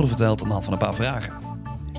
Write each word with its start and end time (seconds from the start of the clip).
worden 0.00 0.18
verteld 0.18 0.42
aan 0.42 0.46
de 0.46 0.52
hand 0.52 0.64
van 0.64 0.72
een 0.72 0.78
paar 0.78 0.94
vragen. 0.94 1.32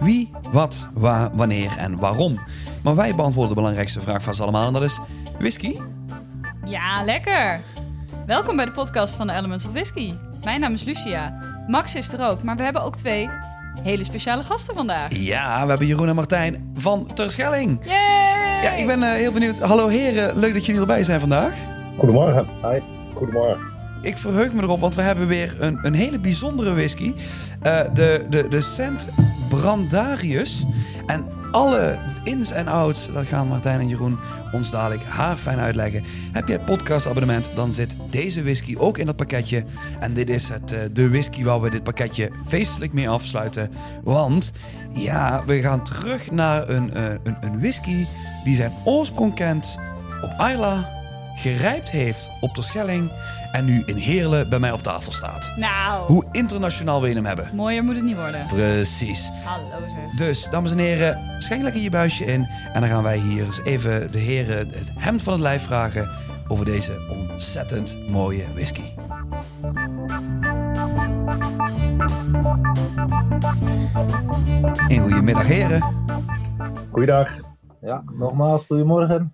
Wie, 0.02 0.32
wat, 0.52 0.88
waar, 0.94 1.36
wanneer 1.36 1.78
en 1.78 1.98
waarom. 1.98 2.40
Maar 2.84 2.96
wij 2.96 3.16
beantwoorden 3.16 3.50
de 3.50 3.60
belangrijkste 3.60 4.02
vraag 4.02 4.24
van 4.24 4.36
ze 4.36 4.42
allemaal 4.42 4.68
en 4.68 4.74
dat 4.74 4.82
is 4.82 5.00
whisky? 5.40 5.76
Ja, 6.66 7.04
lekker. 7.04 7.60
Welkom 8.26 8.56
bij 8.56 8.66
de 8.66 8.72
podcast 8.72 9.16
van 9.16 9.28
de 9.28 9.34
Elements 9.34 9.66
of 9.66 9.72
Whisky. 9.72 10.14
Mijn 10.44 10.60
naam 10.60 10.74
is 10.74 10.84
Lucia. 10.84 11.40
Max 11.68 11.96
is 11.96 12.14
er 12.14 12.28
ook, 12.30 12.44
maar 12.44 12.56
we 12.56 12.64
hebben 12.64 12.84
ook 12.84 12.96
twee 12.96 13.30
hele 13.84 14.04
speciale 14.04 14.44
gasten 14.44 14.76
vandaag. 14.76 15.16
Ja, 15.16 15.64
we 15.64 15.70
hebben 15.70 15.88
Jeroen 15.88 16.08
en 16.08 16.16
Martijn 16.16 16.72
van 16.74 17.08
Terschelling. 17.14 17.80
Yay! 17.84 18.64
Ja, 18.64 18.72
ik 18.72 18.86
ben 18.86 19.04
eh, 19.04 19.12
heel 19.12 19.32
benieuwd. 19.32 19.60
Hallo 19.60 19.88
heren, 19.88 20.40
leuk 20.40 20.54
dat 20.54 20.66
jullie 20.66 20.82
erbij 20.82 21.04
zijn 21.04 21.20
vandaag. 21.20 21.54
Goedemorgen. 21.98 22.48
Hi. 22.62 22.80
Goedemorgen. 23.14 23.81
Ik 24.02 24.18
verheug 24.18 24.54
me 24.54 24.62
erop, 24.62 24.80
want 24.80 24.96
we 24.96 25.02
hebben 25.02 25.28
weer 25.28 25.56
een, 25.60 25.80
een 25.82 25.94
hele 25.94 26.20
bijzondere 26.20 26.74
whisky. 26.74 27.14
Eh, 27.62 27.80
de, 27.94 28.26
de, 28.30 28.48
de 28.48 28.62
Cent 28.62 29.10
Brandarius. 29.50 30.66
En 31.06 31.26
alle 31.52 31.98
ins 32.24 32.52
en 32.52 32.68
outs, 32.68 33.12
dat 33.14 33.26
gaan 33.26 33.48
Martijn 33.48 33.80
en 33.80 33.88
Jeroen 33.88 34.20
ons 34.52 34.72
dadelijk 34.72 35.04
haarfijn 35.04 35.60
uitleggen. 35.60 36.04
Heb 36.32 36.48
jij 36.48 36.56
het 36.58 36.66
podcastabonnement, 36.66 37.52
dan 37.56 37.74
zit 37.74 37.96
deze 38.10 38.44
whisky 38.44 38.76
ook 38.78 38.98
in 38.98 39.06
dat 39.06 39.16
pakketje. 39.16 39.64
En 40.00 40.14
dit 40.14 40.30
is 40.30 40.50
het, 40.50 40.72
eh, 40.72 40.80
de 40.92 41.10
whisky 41.10 41.44
waar 41.44 41.62
we 41.62 41.70
dit 41.70 41.84
pakketje 41.84 42.30
feestelijk 42.48 42.94
mee 42.94 43.10
afsluiten. 43.10 43.72
Want 44.04 44.52
ja, 44.94 45.42
we 45.46 45.62
gaan 45.62 45.84
terug 45.84 46.32
naar 46.32 46.70
een, 46.70 46.94
eh, 46.94 47.04
een, 47.24 47.38
een 47.42 47.60
whisky 47.60 48.06
die 48.44 48.56
zijn 48.56 48.74
oorsprong 48.84 49.36
kent 49.36 49.78
op 50.22 50.32
Isla, 50.32 51.01
gerijpt 51.42 51.92
heeft 51.92 52.30
op 52.42 52.56
de 52.56 52.62
Schelling 52.62 53.12
en 53.52 53.66
nu 53.66 53.84
in 53.86 53.96
Heerlen 53.96 54.50
bij 54.50 54.60
mij 54.60 54.72
op 54.72 54.84
tafel 54.84 55.12
staat. 55.12 55.54
Nou, 55.56 56.08
Hoe 56.08 56.26
internationaal 56.32 57.02
we 57.02 57.10
hem 57.10 57.26
hebben. 57.26 57.50
mooier 57.54 57.84
moet 57.84 57.96
het 57.96 58.04
niet 58.04 58.16
worden. 58.16 58.46
Precies. 58.48 59.30
Hallo 59.44 59.88
zeg. 59.90 60.16
Dus, 60.16 60.50
dames 60.50 60.72
en 60.72 60.78
heren, 60.78 61.20
schenk 61.40 61.62
lekker 61.62 61.82
je 61.82 61.90
buisje 61.90 62.26
in. 62.26 62.48
En 62.74 62.82
dan 62.82 62.90
gaan 62.90 63.04
wij 63.04 63.18
hier 63.18 63.46
eens 63.46 63.62
even 63.64 64.12
de 64.12 64.18
heren 64.18 64.58
het 64.58 64.92
hemd 64.96 65.22
van 65.22 65.34
het 65.34 65.42
lijf 65.42 65.64
vragen 65.64 66.10
over 66.48 66.66
deze 66.66 67.06
ontzettend 67.10 68.12
mooie 68.12 68.46
whisky. 68.54 68.84
Een 74.88 75.02
goedemiddag 75.02 75.48
heren. 75.48 75.84
Goeiedag. 76.90 77.30
Ja, 77.82 78.04
nogmaals, 78.18 78.66
goedemorgen. 78.68 79.34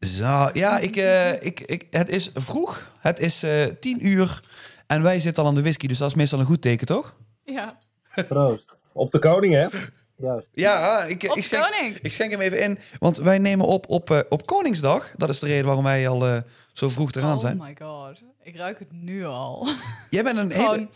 Zo, 0.00 0.50
ja, 0.52 0.78
ik, 0.78 0.96
eh, 0.96 1.32
ik, 1.42 1.60
ik, 1.60 1.86
het 1.90 2.08
is 2.08 2.30
vroeg. 2.34 2.92
Het 2.98 3.18
is 3.20 3.42
eh 3.42 3.64
tien 3.80 4.06
uur. 4.06 4.42
En 4.86 5.02
wij 5.02 5.20
zitten 5.20 5.42
al 5.42 5.48
aan 5.48 5.54
de 5.54 5.62
whisky, 5.62 5.86
dus 5.86 5.98
dat 5.98 6.08
is 6.08 6.14
meestal 6.14 6.38
een 6.40 6.46
goed 6.46 6.62
teken, 6.62 6.86
toch? 6.86 7.16
Ja. 7.44 7.78
Proost. 8.28 8.82
Op 8.92 9.10
de 9.10 9.18
koning, 9.18 9.54
hè? 9.54 9.66
Juist. 10.16 10.50
Ja, 10.54 11.04
ik, 11.04 11.22
Op 11.22 11.28
ik, 11.28 11.34
de 11.34 11.42
schenk, 11.42 11.62
koning. 11.72 11.96
ik 12.02 12.12
schenk 12.12 12.30
hem 12.30 12.40
even 12.40 12.60
in. 12.62 12.78
Want 12.98 13.16
wij 13.16 13.38
nemen 13.38 13.66
op 13.66 13.88
op, 13.88 14.10
eh, 14.10 14.20
op 14.28 14.46
Koningsdag. 14.46 15.10
Dat 15.16 15.28
is 15.28 15.38
de 15.38 15.46
reden 15.46 15.64
waarom 15.66 15.84
wij 15.84 16.08
al 16.08 16.26
eh, 16.26 16.36
zo 16.72 16.88
vroeg 16.88 17.12
eraan 17.12 17.34
Oh 17.34 17.40
zijn. 17.40 17.56
my 17.56 17.76
god. 17.82 18.22
Ik 18.42 18.56
ruik 18.56 18.78
het 18.78 18.92
nu 18.92 19.24
al. 19.26 19.68
Jij 20.10 20.22
bent 20.22 20.38
een 20.38 20.50
hele... 20.50 20.62
Gewoon, 20.64 20.88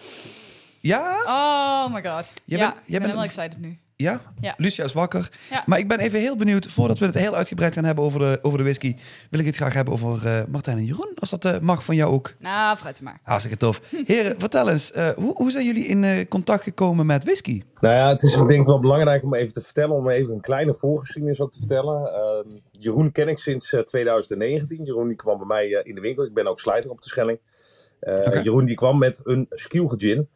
Ja? 0.81 1.23
oh 1.27 1.95
my 1.95 2.03
god. 2.05 2.29
Jij 2.45 2.59
ja, 2.59 2.65
bent- 2.67 2.77
ik 2.81 2.91
jij 2.91 3.01
ben 3.01 3.01
bent 3.01 3.05
helemaal 3.05 3.23
een- 3.23 3.25
excited 3.31 3.59
nu. 3.61 3.79
Ja? 3.97 4.21
Ja. 4.41 4.55
Lucia 4.57 4.85
is 4.85 4.93
wakker. 4.93 5.31
Ja. 5.51 5.63
Maar 5.67 5.79
ik 5.79 5.89
ben 5.89 5.99
even 5.99 6.21
heel 6.21 6.37
benieuwd, 6.37 6.67
voordat 6.67 6.99
we 6.99 7.07
het 7.07 7.15
heel 7.15 7.35
uitgebreid 7.35 7.75
gaan 7.75 7.85
hebben 7.85 8.05
over 8.05 8.21
de, 8.21 8.39
over 8.43 8.59
de 8.59 8.65
whisky, 8.65 8.97
wil 9.31 9.41
ik 9.41 9.47
het 9.47 9.57
graag 9.57 9.75
hebben 9.75 9.95
over 9.95 10.27
eh, 10.27 10.43
Martijn 10.49 10.77
en 10.77 10.85
Jeroen. 10.85 11.13
Als 11.15 11.31
dat 11.31 11.45
eh, 11.45 11.59
mag 11.59 11.85
van 11.85 11.97
jou 11.97 12.13
ook. 12.13 12.35
Nou, 12.39 12.77
fruit 12.77 12.99
er 12.99 13.05
maar. 13.05 13.21
Hartstikke 13.23 13.59
tof. 13.59 13.81
Heren, 14.07 14.35
vertel 14.45 14.69
eens, 14.69 14.93
eh, 14.93 15.09
hoe, 15.09 15.35
hoe 15.35 15.51
zijn 15.51 15.65
jullie 15.65 15.87
in 15.87 16.05
eh, 16.05 16.29
contact 16.29 16.63
gekomen 16.63 17.07
met 17.07 17.25
whisky? 17.25 17.63
Nou 17.81 17.95
ja, 17.95 18.09
het 18.09 18.23
is 18.23 18.33
denk 18.33 18.51
ik 18.51 18.67
wel 18.67 18.81
belangrijk 18.81 19.23
om 19.23 19.35
even 19.35 19.53
te 19.53 19.61
vertellen, 19.61 19.97
om 19.97 20.09
even 20.09 20.35
een 20.35 20.41
kleine 20.41 20.75
voorgeschiedenis 20.75 21.41
ook 21.41 21.53
te 21.53 21.59
vertellen. 21.59 22.13
Ehm, 22.13 22.49
Jeroen 22.71 23.13
ken 23.13 23.29
ik 23.29 23.39
sinds 23.39 23.73
eh, 23.73 23.81
2019. 23.81 24.85
Jeroen 24.85 25.09
die 25.09 25.17
kwam 25.17 25.39
bij 25.39 25.47
mij 25.47 25.75
eh, 25.75 25.89
in 25.89 25.95
de 25.95 26.01
winkel. 26.01 26.25
Ik 26.25 26.35
ben 26.35 26.47
ook 26.47 26.61
slijter 26.61 26.91
op 26.91 27.03
de 27.03 27.09
Schelling. 27.09 27.39
Eh. 28.01 28.43
Jeroen 28.43 28.65
die 28.65 28.75
kwam 28.75 28.99
met 28.99 29.21
een 29.25 29.47
Skilge 29.51 29.95
gin. 29.99 30.29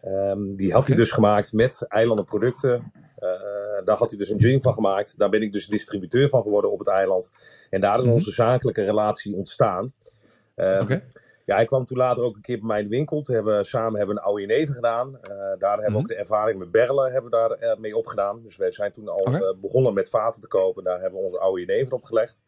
Ehm, 0.00 0.56
die 0.56 0.72
had 0.72 0.86
hij 0.86 0.96
dus 0.96 1.10
gemaakt 1.10 1.52
met 1.52 1.84
eilandenproducten. 1.88 2.92
Eh, 3.24 3.84
daar 3.84 3.96
had 3.96 4.08
hij 4.10 4.18
dus 4.18 4.28
een 4.30 4.40
gin 4.40 4.62
van 4.62 4.74
gemaakt. 4.74 5.18
Daar 5.18 5.28
ben 5.30 5.42
ik 5.42 5.52
dus 5.52 5.66
distributeur 5.66 6.28
van 6.28 6.42
geworden 6.42 6.70
op 6.72 6.78
het 6.78 6.88
eiland. 6.88 7.30
En 7.70 7.80
daar 7.80 7.98
is 7.98 8.04
Mhm. 8.04 8.12
onze 8.12 8.30
zakelijke 8.30 8.84
relatie 8.84 9.34
ontstaan. 9.36 9.92
Ehm. 10.54 10.98
Ja, 11.46 11.54
hij 11.54 11.64
kwam 11.64 11.84
toen 11.84 11.96
later 11.96 12.22
ook 12.24 12.34
een 12.36 12.40
keer 12.42 12.58
bij 12.58 12.66
mij 12.66 12.78
in 12.80 12.88
de 12.88 12.96
winkel. 12.96 13.22
Toen 13.22 13.34
hebben 13.34 13.56
we 13.58 13.64
samen 13.64 13.96
hebben 13.98 14.14
we 14.14 14.20
een 14.20 14.26
oude 14.26 14.40
jenever 14.40 14.74
gedaan. 14.74 15.18
Eh, 15.22 15.30
daar 15.58 15.70
hebben 15.70 15.84
we 15.84 15.90
Mhm. 15.90 15.98
ook 15.98 16.08
de 16.08 16.14
ervaring 16.14 16.58
met 16.58 16.70
berlen 16.70 17.12
hebben 17.12 17.30
we 17.30 17.36
daar, 17.36 17.50
eh, 17.50 17.78
mee 17.78 17.96
opgedaan. 17.96 18.42
Dus 18.42 18.56
wij 18.56 18.70
zijn 18.70 18.92
toen 18.92 19.08
al 19.08 19.24
eh, 19.24 19.54
begonnen 19.60 19.94
met 19.94 20.08
vaten 20.08 20.40
te 20.40 20.48
kopen. 20.48 20.84
Daar 20.84 21.00
hebben 21.00 21.18
we 21.18 21.24
onze 21.24 21.38
oude 21.38 21.60
jenever 21.64 21.92
op 21.94 22.04
gelegd. 22.04 22.42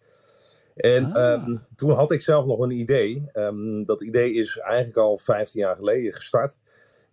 En 0.74 1.12
Ah. 1.12 1.32
ehm, 1.32 1.56
toen 1.74 1.90
had 1.90 2.10
ik 2.10 2.20
zelf 2.22 2.44
nog 2.46 2.58
een 2.58 2.70
idee. 2.70 3.26
Ehm, 3.32 3.84
dat 3.84 4.02
idee 4.02 4.32
is 4.32 4.58
eigenlijk 4.58 4.96
al 4.98 5.18
15 5.18 5.60
jaar 5.60 5.76
geleden 5.76 6.12
gestart. 6.12 6.58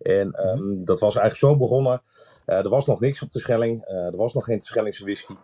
En 0.04 0.32
ehm, 0.32 0.84
dat 0.84 1.00
was 1.00 1.16
eigenlijk 1.16 1.36
zo 1.52 1.56
begonnen. 1.56 2.02
Eh, 2.44 2.58
er 2.58 2.68
was 2.68 2.86
nog 2.86 3.00
niks 3.00 3.22
op 3.22 3.30
de 3.30 3.38
Schelling. 3.38 3.84
Eh, 3.84 3.96
er 3.96 4.16
was 4.16 4.34
nog 4.34 4.44
geen 4.44 4.58
Terschellingse 4.58 5.04
whisky. 5.04 5.34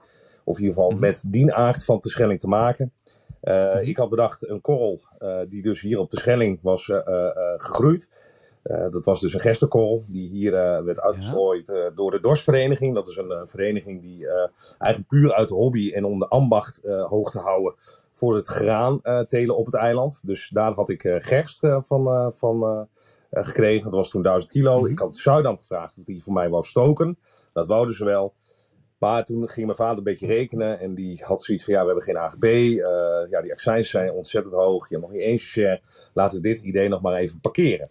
Of 0.45 0.57
in 0.59 0.63
ieder 0.63 0.75
geval 0.77 0.91
Mhm. 0.91 1.01
met 1.01 1.25
die 1.27 1.53
aard 1.55 1.85
van 1.85 2.01
Terschelling 2.01 2.41
te 2.41 2.49
maken. 2.49 2.93
Eh, 3.41 3.75
Mhm. 3.75 3.85
Ik 3.89 3.97
had 3.97 4.11
bedacht 4.11 4.49
een 4.49 4.61
korrel 4.61 5.01
die 5.49 5.63
dus 5.63 5.81
hier 5.81 5.99
op 5.99 6.11
de 6.11 6.19
Schelling 6.19 6.59
was 6.63 6.85
gegroeid. 7.57 8.29
Dat 8.63 9.05
was 9.05 9.21
dus 9.21 9.35
een 9.35 9.41
gerstekorrel 9.41 10.03
die 10.09 10.29
hier 10.29 10.51
werd 10.85 11.01
uitgestrooid 11.01 11.73
door 11.95 12.11
de 12.11 12.21
Dorstvereniging. 12.21 12.95
Dat 12.95 13.07
is 13.09 13.17
een 13.17 13.49
vereniging 13.49 14.01
die 14.03 14.27
eigenlijk 14.79 15.09
puur 15.09 15.35
uit 15.35 15.49
de 15.49 15.55
hobby 15.55 15.93
en 15.93 16.05
om 16.05 16.19
de 16.19 16.29
ambacht 16.29 16.81
hoog 16.85 17.31
te 17.31 17.39
houden 17.39 17.75
voor 18.11 18.35
het 18.35 18.47
graan 18.47 19.01
telen 19.27 19.57
op 19.57 19.67
het 19.67 19.75
eiland. 19.75 20.21
Dus 20.25 20.49
daar 20.49 20.73
had 20.73 20.89
ik 20.89 21.01
gerst 21.19 21.59
van, 21.81 22.33
van 22.35 22.89
gekregen. 23.31 23.85
Dat 23.85 23.93
was 23.93 24.11
toen 24.11 24.23
1000 24.23 24.53
kilo. 24.53 24.81
Mhm. 24.81 24.91
Ik 24.91 24.99
had 24.99 25.17
Zuidam 25.17 25.57
gevraagd 25.57 25.99
of 25.99 26.05
die 26.05 26.23
voor 26.23 26.33
mij 26.33 26.49
wou 26.49 26.65
stoken. 26.65 27.19
Dat 27.53 27.67
wouden 27.67 27.95
ze 27.95 28.05
wel. 28.05 28.35
Maar 28.99 29.25
toen 29.25 29.49
ging 29.49 29.67
mijn 29.67 29.79
vader 29.79 29.99
een 29.99 30.05
beetje 30.05 30.27
rekenen 30.27 30.79
en 30.81 30.95
die 30.95 31.23
had 31.25 31.43
zoiets 31.43 31.65
van 31.65 31.75
ja, 31.75 31.81
we 31.81 31.87
hebben 31.87 32.05
geen 32.05 32.19
AGB. 32.19 32.45
eh, 32.45 33.31
ja, 33.31 33.41
die 33.43 33.53
accijns 33.53 33.91
zijn 33.91 34.13
ontzettend 34.13 34.55
hoog. 34.55 34.89
Je 34.89 34.99
nog 34.99 35.11
niet 35.13 35.23
één 35.23 35.39
share. 35.39 35.81
Laten 36.15 36.37
we 36.37 36.43
dit 36.43 36.61
idee 36.63 36.89
nog 36.89 37.01
maar 37.01 37.15
even 37.15 37.41
parkeren. 37.41 37.89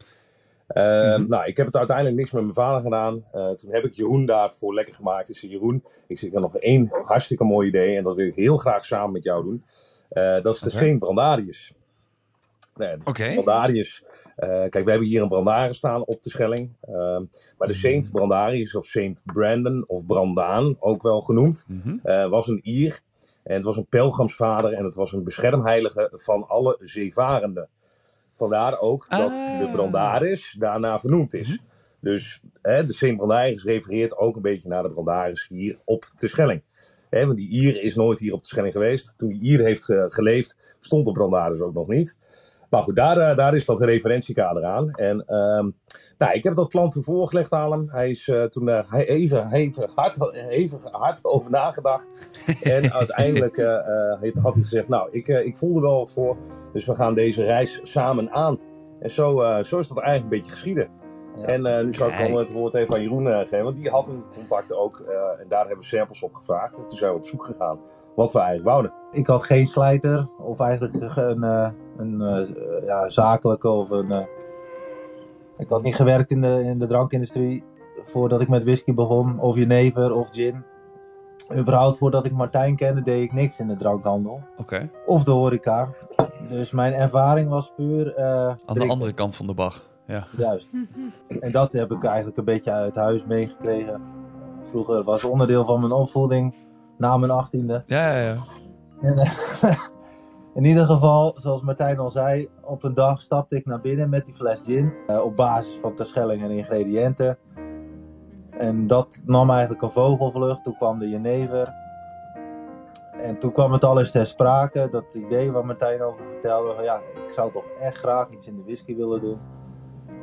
Eh, 0.68 1.16
Mhm. 1.18 1.28
Nou, 1.28 1.46
ik 1.46 1.58
heb 1.58 1.66
het 1.66 1.76
uiteindelijk 1.76 2.16
niks 2.16 2.32
met 2.32 2.42
mijn 2.42 2.54
vader 2.54 2.82
gedaan. 2.82 3.26
Eh, 3.32 3.50
toen 3.50 3.72
heb 3.72 3.84
ik 3.84 3.94
Jeroen 3.94 4.26
daarvoor 4.26 4.74
lekker 4.74 4.94
gemaakt. 4.96 5.30
Ik 5.30 5.36
zei 5.38 5.52
Jeroen, 5.52 5.84
ik 6.08 6.18
zeg 6.18 6.28
ik 6.30 6.34
heb 6.34 6.42
nog 6.44 6.58
één 6.58 6.90
hartstikke 7.06 7.44
mooi 7.44 7.68
idee 7.68 7.98
en 7.98 8.04
dat 8.04 8.16
wil 8.16 8.26
ik 8.28 8.36
heel 8.36 8.58
graag 8.58 8.86
samen 8.86 9.12
met 9.12 9.24
jou 9.24 9.44
doen. 9.44 9.64
Eh, 10.10 10.42
dat 10.42 10.56
is 10.56 10.62
de 10.62 10.68
Oké. 10.68 10.78
Saint 10.78 11.00
Brandarius. 11.00 11.74
Nee, 12.80 12.98
de 12.98 13.10
Oké. 13.10 13.34
Brandarius. 13.34 14.04
eh, 14.36 14.50
kijk, 14.50 14.84
we 14.86 14.90
hebben 14.90 15.08
hier 15.08 15.22
een 15.22 15.28
Brandaren 15.28 15.76
staan 15.76 16.06
op 16.06 16.22
de 16.22 16.30
Schelling. 16.30 16.76
Ehm, 16.82 17.24
maar 17.58 17.68
de 17.68 17.74
Saint 17.74 18.12
Brandarius 18.12 18.76
of 18.76 18.86
Saint 18.86 19.22
Brandon 19.26 19.84
of 19.88 20.06
Brandaan, 20.06 20.76
ook 20.80 21.02
wel 21.02 21.22
genoemd, 21.22 21.66
Mhm. 21.68 21.98
eh, 22.04 22.30
was 22.30 22.48
een 22.48 22.60
Ier. 22.64 23.00
En 23.44 23.56
het 23.56 23.64
was 23.64 23.78
een 23.78 23.88
pelgrimsvader 23.88 24.74
en 24.74 24.84
het 24.84 24.96
was 24.96 25.12
een 25.14 25.24
beschermheilige 25.24 26.10
van 26.14 26.48
alle 26.48 26.78
zeevarenden. 26.82 27.70
Vandaar 28.34 28.80
ook 28.80 29.06
dat 29.10 29.32
Ah. 29.32 29.60
de 29.60 29.70
Brandaris 29.72 30.56
daarna 30.60 31.00
vernoemd 31.00 31.34
is. 31.34 31.60
Dus 32.02 32.42
hè, 32.62 32.86
de 32.86 32.94
Saint 32.94 33.18
Brandaris 33.18 33.64
refereert 33.64 34.18
ook 34.18 34.36
een 34.36 34.42
beetje 34.42 34.70
naar 34.70 34.84
de 34.84 34.90
Brandaris 34.90 35.48
hier 35.50 35.80
op 35.86 36.10
de 36.18 36.28
Schelling. 36.28 36.62
Hè, 37.10 37.26
want 37.26 37.38
die 37.38 37.50
Ier 37.50 37.82
is 37.82 37.96
nooit 37.96 38.20
hier 38.20 38.34
op 38.34 38.42
de 38.42 38.48
Schelling 38.48 38.74
geweest. 38.74 39.14
Toen 39.18 39.30
die 39.30 39.42
Ier 39.42 39.60
heeft 39.60 39.84
ge- 39.86 40.06
geleefd, 40.10 40.58
stond 40.80 41.06
de 41.06 41.12
Brandaris 41.12 41.60
ook 41.62 41.74
nog 41.74 41.88
niet. 41.88 42.18
Maar 42.70 42.84
goed, 42.84 42.96
daar, 42.96 43.18
eh, 43.18 43.36
daar 43.36 43.56
is 43.56 43.66
dat 43.66 43.80
referentiekader 43.80 44.64
aan. 44.64 44.92
En 44.92 45.26
ehm, 45.26 45.70
nou, 46.18 46.34
ik 46.34 46.44
heb 46.44 46.56
dat 46.56 46.68
plan 46.68 46.90
toen 46.90 47.04
voorgelegd 47.04 47.52
aan 47.52 47.72
hem. 47.72 47.90
Hij 47.90 48.10
is 48.10 48.28
eh, 48.28 48.44
toen 48.44 48.70
eh, 48.70 48.92
hij 48.92 49.08
even, 49.08 49.52
even, 49.52 49.90
hard, 49.96 50.34
even 50.50 50.80
hard 50.92 51.26
over 51.26 51.50
nagedacht. 51.50 52.12
En 52.62 52.94
uiteindelijk 52.94 53.58
had 54.42 54.54
hij 54.54 54.64
gezegd, 54.64 54.88
nou, 54.88 55.10
ik, 55.12 55.28
ik 55.28 55.58
voel 55.58 55.76
er 55.76 55.82
wel 55.82 55.98
wat 55.98 56.14
voor. 56.14 56.38
Dus 56.74 56.86
we 56.86 56.96
gaan 56.96 57.14
deze 57.14 57.44
reis 57.44 57.80
samen 57.82 58.32
aan. 58.32 58.60
En 59.00 59.12
zo, 59.12 59.32
zo 59.62 59.80
is 59.80 59.88
dat 59.88 59.98
eigenlijk 59.98 60.24
een 60.24 60.40
beetje 60.40 60.52
geschieden. 60.52 60.90
En 61.46 61.66
eh, 61.66 61.84
nu 61.84 61.94
zou 61.94 62.10
ik 62.10 62.16
gewoon 62.16 62.40
het 62.40 62.52
woord 62.52 62.74
even 62.74 62.94
aan 62.96 63.02
Jeroen 63.02 63.28
eh, 63.28 63.38
geven. 63.40 63.64
Want 63.64 63.78
die 63.78 63.90
had 63.90 64.08
een 64.08 64.24
contact 64.36 64.74
ook. 64.74 65.00
eh, 65.00 65.42
en 65.42 65.46
daar 65.48 65.60
hebben 65.60 65.78
we 65.80 65.84
samples 65.86 66.24
op 66.24 66.34
gevraagd. 66.34 66.78
En 66.78 66.88
toen 66.88 66.98
zijn 66.98 67.12
we 67.12 67.18
op 67.18 67.26
zoek 67.26 67.46
gegaan 67.46 67.80
wat 68.16 68.32
we 68.32 68.40
eigenlijk 68.40 68.70
wouden. 68.70 68.94
Ik 69.12 69.28
had 69.28 69.44
geen 69.44 69.68
slijter 69.68 70.30
of 70.38 70.60
eigenlijk 70.60 70.94
een, 71.18 71.44
eh, 71.44 71.70
een 71.98 72.22
eh, 72.22 72.84
ja, 72.86 73.10
zakelijke 73.10 73.70
of 73.70 73.90
een. 73.90 74.28
ik 75.58 75.70
had 75.70 75.82
niet 75.84 75.96
gewerkt 75.96 76.32
in 76.32 76.42
de, 76.42 76.64
in 76.64 76.80
de 76.80 76.86
drankindustrie 76.86 77.64
voordat 78.04 78.42
ik 78.42 78.50
met 78.50 78.64
whisky 78.64 78.94
begon, 78.94 79.40
of 79.40 79.56
jenever 79.56 80.14
of 80.14 80.30
gin. 80.30 80.64
Überhaupt 81.56 81.98
voordat 81.98 82.26
ik 82.26 82.32
Martijn 82.32 82.76
kende, 82.76 83.02
deed 83.02 83.24
ik 83.24 83.34
niks 83.34 83.60
in 83.60 83.68
de 83.68 83.76
drankhandel 83.76 84.42
Oké, 84.58 84.90
of 85.06 85.24
de 85.24 85.32
horeca. 85.32 85.90
Dus 86.50 86.72
mijn 86.72 86.94
ervaring 86.94 87.50
was 87.50 87.72
puur. 87.76 88.14
eh, 88.16 88.26
aan 88.48 88.58
de 88.58 88.66
drinken. 88.66 88.90
andere 88.90 89.14
kant 89.14 89.36
van 89.36 89.48
de 89.48 89.54
bar. 89.54 89.82
Ja. 90.10 90.28
Juist. 90.38 90.78
En 91.40 91.52
dat 91.52 91.74
heb 91.74 91.92
ik 91.92 92.04
eigenlijk 92.04 92.38
een 92.38 92.46
beetje 92.46 92.72
uit 92.72 92.96
huis 92.96 93.26
meegekregen. 93.26 94.02
Vroeger 94.64 95.04
was 95.04 95.22
het 95.22 95.32
onderdeel 95.32 95.66
van 95.66 95.80
mijn 95.80 95.92
opvoeding 95.92 96.56
na 96.98 97.18
mijn 97.18 97.32
achttiende. 97.32 97.84
Ja, 97.86 98.16
ja, 98.16 98.28
ja. 98.28 98.38
En, 99.02 99.18
eh, 99.18 99.32
in 100.60 100.64
ieder 100.64 100.86
geval, 100.86 101.34
zoals 101.36 101.62
Martijn 101.62 102.00
al 102.00 102.10
zei, 102.10 102.50
op 102.62 102.84
een 102.84 102.94
dag 102.94 103.22
stapte 103.22 103.56
ik 103.56 103.66
naar 103.66 103.82
binnen 103.82 104.10
met 104.10 104.26
die 104.26 104.34
fles 104.34 104.62
gin. 104.62 104.94
eh, 105.08 105.22
op 105.24 105.36
basis 105.36 105.76
van 105.82 105.96
Terschelling 105.96 106.44
en 106.44 106.52
ingrediënten. 106.52 107.38
En 108.50 108.88
dat 108.88 109.22
nam 109.26 109.50
eigenlijk 109.50 109.82
een 109.82 109.90
vogelvlucht. 109.90 110.64
Toen 110.64 110.78
kwam 110.78 111.00
de 111.00 111.10
jenever. 111.10 111.74
En 113.12 113.40
toen 113.40 113.52
kwam 113.52 113.72
het 113.72 113.84
alles 113.84 114.12
ter 114.12 114.26
sprake. 114.26 114.88
Dat 114.92 115.14
idee 115.14 115.52
waar 115.52 115.66
Martijn 115.66 116.02
over 116.02 116.26
vertelde. 116.26 116.74
Van, 116.76 116.84
ja, 116.84 116.96
ik 116.98 117.34
zou 117.36 117.52
toch 117.52 117.66
echt 117.80 117.98
graag 117.98 118.30
iets 118.30 118.48
in 118.48 118.56
de 118.56 118.64
whisky 118.64 118.96
willen 118.96 119.22
doen. 119.22 119.40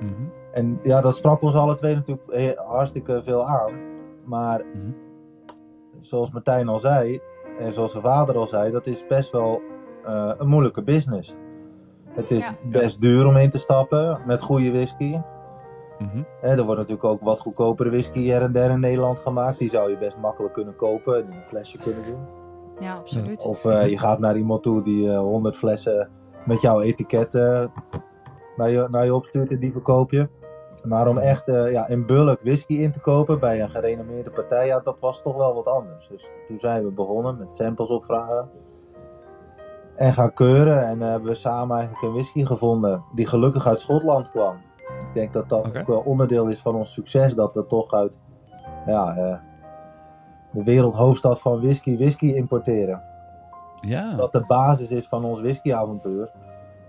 Mhm. 0.00 0.12
En 0.52 0.78
ja, 0.82 1.00
dat 1.00 1.16
sprak 1.16 1.42
ons 1.42 1.54
alle 1.54 1.74
twee 1.74 1.94
natuurlijk 1.94 2.32
he- 2.32 2.54
hartstikke 2.66 3.20
veel 3.24 3.46
aan. 3.46 3.72
Maar 4.24 4.64
Mhm. 4.74 4.90
zoals 6.00 6.30
Martijn 6.30 6.68
al 6.68 6.78
zei, 6.78 7.20
en 7.58 7.72
zoals 7.72 7.90
zijn 7.90 8.04
vader 8.04 8.36
al 8.36 8.46
zei, 8.46 8.70
dat 8.72 8.86
is 8.86 9.06
best 9.06 9.30
wel 9.32 9.60
eh, 10.04 10.30
een 10.36 10.48
moeilijke 10.48 10.82
business. 10.82 11.34
Het 12.10 12.30
is 12.30 12.44
Ja. 12.44 12.54
best 12.70 13.00
duur 13.00 13.26
om 13.26 13.36
in 13.36 13.50
te 13.50 13.58
stappen 13.58 14.20
met 14.26 14.40
goede 14.40 14.70
whisky. 14.72 15.16
Mhm. 15.98 16.22
Hè, 16.40 16.48
er 16.56 16.62
wordt 16.64 16.80
natuurlijk 16.80 17.04
ook 17.04 17.22
wat 17.22 17.40
goedkopere 17.40 17.90
whisky 17.90 18.28
her 18.28 18.42
en 18.42 18.52
der 18.52 18.70
in 18.70 18.80
Nederland 18.80 19.18
gemaakt. 19.18 19.58
Die 19.58 19.70
zou 19.70 19.90
je 19.90 19.98
best 19.98 20.18
makkelijk 20.18 20.54
kunnen 20.54 20.76
kopen 20.76 21.16
en 21.16 21.24
in 21.30 21.36
een 21.36 21.46
flesje 21.46 21.78
kunnen 21.78 22.04
doen. 22.04 22.18
Ja, 22.80 22.94
absoluut. 22.94 23.44
Of 23.44 23.64
eh, 23.64 23.86
je 23.88 23.98
gaat 23.98 24.18
naar 24.18 24.36
iemand 24.36 24.62
toe 24.62 24.82
die 24.82 25.10
eh 25.10 25.18
100 25.18 25.56
flessen 25.56 26.10
met 26.44 26.60
jouw 26.60 26.80
etiket 26.80 27.34
eh, 27.34 27.64
naar, 28.56 28.70
je, 28.70 28.88
naar 28.90 29.04
je 29.04 29.14
opstuurt 29.14 29.50
en 29.52 29.60
die 29.60 29.72
verkoop 29.72 30.10
je. 30.10 30.28
Maar 30.82 31.08
om 31.08 31.18
echt 31.18 31.48
eh, 31.48 31.72
ja, 31.72 31.88
in 31.88 32.06
bulk 32.06 32.40
whisky 32.42 32.74
in 32.74 32.92
te 32.92 33.00
kopen 33.00 33.40
bij 33.40 33.62
een 33.62 33.70
gerenommeerde 33.70 34.30
partij, 34.30 34.66
ja, 34.66 34.80
dat 34.80 35.00
was 35.00 35.22
toch 35.22 35.36
wel 35.36 35.54
wat 35.54 35.66
anders. 35.66 36.08
Dus 36.08 36.30
toen 36.46 36.58
zijn 36.58 36.84
we 36.84 36.90
begonnen 36.90 37.36
met 37.38 37.54
samples 37.54 37.88
opvragen. 37.88 38.48
En 39.96 40.12
gaan 40.12 40.32
keuren 40.32 40.86
en 40.86 41.02
eh, 41.02 41.08
hebben 41.08 41.28
we 41.28 41.34
samen 41.34 41.76
eigenlijk 41.76 42.06
een 42.06 42.12
whisky 42.12 42.44
gevonden 42.44 43.04
die 43.14 43.26
gelukkig 43.26 43.66
uit 43.66 43.78
Schotland 43.78 44.30
kwam. 44.30 44.56
Ik 44.76 45.12
denk 45.12 45.32
dat 45.32 45.48
dat 45.48 45.66
ook 45.76 45.86
wel 45.86 46.00
onderdeel 46.00 46.48
is 46.48 46.60
van 46.60 46.74
ons 46.74 46.92
succes, 46.92 47.34
dat 47.34 47.54
we 47.54 47.66
toch 47.66 47.92
uit 47.92 48.18
ja, 48.86 49.16
eh, 49.16 49.38
de 50.52 50.64
wereldhoofdstad 50.64 51.40
van 51.40 51.60
whisky 51.60 51.96
whisky 51.96 52.26
importeren 52.26 53.02
Ja. 53.80 54.14
dat 54.16 54.32
de 54.32 54.44
basis 54.46 54.90
is 54.90 55.08
van 55.08 55.24
ons 55.24 55.40
whiskyavontuur. 55.40 56.30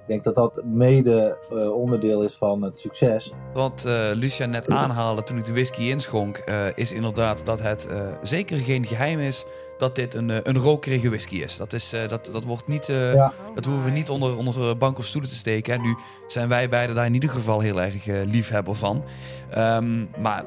Ik 0.08 0.14
denk 0.14 0.36
dat 0.36 0.36
dat 0.36 0.64
mede 0.66 1.38
eh, 1.50 1.72
onderdeel 1.74 2.22
is 2.22 2.36
van 2.36 2.62
het 2.62 2.78
succes. 2.78 3.32
Wat 3.54 3.84
eh, 3.86 4.10
Lucia 4.14 4.46
net 4.46 4.70
aanhaalde 4.70 5.24
toen 5.24 5.38
ik 5.38 5.46
de 5.46 5.52
whisky 5.52 5.82
inschonk, 5.82 6.38
eh, 6.38 6.66
is 6.78 6.92
inderdaad 6.92 7.46
dat 7.46 7.62
het 7.62 7.88
zeker 8.22 8.58
geen 8.58 8.86
geheim 8.86 9.20
is 9.20 9.46
dat 9.78 9.96
dit 9.96 10.14
een, 10.14 10.50
een 10.50 10.58
rokerige 10.58 11.10
whisky 11.10 11.36
is. 11.36 11.58
Dat, 11.58 11.74
is 11.74 11.90
dat, 11.90 12.30
dat 12.32 12.44
wordt 12.44 12.68
niet, 12.68 12.88
Ja. 12.88 13.34
dat 13.54 13.66
hoeven 13.66 13.84
we 13.84 13.92
niet 13.92 14.10
onder, 14.10 14.38
onder 14.38 14.78
bank 14.78 14.98
of 14.98 15.06
stoelen 15.06 15.30
te 15.30 15.36
steken. 15.36 15.74
En 15.74 15.82
nu 15.82 15.96
zijn 16.28 16.48
wij 16.48 16.70
beiden 16.70 16.96
daar 16.96 17.06
in 17.06 17.14
ieder 17.14 17.30
geval 17.30 17.60
heel 17.60 17.82
erg 17.82 18.06
liefhebber 18.06 18.76
van. 18.76 19.04
Ehm, 19.50 20.06
maar 20.22 20.44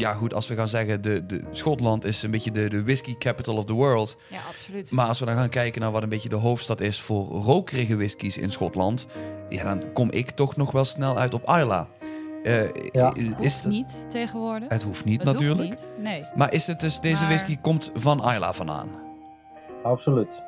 ja, 0.00 0.12
goed, 0.12 0.34
als 0.34 0.48
we 0.48 0.54
gaan 0.54 0.68
zeggen, 0.68 1.02
de, 1.02 1.26
de, 1.26 1.42
Schotland 1.50 2.04
is 2.04 2.22
een 2.22 2.30
beetje 2.30 2.50
de, 2.50 2.68
de 2.68 2.82
whisky 2.84 3.16
capital 3.18 3.56
of 3.56 3.64
the 3.64 3.72
world. 3.72 4.16
Ja, 4.28 4.38
absoluut. 4.48 4.92
Maar 4.92 5.06
als 5.06 5.18
we 5.20 5.24
dan 5.26 5.34
gaan 5.36 5.48
kijken 5.48 5.80
naar 5.80 5.90
wat 5.90 6.02
een 6.02 6.08
beetje 6.08 6.28
de 6.28 6.36
hoofdstad 6.36 6.80
is 6.80 7.00
voor 7.00 7.26
rokerige 7.26 7.96
whiskies 7.96 8.38
in 8.38 8.52
Schotland, 8.52 9.06
ja, 9.48 9.64
dan 9.64 9.92
kom 9.92 10.10
ik 10.10 10.30
toch 10.30 10.56
nog 10.56 10.72
wel 10.72 10.84
snel 10.84 11.18
uit 11.18 11.34
op 11.34 11.42
Isla. 11.42 11.88
Eh, 12.42 12.62
Ja. 12.92 13.14
is, 13.14 13.28
Hoeft 13.36 13.66
niet 13.66 14.04
tegenwoordig. 14.10 14.68
het 14.68 14.82
hoeft 14.82 15.04
niet 15.04 15.18
Het 15.18 15.28
hoeft 15.28 15.40
natuurlijk. 15.40 15.68
niet, 15.70 15.90
Nee. 15.98 16.24
Maar 16.34 16.52
is 16.52 16.66
het 16.66 16.80
dus, 16.80 17.00
deze 17.00 17.20
Maar- 17.24 17.28
whisky 17.32 17.58
komt 17.60 17.90
van 17.94 18.30
Isla 18.32 18.52
vandaan? 18.52 18.88
Absoluut. 19.82 20.42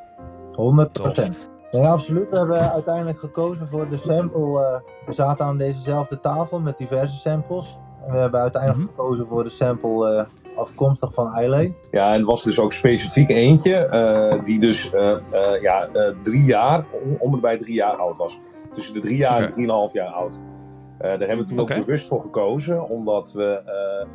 100%. 0.57 1.51
Ja, 1.71 1.91
absoluut. 1.91 2.31
We 2.31 2.37
hebben 2.39 2.73
uiteindelijk 2.73 3.19
gekozen 3.19 3.69
voor 3.69 3.89
de 3.89 3.99
sample. 3.99 4.61
eh, 4.65 5.07
we 5.07 5.13
zaten 5.13 5.45
aan 5.47 5.57
dezezelfde 5.57 6.21
tafel 6.21 6.61
met 6.61 6.79
diverse 6.79 7.17
samples. 7.17 7.77
En 8.07 8.13
we 8.13 8.19
hebben 8.19 8.41
uiteindelijk 8.41 8.83
Mhm. 8.83 8.91
gekozen 8.91 9.27
voor 9.27 9.45
de 9.45 9.51
sample 9.51 10.15
eh, 10.17 10.57
afkomstig 10.59 11.15
van 11.15 11.39
Islay. 11.39 11.75
Ja, 11.91 12.07
en 12.13 12.17
het 12.19 12.25
was 12.27 12.43
dus 12.43 12.59
ook 12.59 12.73
specifiek 12.73 13.29
eentje 13.31 13.89
die 14.31 14.43
die 14.43 14.61
dus 14.61 14.91
eh, 14.93 15.11
eh, 15.13 15.63
ja, 15.63 15.87
eh, 15.87 16.15
drie 16.23 16.45
jaar, 16.45 16.85
om, 17.05 17.17
om 17.19 17.35
en 17.35 17.41
bij 17.41 17.59
drie 17.59 17.75
jaar 17.75 17.97
oud 17.97 18.17
was. 18.17 18.39
Tussen 18.73 18.95
de 18.95 19.01
drie 19.01 19.17
jaar 19.17 19.37
Oké. 19.37 19.45
en 19.47 19.53
drieënhalf 19.53 19.93
jaar 19.93 20.13
oud. 20.13 20.41
Eh, 20.99 21.09
daar 21.09 21.19
hebben 21.29 21.39
we 21.39 21.45
toen 21.45 21.59
ook 21.61 21.69
bewust 21.75 22.09
voor 22.09 22.23
gekozen, 22.23 22.89
omdat 22.89 23.33
we 23.33 23.45
eh, 23.67 24.07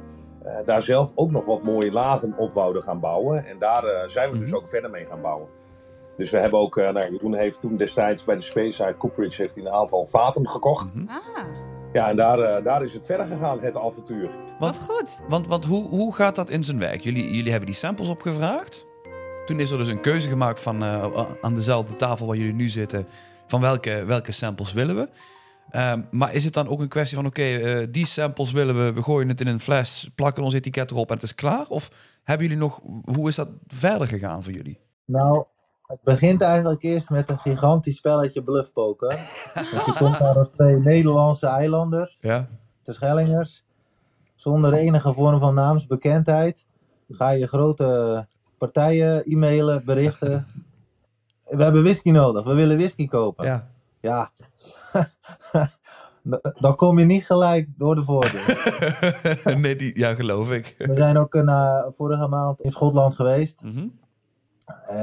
eh, 0.59 0.65
daar 0.65 0.81
zelf 0.81 1.11
ook 1.15 1.31
nog 1.31 1.45
wat 1.45 1.63
mooie 1.63 1.91
lagen 1.91 2.33
op 2.37 2.53
wouden 2.53 2.83
gaan 2.83 2.99
bouwen. 2.99 3.45
En 3.45 3.59
daar 3.59 3.83
eh, 3.83 4.07
zijn 4.07 4.31
we 4.31 4.37
dus 4.39 4.47
Mhm. 4.49 4.57
ook 4.57 4.67
verder 4.67 4.89
mee 4.89 5.05
gaan 5.05 5.21
bouwen. 5.21 5.47
Dus 6.17 6.29
we 6.29 6.39
hebben 6.39 6.59
ook, 6.59 6.77
eh 6.77 6.89
nou, 6.89 7.11
Jeroen 7.11 7.33
heeft 7.35 7.59
toen 7.59 7.77
destijds 7.77 8.23
bij 8.23 8.35
de 8.35 8.41
Speyside 8.41 8.97
Cooperage 8.97 9.41
heeft 9.41 9.55
hij 9.55 9.65
een 9.65 9.71
aantal 9.71 10.05
vaten 10.07 10.47
gekocht. 10.47 10.95
Mhm. 10.95 11.07
Ah, 11.09 11.15
Ja, 11.93 12.09
en 12.09 12.15
daar, 12.15 12.39
eh, 12.39 12.63
daar 12.63 12.83
is 12.83 12.93
het 12.93 13.05
verder 13.05 13.25
gegaan, 13.25 13.59
het 13.59 13.77
avontuur. 13.77 14.29
wat 14.59 14.79
goed. 14.79 15.21
Want, 15.29 15.47
want 15.47 15.65
hoe, 15.65 15.87
hoe 15.89 16.15
gaat 16.15 16.35
dat 16.35 16.49
in 16.49 16.63
zijn 16.63 16.79
werk? 16.79 17.01
Jullie, 17.01 17.35
jullie 17.35 17.49
hebben 17.49 17.69
die 17.69 17.75
samples 17.75 18.07
opgevraagd. 18.07 18.85
Toen 19.45 19.59
is 19.59 19.71
er 19.71 19.77
dus 19.77 19.87
een 19.87 20.01
keuze 20.01 20.29
gemaakt 20.29 20.59
van 20.59 20.83
eh, 20.83 21.25
aan 21.41 21.53
dezelfde 21.53 21.93
tafel 21.93 22.27
waar 22.27 22.37
jullie 22.37 22.53
nu 22.53 22.69
zitten. 22.69 23.07
Van 23.47 23.61
welke, 23.61 24.03
welke 24.05 24.31
samples 24.31 24.73
willen 24.73 24.95
we? 24.95 25.09
Ehm, 25.69 26.01
maar 26.11 26.33
is 26.33 26.43
het 26.43 26.53
dan 26.53 26.67
ook 26.67 26.79
een 26.79 26.87
kwestie 26.87 27.17
van: 27.17 27.25
oké, 27.25 27.43
eh, 27.43 27.87
die 27.89 28.05
samples 28.05 28.51
willen 28.51 28.85
we, 28.85 28.93
we 28.93 29.03
gooien 29.03 29.29
het 29.29 29.41
in 29.41 29.47
een 29.47 29.59
fles, 29.59 30.09
plakken 30.15 30.43
ons 30.43 30.53
etiket 30.53 30.91
erop 30.91 31.07
en 31.07 31.13
het 31.13 31.23
is 31.23 31.35
klaar? 31.35 31.65
Of 31.67 31.91
hebben 32.23 32.47
jullie 32.47 32.61
nog, 32.61 32.81
hoe 33.15 33.27
is 33.27 33.35
dat 33.35 33.49
verder 33.67 34.07
gegaan 34.07 34.43
voor 34.43 34.53
jullie? 34.53 34.79
Nou, 35.05 35.45
het 35.87 35.99
begint 36.03 36.41
eigenlijk 36.41 36.83
eerst 36.83 37.09
met 37.09 37.29
een 37.29 37.39
gigantisch 37.39 37.95
spelletje 37.97 38.43
bluffpoker. 38.43 39.09
dus 39.53 39.85
je 39.85 39.93
komt 39.97 40.19
daar 40.19 40.37
als 40.37 40.49
twee 40.49 40.75
Nederlandse 40.75 41.47
eilanders. 41.47 42.17
Ja. 42.21 42.47
Terschellingers, 42.81 43.63
zonder 44.35 44.73
enige 44.73 45.13
vorm 45.13 45.39
van 45.39 45.53
naamsbekendheid, 45.53 46.65
ga 47.09 47.29
je 47.29 47.47
grote 47.47 48.27
partijen 48.57 49.23
e-mailen, 49.25 49.85
berichten. 49.85 50.47
We 51.43 51.63
hebben 51.63 51.83
whisky 51.83 52.09
nodig, 52.11 52.45
we 52.45 52.53
willen 52.53 52.77
whisky 52.77 53.07
kopen. 53.07 53.45
ja. 53.45 53.67
Ja. 53.99 54.31
Dan 56.59 56.75
kom 56.75 56.99
je 56.99 57.05
niet 57.05 57.25
gelijk 57.25 57.67
door 57.77 57.95
de 57.95 58.03
voordeur. 58.03 59.55
nee, 59.61 59.75
die, 59.75 59.99
ja, 59.99 60.15
geloof 60.15 60.51
ik. 60.51 60.75
We 60.77 60.95
zijn 60.95 61.17
ook 61.17 61.33
een, 61.33 61.47
eh, 61.49 61.83
vorige 61.95 62.27
maand 62.27 62.61
in 62.61 62.71
Schotland 62.71 63.15
geweest, 63.15 63.61
Mhm. 63.63 63.87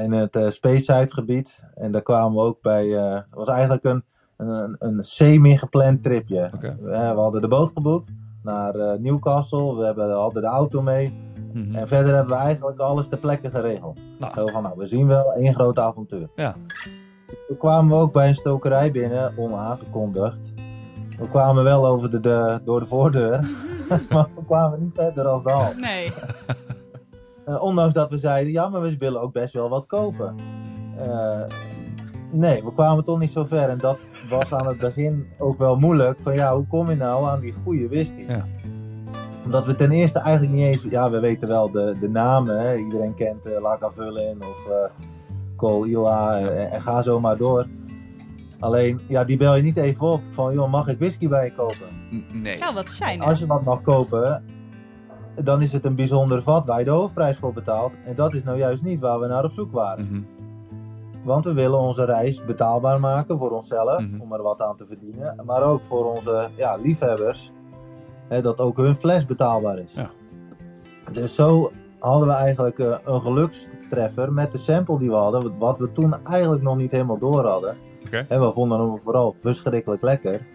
In 0.03 0.11
het 0.11 0.35
eh 0.35 0.49
Speyside 0.49 1.11
gebied. 1.11 1.61
En 1.73 1.91
daar 1.91 2.01
kwamen 2.01 2.37
we 2.37 2.43
ook 2.43 2.61
bij, 2.61 2.95
eh, 2.95 3.13
het 3.13 3.25
was 3.29 3.47
eigenlijk 3.47 3.83
een, 3.83 4.03
een, 4.37 4.75
een 4.79 5.03
semi-gepland 5.03 6.03
tripje. 6.03 6.51
Oké. 6.53 6.77
We, 6.81 6.89
we 6.89 6.97
hadden 6.97 7.41
de 7.41 7.47
boot 7.47 7.71
geboekt 7.73 8.11
naar 8.43 8.75
eh, 8.75 8.99
Newcastle, 8.99 9.75
we 9.75 9.85
hebben, 9.85 10.11
hadden 10.11 10.41
de 10.41 10.47
auto 10.47 10.81
mee. 10.81 11.13
Mhm. 11.53 11.75
En 11.75 11.87
verder 11.87 12.13
hebben 12.15 12.35
we 12.35 12.41
eigenlijk 12.41 12.79
alles 12.79 13.07
ter 13.07 13.17
plekke 13.17 13.49
geregeld. 13.49 13.99
Nou, 14.19 14.33
Zo 14.33 14.47
van, 14.47 14.63
nou, 14.63 14.77
we 14.77 14.87
zien 14.87 15.07
wel 15.07 15.33
één 15.33 15.53
groot 15.53 15.79
avontuur. 15.79 16.29
Ja. 16.35 16.55
Toen 17.47 17.57
kwamen 17.57 17.97
we 17.97 18.03
ook 18.03 18.13
bij 18.13 18.27
een 18.27 18.35
stokerij 18.35 18.91
binnen, 18.91 19.37
onaangekondigd. 19.37 20.51
We 21.19 21.29
kwamen 21.29 21.63
wel 21.63 21.87
over 21.87 22.11
de, 22.11 22.19
de, 22.19 22.59
door 22.63 22.79
de 22.79 22.85
voordeur, 22.85 23.39
maar 24.09 24.27
we 24.35 24.45
kwamen 24.45 24.79
niet 24.79 24.95
verder 24.95 25.25
als 25.25 25.43
de 25.43 25.51
hal. 25.51 25.73
Nee. 25.73 26.11
Eh, 27.45 27.63
ondanks 27.63 27.93
dat 27.93 28.09
we 28.09 28.17
zeiden, 28.17 28.53
ja, 28.53 28.69
maar 28.69 28.81
we 28.81 28.97
willen 28.97 29.21
ook 29.21 29.33
best 29.33 29.53
wel 29.53 29.69
wat 29.69 29.85
kopen. 29.85 30.35
Eh, 30.97 31.43
nee, 32.31 32.63
we 32.63 32.73
kwamen 32.73 33.03
toch 33.03 33.19
niet 33.19 33.31
zo 33.31 33.45
ver. 33.45 33.69
En 33.69 33.77
dat 33.77 33.97
was 34.29 34.53
aan 34.53 34.67
het 34.67 34.77
begin 34.77 35.27
ook 35.37 35.57
wel 35.57 35.75
moeilijk. 35.75 36.17
Van 36.21 36.33
ja, 36.33 36.55
hoe 36.55 36.67
kom 36.67 36.89
je 36.89 36.95
nou 36.95 37.25
aan 37.25 37.39
die 37.39 37.53
goede 37.63 37.87
whisky? 37.87 38.25
Ja. 38.27 38.45
Omdat 39.45 39.65
we 39.65 39.75
ten 39.75 39.91
eerste 39.91 40.19
eigenlijk 40.19 40.55
niet 40.55 40.65
eens... 40.65 40.85
Ja, 40.89 41.09
we 41.09 41.19
weten 41.19 41.47
wel 41.47 41.71
de, 41.71 41.97
de 41.99 42.09
namen. 42.09 42.59
Hè? 42.59 42.75
Iedereen 42.75 43.15
kent 43.15 43.47
uh, 43.47 43.61
Lagavulin 43.61 44.37
of 44.39 44.67
uh, 44.69 44.75
Cole 45.55 45.89
Ila 45.89 46.39
en, 46.39 46.71
en 46.71 46.81
ga 46.81 47.01
zo 47.01 47.19
maar 47.19 47.37
door. 47.37 47.67
Alleen, 48.59 48.99
ja, 49.07 49.23
die 49.23 49.37
bel 49.37 49.55
je 49.55 49.61
niet 49.61 49.77
even 49.77 50.07
op 50.07 50.21
van, 50.29 50.53
joh, 50.53 50.71
mag 50.71 50.87
ik 50.87 50.97
whisky 50.97 51.27
bij 51.27 51.45
je 51.45 51.53
kopen? 51.53 51.87
Nee. 52.33 52.55
Zou 52.55 52.73
wat 52.73 52.89
zijn, 52.89 53.19
hè? 53.21 53.25
Als 53.29 53.39
je 53.39 53.47
wat 53.47 53.63
mag 53.63 53.81
kopen, 53.81 54.43
dan 55.43 55.61
is 55.61 55.71
het 55.71 55.85
een 55.85 55.95
bijzonder 55.95 56.43
vat 56.43 56.65
waar 56.65 56.79
je 56.79 56.85
de 56.85 56.91
hoofdprijs 56.91 57.37
voor 57.37 57.53
betaalt. 57.53 57.93
En 58.03 58.15
dat 58.15 58.33
is 58.33 58.43
nou 58.43 58.57
juist 58.57 58.83
niet 58.83 58.99
waar 58.99 59.19
we 59.19 59.27
naar 59.27 59.43
op 59.43 59.51
zoek 59.51 59.71
waren. 59.71 60.05
Mhm. 60.05 60.21
Want 61.23 61.45
we 61.45 61.53
willen 61.53 61.79
onze 61.79 62.05
reis 62.05 62.45
betaalbaar 62.45 62.99
maken 62.99 63.37
voor 63.37 63.51
onszelf, 63.51 63.99
Mhm. 63.99 64.21
om 64.21 64.33
er 64.33 64.41
wat 64.41 64.61
aan 64.61 64.75
te 64.75 64.85
verdienen. 64.87 65.41
Maar 65.45 65.63
ook 65.63 65.83
voor 65.83 66.05
onze 66.05 66.49
ja, 66.55 66.75
liefhebbers, 66.75 67.51
hè, 68.27 68.41
dat 68.41 68.59
ook 68.59 68.77
hun 68.77 68.95
fles 68.95 69.25
betaalbaar 69.25 69.79
is. 69.79 69.93
Ja. 69.93 70.09
Dus 71.11 71.35
zo 71.35 71.71
hadden 71.99 72.27
we 72.27 72.33
eigenlijk 72.33 72.79
eh, 72.79 72.97
een 73.03 73.21
gelukstreffer 73.21 74.33
met 74.33 74.51
de 74.51 74.57
sample 74.57 74.97
die 74.97 75.09
we 75.09 75.15
hadden, 75.15 75.57
wat 75.57 75.77
we 75.77 75.91
toen 75.91 76.23
eigenlijk 76.25 76.63
nog 76.63 76.77
niet 76.77 76.91
helemaal 76.91 77.17
door 77.17 77.45
hadden. 77.45 77.77
En 78.27 78.41
we 78.41 78.51
vonden 78.51 78.79
hem 78.79 78.99
vooral 79.03 79.35
verschrikkelijk 79.39 80.01
lekker. 80.01 80.47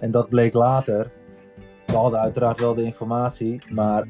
En 0.00 0.10
dat 0.10 0.28
bleek 0.28 0.54
later. 0.54 1.12
We 1.88 1.96
hadden 1.96 2.20
uiteraard 2.20 2.60
wel 2.60 2.74
de 2.74 2.82
informatie, 2.84 3.62
maar 3.72 4.08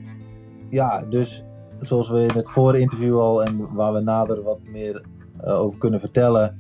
ja, 0.69 1.05
dus 1.05 1.45
zoals 1.81 2.09
we 2.11 2.23
in 2.23 2.35
het 2.37 2.51
voorinterview 2.51 3.19
al 3.19 3.45
en 3.45 3.75
waar 3.75 3.93
we 3.93 4.01
nader 4.01 4.43
wat 4.43 4.59
meer 4.63 5.05
eh, 5.37 5.61
over 5.61 5.79
kunnen 5.79 6.01
vertellen, 6.01 6.59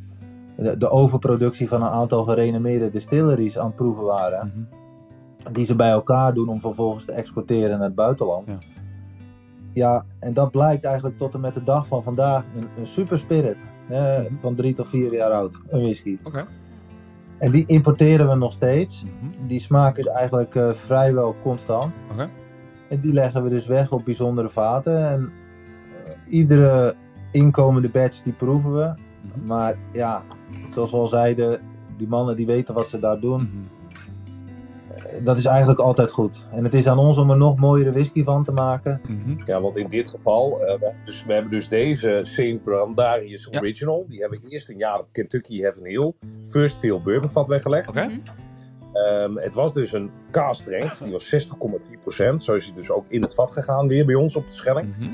de, 0.56 0.76
de 0.76 0.88
overproductie 0.90 1.68
van 1.68 1.80
een 1.82 1.88
aantal 1.88 2.24
gerenommeerde 2.24 2.90
distilleries 2.90 3.58
aan 3.58 3.66
het 3.66 3.74
proeven 3.74 4.04
waren, 4.04 4.52
Mhm. 4.54 5.52
die 5.52 5.64
ze 5.64 5.76
bij 5.76 5.90
elkaar 5.90 6.34
doen 6.34 6.48
om 6.48 6.60
vervolgens 6.60 7.04
te 7.04 7.12
exporteren 7.12 7.70
naar 7.78 7.86
het 7.86 7.94
buitenland. 7.94 8.50
Ja. 8.50 8.58
Ja, 9.72 10.04
en 10.18 10.34
dat 10.34 10.50
blijkt 10.50 10.84
eigenlijk 10.84 11.18
tot 11.18 11.34
en 11.34 11.40
met 11.40 11.54
de 11.54 11.62
dag 11.62 11.86
van 11.86 12.02
vandaag 12.02 12.44
een, 12.56 12.68
een 12.76 12.86
super 12.86 13.18
spirit. 13.18 13.64
hè, 13.88 14.22
Mhm. 14.22 14.38
Van 14.38 14.54
drie 14.54 14.74
tot 14.74 14.86
vier 14.88 15.12
jaar 15.12 15.30
oud, 15.30 15.60
een 15.68 15.80
whisky. 15.82 16.18
Oké. 16.24 16.44
En 17.38 17.50
die 17.50 17.66
importeren 17.66 18.28
we 18.28 18.34
nog 18.34 18.52
steeds. 18.52 19.04
Mhm. 19.04 19.46
Die 19.46 19.58
smaak 19.58 19.96
is 19.96 20.06
eigenlijk 20.06 20.54
eh, 20.54 20.70
vrijwel 20.70 21.36
constant. 21.40 21.98
En 22.88 23.00
die 23.00 23.12
leggen 23.12 23.42
we 23.42 23.48
dus 23.48 23.66
weg 23.66 23.90
op 23.90 24.04
bijzondere 24.04 24.48
vaten. 24.48 25.08
En 25.08 25.32
eh, 25.82 26.32
iedere 26.32 26.94
inkomende 27.32 27.90
batch 27.90 28.22
die 28.22 28.32
proeven 28.32 28.74
we. 28.74 28.94
Mhm. 29.22 29.46
Maar 29.46 29.74
ja, 29.92 30.22
zoals 30.68 30.90
we 30.90 30.96
al 30.96 31.06
zeiden, 31.06 31.60
die 31.96 32.08
mannen 32.08 32.36
die 32.36 32.46
weten 32.46 32.74
wat 32.74 32.88
ze 32.88 32.98
daar 32.98 33.20
doen. 33.20 33.40
Mhm. 33.40 33.77
Dat 35.22 35.36
is 35.36 35.44
eigenlijk 35.44 35.80
altijd 35.80 36.10
goed. 36.10 36.46
En 36.50 36.64
het 36.64 36.74
is 36.74 36.86
aan 36.86 36.98
ons 36.98 37.18
om 37.18 37.30
er 37.30 37.36
nog 37.36 37.56
mooiere 37.56 37.92
whisky 37.92 38.24
van 38.24 38.44
te 38.44 38.52
maken. 38.52 39.00
Mhm. 39.08 39.38
Ja, 39.46 39.60
want 39.60 39.76
in 39.76 39.88
dit 39.88 40.08
geval, 40.08 40.52
eh, 40.52 40.58
we, 40.58 40.66
hebben 40.70 41.04
dus, 41.04 41.24
we 41.24 41.32
hebben 41.32 41.50
dus 41.50 41.68
deze 41.68 42.20
St. 42.22 42.64
Brandarius 42.64 43.48
Ja. 43.50 43.58
Original. 43.58 44.04
Die 44.08 44.20
hebben 44.20 44.40
we 44.42 44.48
eerst 44.48 44.70
een 44.70 44.76
jaar 44.76 44.98
op 44.98 45.06
Kentucky 45.12 45.60
Heaven 45.60 45.86
Hill 45.86 46.12
First 46.44 46.78
Field 46.78 47.02
Bourbon 47.02 47.30
vat 47.30 47.48
weggelegd. 47.48 47.88
Oké. 47.88 48.04
Mhm. 48.04 48.18
Ehm, 48.92 49.36
het 49.36 49.54
was 49.54 49.72
dus 49.72 49.92
een 49.92 50.10
cast 50.30 50.60
strength, 50.60 51.02
die 51.02 51.12
was 51.12 51.28
60,4%. 51.28 52.42
Zo 52.42 52.54
is 52.54 52.64
hij 52.66 52.74
dus 52.74 52.90
ook 52.90 53.04
in 53.08 53.22
het 53.22 53.34
vat 53.34 53.50
gegaan 53.50 53.88
weer 53.88 54.06
bij 54.06 54.14
ons 54.14 54.36
op 54.36 54.44
de 54.44 54.54
Schelling. 54.54 54.96
Mhm. 54.96 55.10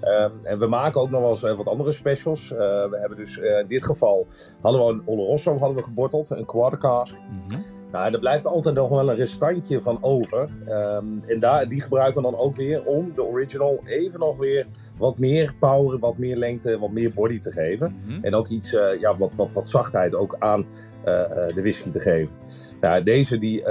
Ehm, 0.00 0.30
en 0.42 0.58
we 0.58 0.66
maken 0.66 1.00
ook 1.00 1.10
nog 1.10 1.20
wel 1.20 1.30
eens 1.30 1.42
eh, 1.42 1.56
wat 1.56 1.68
andere 1.68 1.92
specials. 1.92 2.50
Eh, 2.50 2.58
we 2.58 2.96
hebben 2.98 3.18
dus 3.18 3.38
eh, 3.38 3.58
in 3.58 3.66
dit 3.66 3.84
geval, 3.84 4.26
hadden 4.60 4.80
we 4.80 4.92
een 4.92 5.02
Oloroso 5.04 5.58
hadden 5.58 5.76
we 5.76 5.82
geborteld, 5.82 6.30
een 6.30 6.44
quarter 6.44 6.78
cask. 6.78 7.14
Mhm. 7.14 7.60
Nou, 7.94 8.12
er 8.12 8.18
blijft 8.18 8.46
altijd 8.46 8.74
nog 8.74 8.88
wel 8.88 9.10
een 9.10 9.16
restantje 9.16 9.80
van 9.80 9.98
over. 10.00 10.48
Ehm, 10.66 11.06
en 11.26 11.38
daar, 11.38 11.68
die 11.68 11.80
gebruiken 11.80 12.22
we 12.22 12.30
dan 12.30 12.40
ook 12.40 12.56
weer 12.56 12.84
om 12.84 13.12
de 13.14 13.22
original 13.22 13.80
even 13.84 14.20
nog 14.20 14.36
weer 14.36 14.66
wat 14.98 15.18
meer 15.18 15.54
power, 15.58 15.98
wat 15.98 16.18
meer 16.18 16.36
lengte, 16.36 16.78
wat 16.78 16.90
meer 16.90 17.12
body 17.12 17.38
te 17.38 17.52
geven. 17.52 17.96
Mhm. 18.04 18.24
En 18.24 18.34
ook 18.34 18.48
iets, 18.48 18.74
eh, 18.74 19.00
ja, 19.00 19.16
wat, 19.16 19.34
wat, 19.34 19.52
wat 19.52 19.68
zachtheid 19.68 20.14
ook 20.14 20.36
aan 20.38 20.66
eh, 21.04 21.22
eh, 21.22 21.54
de 21.54 21.60
whisky 21.60 21.90
te 21.90 22.00
geven. 22.00 22.34
Nou, 22.80 23.02
deze 23.02 23.38
die 23.38 23.62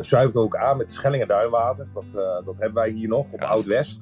zuivert 0.00 0.36
ook 0.36 0.56
aan 0.56 0.76
met 0.76 0.92
Schellingen 0.92 1.28
duinwater. 1.28 1.86
Dat, 1.92 2.12
dat 2.44 2.58
hebben 2.58 2.82
wij 2.82 2.90
hier 2.90 3.08
nog 3.08 3.32
op 3.32 3.40
Ja. 3.40 3.46
Oud-West. 3.46 4.00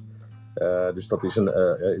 Dus 0.93 1.07
dat 1.07 1.23
is 1.23 1.35
een, 1.35 1.47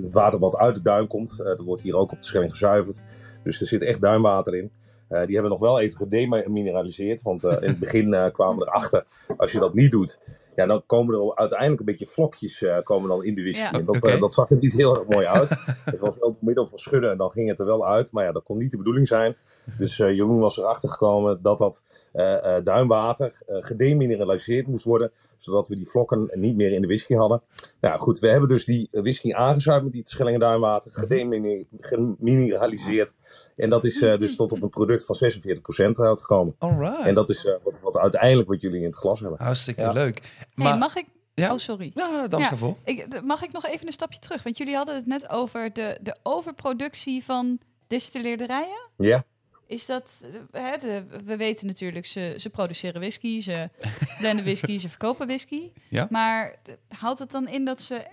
het 0.03 0.13
water 0.13 0.39
wat 0.39 0.57
uit 0.57 0.75
de 0.75 0.81
duin 0.81 1.07
komt. 1.07 1.39
Eh, 1.39 1.45
dat 1.45 1.59
wordt 1.59 1.81
hier 1.81 1.95
ook 1.95 2.11
op 2.11 2.17
de 2.21 2.25
Schelling 2.25 2.51
gezuiverd. 2.51 3.03
Dus 3.43 3.61
er 3.61 3.67
zit 3.67 3.81
echt 3.81 4.01
duinwater 4.01 4.55
in. 4.55 4.71
Eh, 5.13 5.25
die 5.25 5.35
hebben 5.35 5.51
we 5.51 5.57
nog 5.57 5.67
wel 5.67 5.79
even 5.79 5.97
gedemineraliseerd. 5.97 7.21
Want 7.21 7.43
eh, 7.43 7.61
in 7.61 7.67
het 7.67 7.79
begin 7.79 8.13
eh, 8.13 8.31
kwamen 8.31 8.57
we 8.57 8.65
erachter, 8.65 9.05
als 9.37 9.51
je 9.51 9.59
dat 9.59 9.73
niet 9.73 9.91
doet, 9.91 10.19
ja, 10.55 10.65
dan 10.65 10.83
komen 10.85 11.15
er 11.15 11.35
uiteindelijk 11.35 11.79
een 11.79 11.85
beetje 11.85 12.05
vlokjes 12.07 12.61
eh, 12.61 12.77
komen 12.83 13.09
dan 13.09 13.23
in 13.23 13.35
de 13.35 13.41
whisky. 13.41 13.61
Ja. 13.63 13.71
En 13.71 13.85
dat, 13.85 14.03
eh, 14.03 14.19
dat 14.19 14.33
zag 14.33 14.49
er 14.49 14.57
niet 14.59 14.73
heel 14.73 14.99
erg 14.99 15.07
mooi 15.07 15.25
uit. 15.25 15.49
het 15.85 15.99
was 15.99 16.09
wel 16.09 16.15
door 16.19 16.35
middel 16.39 16.67
van 16.67 16.77
schudden 16.77 17.11
en 17.11 17.17
dan 17.17 17.31
ging 17.31 17.49
het 17.49 17.59
er 17.59 17.65
wel 17.65 17.87
uit. 17.87 18.11
Maar 18.11 18.23
ja, 18.25 18.31
dat 18.31 18.43
kon 18.43 18.57
niet 18.57 18.71
de 18.71 18.77
bedoeling 18.77 19.07
zijn. 19.07 19.35
Dus 19.77 19.99
eh, 19.99 20.11
Jeroen 20.15 20.39
was 20.39 20.57
erachter 20.57 20.89
gekomen 20.89 21.39
dat 21.41 21.57
dat 21.57 21.83
eh, 22.11 22.57
eh, 22.57 22.63
duinwater 22.63 23.41
eh, 23.47 23.55
gedemineraliseerd 23.59 24.67
moest 24.67 24.83
worden. 24.85 25.11
Zodat 25.37 25.67
we 25.67 25.75
die 25.75 25.89
vlokken 25.89 26.29
niet 26.33 26.55
meer 26.55 26.71
in 26.71 26.81
de 26.81 26.87
whisky 26.87 27.13
hadden. 27.13 27.41
Nou 27.81 27.99
goed, 27.99 28.19
we 28.19 28.27
hebben 28.27 28.49
dus 28.49 28.65
die 28.65 28.87
whisky 28.91 29.33
aangezuiverd 29.33 29.85
met 29.85 29.93
die 29.93 30.07
Schellingen 30.13 30.39
duinwater. 30.39 30.93
gedeminer- 30.93 31.63
Gemineraliseerd. 31.79 33.13
En 33.55 33.69
dat 33.69 33.83
is 33.83 34.01
eh, 34.01 34.17
dus 34.19 34.35
tot 34.35 34.51
op 34.51 34.61
een 34.61 34.69
product 34.69 35.05
van 35.05 35.15
46% 35.15 35.91
uitgekomen. 35.93 36.55
Alright. 36.57 37.05
En 37.05 37.13
dat 37.13 37.29
is 37.29 37.45
eh, 37.45 37.53
wat, 37.63 37.79
wat 37.81 37.97
uiteindelijk 37.97 38.49
wat 38.49 38.61
jullie 38.61 38.79
in 38.79 38.85
het 38.85 38.95
glas 38.95 39.19
hebben. 39.19 39.39
Hartstikke 39.41 39.81
Ja. 39.81 39.91
leuk. 39.91 40.42
Hey, 40.55 40.77
mag 40.77 40.95
ik... 40.95 41.05
Ja. 41.35 41.53
Oh, 41.53 41.57
sorry. 41.57 41.91
ja, 41.95 42.27
dan 42.27 42.39
Ja. 42.39 42.51
Ik, 42.83 43.23
mag 43.23 43.43
ik 43.43 43.51
nog 43.51 43.65
even 43.65 43.87
een 43.87 43.93
stapje 43.93 44.19
terug? 44.19 44.43
Want 44.43 44.57
jullie 44.57 44.75
hadden 44.75 44.95
het 44.95 45.05
net 45.05 45.29
over 45.29 45.73
de, 45.73 45.99
de 46.01 46.15
overproductie 46.23 47.23
van 47.23 47.59
distilleerderijen. 47.87 48.89
Ja, 48.97 49.25
Is 49.67 49.85
dat, 49.85 50.27
hè, 50.51 50.77
de, 50.77 51.05
we 51.25 51.37
weten 51.37 51.67
natuurlijk, 51.67 52.05
ze, 52.05 52.35
ze 52.37 52.49
produceren 52.49 53.01
whisky, 53.01 53.39
ze 53.39 53.69
blenden 54.19 54.43
whisky, 54.43 54.77
ze 54.77 54.89
verkopen 54.89 55.27
whisky. 55.27 55.71
Ja. 55.89 56.07
Maar 56.09 56.55
houdt 56.87 57.19
het 57.19 57.31
dan 57.31 57.47
in 57.47 57.65
dat 57.65 57.81
ze 57.81 58.07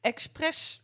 expres, 0.00 0.82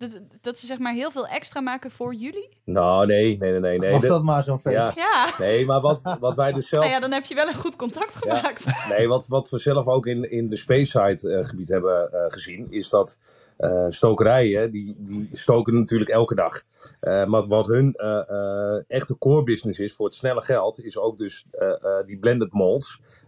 dat, 0.00 0.20
dat 0.40 0.58
ze 0.58 0.66
zeg 0.66 0.78
maar 0.78 0.92
heel 0.92 1.10
veel 1.10 1.26
extra 1.26 1.60
maken 1.60 1.90
voor 1.90 2.14
jullie? 2.14 2.48
nou 2.64 3.06
nee, 3.06 3.36
nee, 3.38 3.50
nee, 3.50 3.60
nee. 3.60 3.78
nee. 3.78 3.92
Was 3.92 4.06
dat 4.06 4.22
maar 4.22 4.44
zo'n 4.44 4.60
feest? 4.60 4.76
Ja. 4.76 4.92
Ja. 4.94 5.30
Nee, 5.38 5.66
maar 5.66 5.80
wat, 5.80 6.16
wat 6.20 6.34
wij 6.34 6.52
dus 6.52 6.68
zelf... 6.68 6.82
Nou 6.84 6.94
ja, 6.94 7.00
dan 7.00 7.12
heb 7.12 7.24
je 7.24 7.34
wel 7.34 7.46
een 7.46 7.54
goed 7.54 7.76
contact 7.76 8.16
gemaakt. 8.16 8.64
Nee, 8.88 9.08
wat, 9.08 9.26
wat 9.26 9.50
we 9.50 9.58
zelf 9.58 9.86
ook 9.86 10.06
in, 10.06 10.30
in 10.30 10.48
de 10.48 10.56
Speyside 10.56 11.30
eh, 11.30 11.44
gebied 11.44 11.68
hebben 11.68 12.12
eh, 12.12 12.24
gezien, 12.26 12.66
is 12.70 12.88
dat 12.88 13.18
eh, 13.56 13.86
stokerijen, 13.88 14.70
die, 14.70 14.96
die 14.98 15.28
stoken 15.32 15.74
natuurlijk 15.74 16.10
elke 16.10 16.34
dag. 16.34 16.62
Eh, 17.00 17.24
maar 17.24 17.46
wat 17.46 17.66
hun 17.66 17.94
eh, 17.94 18.28
eh, 18.28 18.82
echte 18.86 19.18
core 19.18 19.42
business 19.42 19.78
is 19.78 19.94
voor 19.94 20.06
het 20.06 20.14
snelle 20.14 20.42
geld, 20.42 20.84
is 20.84 20.98
ook 20.98 21.18
dus 21.18 21.46
eh, 21.50 21.68
eh, 21.68 22.06
die 22.06 22.18
blended 22.18 22.52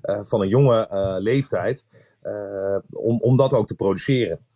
eh, 0.02 0.19
van 0.23 0.41
een 0.43 0.49
jonge 0.49 0.87
eh, 0.88 1.14
leeftijd, 1.19 1.87
eh, 2.21 2.76
om, 2.91 3.21
om 3.21 3.37
dat 3.37 3.55
ook 3.55 3.67
te 3.67 3.75
produceren. 3.75 4.47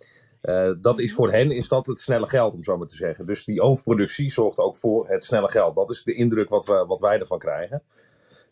Eh, 0.47 0.71
dat 0.81 0.99
is 0.99 1.15
voor 1.15 1.31
hen 1.31 1.51
is 1.51 1.69
dat 1.69 1.87
het 1.87 1.99
snelle 1.99 2.29
geld, 2.29 2.55
om 2.55 2.63
zo 2.63 2.77
maar 2.77 2.87
te 2.87 2.97
zeggen. 2.97 3.27
Dus 3.27 3.45
die 3.45 3.61
overproductie 3.61 4.31
zorgt 4.31 4.59
ook 4.59 4.77
voor 4.77 5.09
het 5.09 5.25
snelle 5.25 5.51
geld. 5.51 5.75
Dat 5.75 5.91
is 5.91 6.05
de 6.05 6.15
indruk 6.15 6.49
wat, 6.49 6.67
we, 6.67 6.85
wat 6.87 7.01
wij 7.01 7.19
ervan 7.19 7.39
krijgen. 7.39 7.83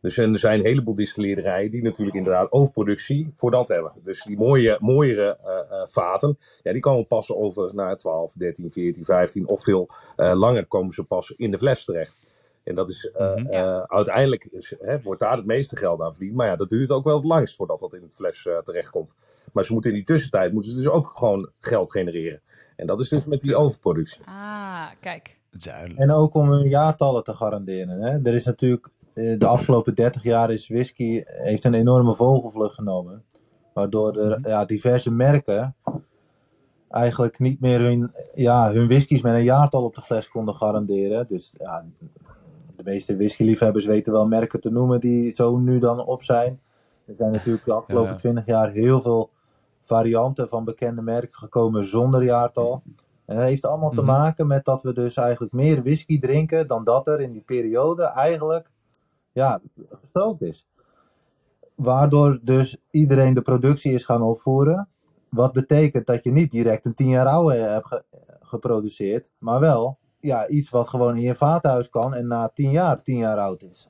Dus 0.00 0.16
er 0.16 0.38
zijn 0.38 0.58
een 0.58 0.66
heleboel 0.66 0.94
distilleerderijen 0.94 1.70
die 1.70 1.82
natuurlijk 1.82 2.16
inderdaad 2.16 2.52
overproductie 2.52 3.32
voor 3.34 3.50
dat 3.50 3.68
hebben. 3.68 3.92
Dus 4.04 4.22
die 4.22 4.36
mooie, 4.36 4.76
mooiere 4.80 5.38
eh, 5.44 5.86
vaten, 5.86 6.38
ja, 6.62 6.72
die 6.72 6.80
komen 6.80 7.06
passen 7.06 7.36
over 7.36 7.74
naar 7.74 7.96
12, 7.96 8.32
13, 8.32 8.72
14, 8.72 9.04
15 9.04 9.46
of 9.46 9.62
veel 9.62 9.90
langer 10.16 10.66
komen 10.66 10.92
ze 10.92 11.04
pas 11.04 11.30
in 11.36 11.50
de 11.50 11.58
fles 11.58 11.84
terecht. 11.84 12.18
En 12.64 12.74
dat 12.74 12.88
is 12.88 13.10
eh, 13.10 13.34
Mhm. 13.34 13.46
eh, 13.46 13.78
uiteindelijk 13.78 14.44
is, 14.44 14.74
hè, 14.80 15.00
wordt 15.00 15.20
daar 15.20 15.36
het 15.36 15.46
meeste 15.46 15.76
geld 15.76 16.00
aan 16.00 16.12
verdiend. 16.14 16.34
Maar 16.36 16.46
ja, 16.46 16.56
dat 16.56 16.68
duurt 16.68 16.90
ook 16.90 17.04
wel 17.04 17.14
het 17.16 17.24
langst 17.24 17.56
voordat 17.56 17.80
dat 17.80 17.94
in 17.94 18.02
het 18.02 18.14
fles 18.14 18.46
eh, 18.46 18.58
terechtkomt. 18.58 19.14
Maar 19.52 19.64
ze 19.64 19.72
moeten 19.72 19.90
in 19.90 19.96
die 19.96 20.04
tussentijd 20.06 20.52
moeten 20.52 20.70
ze 20.70 20.76
dus 20.76 20.88
ook 20.88 21.06
gewoon 21.06 21.50
geld 21.58 21.90
genereren. 21.90 22.40
En 22.76 22.86
dat 22.86 23.00
is 23.00 23.08
dus 23.08 23.26
met 23.26 23.40
die 23.40 23.56
overproductie. 23.56 24.22
Ah, 24.24 24.86
kijk. 25.00 25.38
Duidelijk. 25.50 25.98
En 26.00 26.10
ook 26.10 26.34
om 26.34 26.50
hun 26.50 26.68
jaartallen 26.68 27.24
te 27.24 27.34
garanderen. 27.34 28.00
Hè? 28.00 28.18
Er 28.22 28.34
is 28.34 28.44
natuurlijk, 28.44 28.88
eh, 29.14 29.38
de 29.38 29.46
afgelopen 29.46 29.94
30 29.94 30.22
jaar 30.22 30.50
is 30.50 30.68
whisky 30.68 31.22
heeft 31.24 31.64
een 31.64 31.74
enorme 31.74 32.14
vogelvlucht 32.14 32.74
genomen. 32.74 33.24
Waardoor 33.74 34.16
er 34.18 34.38
Mhm. 34.38 34.48
ja, 34.48 34.64
diverse 34.64 35.10
merken 35.12 35.76
eigenlijk 36.90 37.38
niet 37.38 37.60
meer 37.60 37.80
hun, 37.80 38.10
ja, 38.34 38.72
hun 38.72 38.86
whiskies 38.88 39.22
met 39.22 39.32
een 39.34 39.42
jaartal 39.44 39.84
op 39.84 39.94
de 39.94 40.02
fles 40.02 40.28
konden 40.28 40.54
garanderen. 40.54 41.26
Dus 41.26 41.54
ja, 41.58 41.84
de 42.76 42.82
meeste 42.84 43.16
whiskyliefhebbers 43.16 43.84
weten 43.86 44.12
wel 44.12 44.26
merken 44.26 44.60
te 44.60 44.70
noemen 44.70 45.00
die 45.00 45.30
zo 45.30 45.56
nu 45.56 45.78
dan 45.78 46.04
op 46.06 46.22
zijn. 46.22 46.60
Er 47.06 47.16
zijn 47.16 47.32
natuurlijk 47.32 47.64
de 47.64 47.72
afgelopen. 47.72 48.16
20 48.16 48.46
jaar 48.46 48.70
heel 48.70 49.00
veel 49.00 49.30
varianten 49.82 50.48
van 50.48 50.64
bekende 50.64 51.02
merken 51.02 51.38
gekomen 51.38 51.84
zonder 51.84 52.22
jaartal. 52.24 52.82
En 53.24 53.36
dat 53.36 53.44
heeft 53.44 53.64
allemaal 53.64 53.90
te 53.90 54.02
Mhm. 54.02 54.10
maken 54.10 54.46
met 54.46 54.64
dat 54.64 54.82
we 54.82 54.92
dus 54.92 55.16
eigenlijk 55.16 55.52
meer 55.52 55.82
whisky 55.82 56.18
drinken 56.20 56.66
dan 56.66 56.84
dat 56.84 57.06
er 57.06 57.20
in 57.20 57.32
die 57.32 57.42
periode 57.42 58.02
eigenlijk 58.04 58.70
ja, 59.32 59.60
gestookt 59.90 60.42
is. 60.42 60.66
Waardoor 61.74 62.38
dus 62.42 62.76
iedereen 62.90 63.34
de 63.34 63.42
productie 63.42 63.92
is 63.92 64.04
gaan 64.04 64.22
opvoeren. 64.22 64.88
Wat 65.28 65.52
betekent 65.52 66.06
dat 66.06 66.24
je 66.24 66.30
niet 66.32 66.50
direct 66.50 66.84
een 66.86 66.94
10 66.94 67.08
jaar 67.08 67.26
oude 67.26 67.54
hebt 67.56 67.86
ge- 67.86 68.02
geproduceerd, 68.40 69.28
maar 69.38 69.60
wel 69.60 69.98
ja, 70.24 70.48
iets 70.48 70.70
wat 70.70 70.88
gewoon 70.88 71.16
in 71.16 71.22
je 71.22 71.34
vaathuis 71.34 71.90
kan 71.90 72.14
en 72.14 72.26
na 72.26 72.48
10 72.54 72.70
jaar 72.70 73.02
10 73.02 73.16
jaar 73.16 73.38
oud 73.38 73.62
is. 73.62 73.88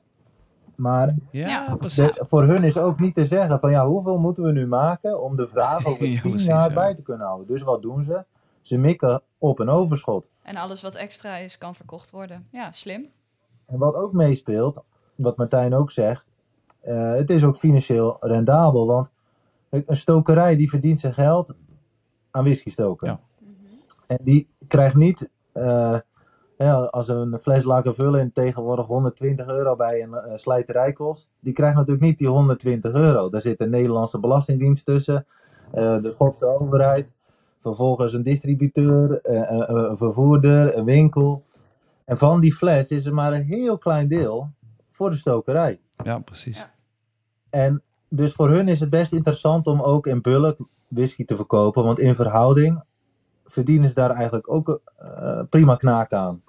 Maar 0.76 1.14
Ja, 1.30 1.76
de- 1.76 2.24
voor 2.26 2.42
hun 2.44 2.64
is 2.64 2.78
ook 2.78 3.00
niet 3.00 3.14
te 3.14 3.26
zeggen 3.26 3.60
van 3.60 3.70
ja, 3.70 3.86
hoeveel 3.86 4.18
moeten 4.18 4.42
we 4.42 4.52
nu 4.52 4.66
maken 4.66 5.22
om 5.22 5.36
de 5.36 5.46
vraag 5.46 5.84
over 5.88 6.06
Ja, 6.06 6.20
10 6.20 6.30
precies, 6.30 6.46
jaar 6.48 6.68
ja. 6.68 6.74
bij 6.74 6.94
te 6.94 7.02
kunnen 7.02 7.26
houden. 7.26 7.46
Dus 7.46 7.62
wat 7.62 7.82
doen 7.82 8.02
ze? 8.02 8.24
Ze 8.60 8.78
mikken 8.78 9.22
op 9.38 9.58
een 9.58 9.68
overschot. 9.68 10.28
En 10.42 10.56
alles 10.56 10.82
wat 10.82 10.94
extra 10.94 11.36
is, 11.36 11.58
kan 11.58 11.74
verkocht 11.74 12.10
worden. 12.10 12.46
Ja, 12.50 12.72
slim. 12.72 13.06
En 13.66 13.78
wat 13.78 13.94
ook 13.94 14.12
meespeelt, 14.12 14.82
wat 15.14 15.36
Martijn 15.36 15.74
ook 15.74 15.90
zegt, 15.90 16.30
eh, 16.80 17.12
het 17.14 17.30
is 17.30 17.44
ook 17.44 17.56
financieel 17.56 18.16
rendabel. 18.20 18.86
Want 18.86 19.10
een 19.70 19.96
stokerij 19.96 20.56
die 20.56 20.68
verdient 20.68 21.00
zijn 21.00 21.14
geld 21.14 21.54
aan 22.30 22.44
whisky 22.44 22.70
stoken. 22.70 23.08
Ja. 23.08 23.20
En 24.06 24.18
die 24.22 24.48
krijgt 24.68 24.94
niet 24.94 25.28
eh, 25.52 25.98
Ja, 26.58 26.74
als 26.74 27.08
een 27.08 27.38
fles 27.38 27.64
Lagavulin 27.64 28.32
tegenwoordig 28.32 28.86
120 28.86 29.46
euro 29.46 29.76
bij 29.76 30.02
een 30.02 30.14
eh, 30.14 30.36
slijterij 30.36 30.92
kost, 30.92 31.30
die 31.40 31.52
krijgt 31.52 31.76
natuurlijk 31.76 32.04
niet 32.04 32.18
die 32.18 32.28
120 32.28 32.92
euro. 32.92 33.28
Daar 33.28 33.42
zit 33.42 33.58
de 33.58 33.66
Nederlandse 33.66 34.20
Belastingdienst 34.20 34.86
tussen, 34.86 35.26
eh, 35.72 35.98
de 36.00 36.10
Schotse 36.10 36.46
overheid, 36.60 37.12
vervolgens 37.64 38.12
een 38.12 38.22
distributeur, 38.22 39.20
eh, 39.20 39.60
eh, 39.60 39.88
een 39.88 39.96
vervoerder, 39.96 40.76
een 40.76 40.84
winkel. 40.84 41.44
En 42.04 42.18
van 42.18 42.40
die 42.40 42.54
fles 42.54 42.90
is 42.90 43.06
er 43.06 43.14
maar 43.14 43.32
een 43.32 43.44
heel 43.44 43.78
klein 43.78 44.08
deel 44.08 44.50
voor 44.88 45.10
de 45.10 45.16
stokerij. 45.16 45.80
Ja, 46.04 46.18
precies. 46.18 46.56
Ja. 46.56 46.70
En 47.50 47.82
dus 48.08 48.32
voor 48.32 48.48
hun 48.48 48.68
is 48.68 48.80
het 48.80 48.90
best 48.90 49.12
interessant 49.12 49.66
om 49.66 49.80
ook 49.80 50.06
in 50.06 50.20
bulk 50.20 50.58
whisky 50.88 51.24
te 51.24 51.36
verkopen, 51.36 51.84
want 51.84 51.98
in 51.98 52.14
verhouding 52.14 52.82
verdienen 53.44 53.88
ze 53.88 53.94
daar 53.94 54.10
eigenlijk 54.10 54.50
ook 54.52 54.80
eh, 54.96 55.40
prima 55.50 55.74
knaak 55.76 56.12
aan. 56.12 56.42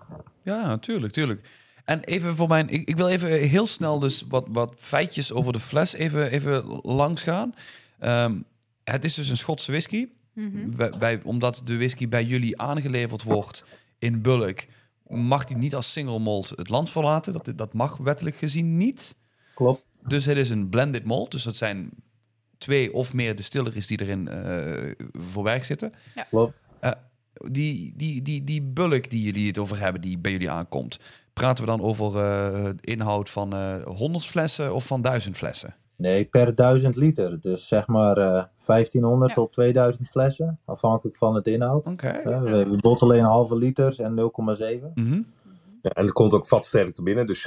Ja, 0.43 0.65
natuurlijk, 0.67 1.13
tuurlijk. 1.13 1.49
En 1.85 1.99
even 2.03 2.35
voor 2.35 2.47
mijn... 2.47 2.69
Ik, 2.69 2.87
ik 2.87 2.97
wil 2.97 3.07
even 3.07 3.29
heel 3.29 3.65
snel 3.67 3.99
dus 3.99 4.25
wat, 4.29 4.45
wat 4.49 4.73
feitjes 4.77 5.33
over 5.33 5.53
de 5.53 5.59
fles 5.59 5.93
even, 5.93 6.31
even 6.31 6.65
langs 6.83 7.23
gaan. 7.23 7.53
Ehm, 7.99 8.35
het 8.83 9.03
is 9.03 9.13
dus 9.13 9.29
een 9.29 9.37
Schotse 9.37 9.71
whisky. 9.71 10.07
Mhm. 10.33 10.75
Wij, 10.75 10.91
wij- 10.99 11.21
omdat 11.23 11.61
de 11.65 11.77
whisky 11.77 12.07
bij 12.09 12.23
jullie 12.23 12.61
aangeleverd 12.61 13.23
wordt 13.23 13.63
in 13.99 14.21
bulk... 14.21 14.65
mag 15.07 15.43
die 15.45 15.57
niet 15.57 15.75
als 15.75 15.91
single 15.91 16.19
malt 16.19 16.49
het 16.49 16.69
land 16.69 16.89
verlaten. 16.89 17.33
Dat, 17.33 17.51
dat 17.55 17.73
mag 17.73 17.97
wettelijk 17.97 18.35
gezien 18.35 18.77
niet. 18.77 19.15
Klopt. 19.53 19.83
Dus 20.07 20.25
het 20.25 20.37
is 20.37 20.49
een 20.49 20.69
blended 20.69 21.03
malt. 21.03 21.31
Dus 21.31 21.43
dat 21.43 21.55
zijn 21.55 21.89
twee 22.57 22.93
of 22.93 23.13
meer 23.13 23.35
distilleries 23.35 23.87
die 23.87 24.01
erin 24.01 24.27
eh 24.27 24.91
voor 25.11 25.43
werk 25.43 25.63
zitten. 25.63 25.93
Klopt. 26.29 26.53
Die, 27.51 27.93
die, 27.95 28.21
die, 28.21 28.43
die 28.43 28.61
bulk 28.61 29.09
die 29.09 29.21
jullie 29.21 29.47
het 29.47 29.57
over 29.57 29.79
hebben, 29.79 30.01
die 30.01 30.17
bij 30.17 30.31
jullie 30.31 30.49
aankomt. 30.49 30.99
Praten 31.33 31.63
we 31.63 31.69
dan 31.69 31.81
over 31.81 32.17
eh, 32.17 32.69
inhoud 32.81 33.29
van 33.29 33.53
eh 33.53 33.83
100 33.83 34.25
flessen 34.25 34.73
of 34.73 34.85
van 34.85 35.01
1000 35.01 35.37
flessen? 35.37 35.75
Nee, 35.95 36.25
per 36.25 36.55
1000 36.55 36.95
liter. 36.95 37.41
Dus 37.41 37.67
zeg 37.67 37.87
maar 37.87 38.17
eh 38.17 38.43
1500 38.65 39.29
Ja. 39.29 39.35
tot 39.35 39.53
2000 39.53 40.07
flessen, 40.09 40.59
afhankelijk 40.65 41.17
van 41.17 41.35
het 41.35 41.47
inhoud. 41.47 41.85
Oké. 41.87 42.07
Eh, 42.07 42.41
we, 42.41 42.69
we 42.69 42.77
bottelen 42.77 43.17
in 43.17 43.23
halve 43.23 43.55
liters 43.57 43.97
en 43.99 44.15
0,7. 44.15 44.93
Mhm. 44.93 45.21
Ja, 45.81 45.89
en 45.91 46.05
er 46.05 46.11
komt 46.13 46.33
ook 46.33 46.47
vatsterkte 46.47 47.03
binnen, 47.03 47.27
dus 47.27 47.39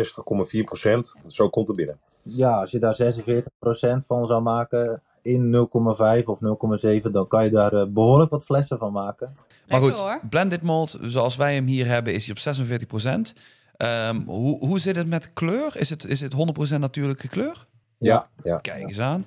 60,4 0.56 0.64
procent. 0.64 1.14
Zo 1.26 1.48
komt 1.48 1.68
er 1.68 1.74
binnen. 1.74 1.98
Ja, 2.22 2.60
als 2.60 2.70
je 2.70 2.78
daar 2.78 2.94
46% 2.94 4.06
van 4.06 4.26
zou 4.26 4.42
maken 4.42 5.02
in 5.28 5.68
0,5 6.20 6.24
of 6.24 6.38
0,7, 7.04 7.10
dan 7.10 7.28
kan 7.28 7.44
je 7.44 7.50
daar 7.50 7.72
eh, 7.72 7.86
behoorlijk 7.88 8.30
wat 8.30 8.44
flessen 8.44 8.78
van 8.78 8.92
maken. 8.92 9.36
Maar 9.68 9.80
goed, 9.80 10.00
hoor. 10.00 10.20
blended 10.30 10.62
malt, 10.62 10.98
zoals 11.00 11.36
wij 11.36 11.54
hem 11.54 11.66
hier 11.66 11.86
hebben, 11.86 12.14
is 12.14 12.24
hij 12.24 12.34
op 12.34 12.38
46 12.38 12.88
hoe, 14.26 14.66
hoe 14.66 14.78
zit 14.78 14.96
het 14.96 15.08
met 15.08 15.32
kleur? 15.32 15.76
Is 15.76 15.90
het, 15.90 16.04
is 16.04 16.20
het 16.20 16.34
100% 16.74 16.78
natuurlijke 16.78 17.28
kleur? 17.28 17.66
Ja, 17.98 18.26
ja. 18.44 18.56
Kijk 18.56 18.82
eens 18.82 19.00
aan. 19.00 19.24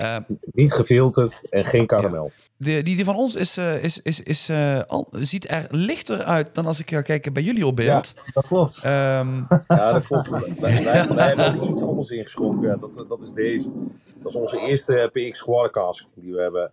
Ehm, 0.00 0.22
Niet 0.52 0.72
gefilterd 0.72 1.50
en 1.50 1.64
geen 1.64 1.86
karamel. 1.86 2.32
de, 2.56 2.82
die, 2.82 2.96
die 2.96 3.04
van 3.04 3.16
ons 3.16 3.34
is, 3.34 3.56
eh, 3.56 3.84
is, 3.84 4.02
is, 4.02 4.20
is, 4.20 4.48
eh, 4.48 4.80
al, 4.86 5.08
ziet 5.12 5.50
er 5.50 5.66
lichter 5.70 6.24
uit 6.24 6.54
dan 6.54 6.66
als 6.66 6.80
ik 6.80 6.90
ga 6.90 7.02
kijken 7.02 7.32
bij 7.32 7.42
jullie 7.42 7.66
op 7.66 7.76
beeld. 7.76 8.14
Dat 8.32 8.46
klopt. 8.46 8.80
Ehm, 8.82 9.28
Ja, 9.68 9.92
dat 9.92 10.06
klopt. 10.06 10.28
Wij, 10.28 10.54
wij, 10.58 11.08
wij 11.08 11.26
hebben 11.26 11.60
ook 11.60 11.68
iets 11.68 11.82
anders 11.82 12.08
ingeschonken. 12.10 12.68
Ja, 12.68 12.76
dat, 12.76 13.04
dat 13.08 13.22
is 13.22 13.32
deze. 13.32 13.70
Dat 14.22 14.32
is 14.32 14.36
onze 14.36 14.58
eerste 14.60 15.08
PX 15.12 15.38
Squad 15.38 15.70
cask 15.70 16.06
die 16.14 16.32
we 16.34 16.40
hebben 16.40 16.70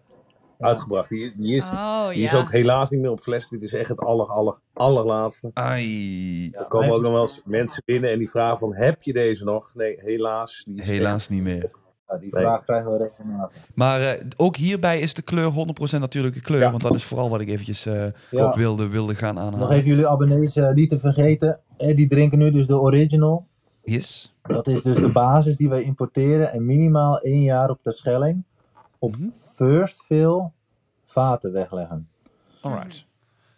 uitgebracht. 0.57 1.09
Die, 1.09 1.33
die, 1.37 1.55
is, 1.55 1.63
Oh, 1.71 2.09
die 2.09 2.23
is 2.23 2.33
ook 2.35 2.51
helaas 2.51 2.89
niet 2.89 3.01
meer 3.01 3.11
op 3.11 3.19
fles. 3.19 3.49
Dit 3.49 3.61
is 3.63 3.73
echt 3.73 3.89
het 3.89 3.99
aller, 3.99 4.25
aller, 4.27 4.57
allerlaatste. 4.73 5.51
ai, 5.53 6.49
Er 6.51 6.65
komen 6.65 6.91
ook 6.91 7.01
nog 7.01 7.11
wel 7.11 7.21
eens 7.21 7.41
mensen 7.45 7.81
binnen 7.85 8.11
en 8.11 8.17
die 8.19 8.29
vragen 8.29 8.57
van, 8.57 8.75
heb 8.75 9.01
je 9.01 9.13
deze 9.13 9.43
nog? 9.43 9.71
Nee, 9.75 9.95
helaas. 10.03 10.63
Die 10.67 10.81
is 10.81 10.87
helaas 10.87 11.29
niet 11.29 11.41
meer. 11.43 11.69
Ja, 12.07 12.17
die 12.17 12.29
vraag 12.29 12.63
krijgen 12.63 12.91
we 12.91 12.97
regelmatig. 12.97 13.57
Maar 13.75 14.01
eh, 14.01 14.25
ook 14.37 14.55
hierbij 14.55 14.99
is 14.99 15.13
de 15.13 15.21
kleur 15.21 15.51
100% 15.97 15.99
natuurlijke 15.99 16.41
kleur. 16.41 16.59
Ja. 16.59 16.69
Want 16.71 16.81
dat 16.83 16.93
is 16.93 17.03
vooral 17.03 17.29
wat 17.29 17.41
ik 17.41 17.47
eventjes 17.47 17.85
eh, 17.85 18.05
Ja. 18.31 18.55
wilde, 18.55 18.87
wilde 18.87 19.15
gaan 19.15 19.35
Nog 19.35 19.43
aanhalen. 19.43 19.71
even 19.71 19.87
jullie 19.87 20.07
abonnees 20.07 20.55
eh, 20.55 20.71
niet 20.71 20.89
te 20.89 20.99
vergeten. 20.99 21.59
Eh, 21.77 21.95
die 21.95 22.07
drinken 22.07 22.39
nu 22.39 22.49
dus 22.49 22.67
de 22.67 22.79
original. 22.79 23.47
Yes. 23.89 24.33
Dat 24.41 24.67
is 24.67 24.81
dus 24.81 24.97
de 24.97 25.11
basis 25.11 25.57
die 25.57 25.69
wij 25.69 25.81
importeren 25.83 26.51
en 26.51 26.65
minimaal 26.65 27.19
één 27.19 27.41
jaar 27.43 27.69
op 27.69 27.79
de 27.83 27.91
Schelling 27.91 28.43
op 28.99 29.17
Mhm. 29.17 29.31
first 29.31 30.01
fill 30.03 30.49
vaten 31.03 31.51
wegleggen. 31.51 32.09
Alright. 32.61 33.05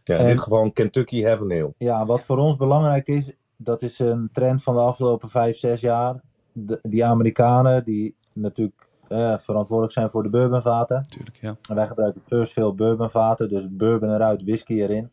Ja, 0.03 0.15
in 0.15 0.21
En- 0.21 0.27
dit 0.27 0.39
geval 0.39 0.63
een 0.63 0.73
Kentucky 0.73 1.21
Heaven 1.21 1.51
Ale. 1.51 1.73
Ja, 1.77 2.05
wat 2.05 2.23
voor 2.23 2.37
ons 2.37 2.55
belangrijk 2.55 3.07
is, 3.07 3.33
dat 3.57 3.81
is 3.81 3.99
een 3.99 4.29
trend 4.31 4.63
van 4.63 4.75
de 4.75 4.81
afgelopen 4.81 5.29
vijf, 5.29 5.57
zes 5.57 5.81
jaar. 5.81 6.21
De, 6.53 6.79
die 6.81 7.05
Amerikanen 7.05 7.83
die 7.83 8.15
natuurlijk 8.33 8.87
eh, 9.07 9.37
verantwoordelijk 9.39 9.93
zijn 9.93 10.09
voor 10.09 10.23
de 10.23 10.29
bourbonvaten. 10.29 11.05
Tuurlijk, 11.09 11.37
ja. 11.41 11.55
En 11.69 11.75
wij 11.75 11.87
gebruiken 11.87 12.21
first 12.23 12.51
fill 12.51 12.73
bourbonvaten, 12.73 13.49
dus 13.49 13.67
bourbon 13.75 14.13
eruit, 14.13 14.43
whisky 14.43 14.73
erin. 14.81 15.11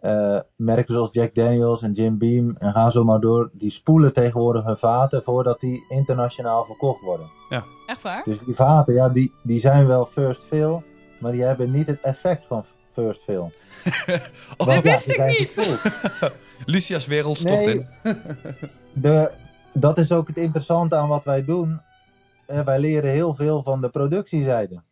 Eh, 0.00 0.38
merken 0.56 0.94
zoals 0.94 1.12
Jack 1.12 1.34
Daniels 1.34 1.82
en 1.82 1.92
Jim 1.92 2.18
Beam 2.18 2.54
en 2.56 2.72
ga 2.72 2.90
zo 2.90 3.04
maar 3.04 3.20
door, 3.20 3.50
die 3.52 3.70
spoelen 3.70 4.12
tegenwoordig 4.12 4.64
hun 4.64 4.76
vaten 4.76 5.24
voordat 5.24 5.60
die 5.60 5.84
internationaal 5.88 6.64
verkocht 6.64 7.02
worden. 7.02 7.30
Echt 7.86 8.02
waar? 8.02 8.22
Dus 8.24 8.38
die 8.38 8.54
vaten, 8.54 8.94
ja, 8.94 9.08
die, 9.08 9.32
die 9.42 9.60
zijn 9.60 9.86
wel 9.86 10.06
first 10.06 10.42
fill, 10.44 10.82
maar 11.20 11.32
die 11.32 11.42
hebben 11.42 11.70
niet 11.70 11.86
het 11.86 12.00
effect 12.00 12.44
van 12.44 12.64
first 12.90 13.22
fill. 13.24 13.36
Oh, 13.96 14.16
Dat 14.56 14.66
Want 14.66 14.84
ja, 14.84 14.90
wist 14.92 15.08
ik 15.08 15.24
niet. 15.26 15.78
Lucia's 16.74 17.06
wereld 17.06 17.38
stort 17.38 17.64
Nee. 17.64 17.86
in. 18.02 18.18
De, 19.02 19.32
dat 19.72 19.98
is 19.98 20.12
ook 20.12 20.26
het 20.28 20.36
interessante 20.36 20.96
aan 20.96 21.08
wat 21.08 21.24
wij 21.24 21.44
doen. 21.44 21.80
Eh, 22.46 22.60
wij 22.60 22.78
leren 22.78 23.10
heel 23.10 23.34
veel 23.34 23.62
van 23.62 23.80
de 23.80 23.88
productiezijde. 23.88 24.82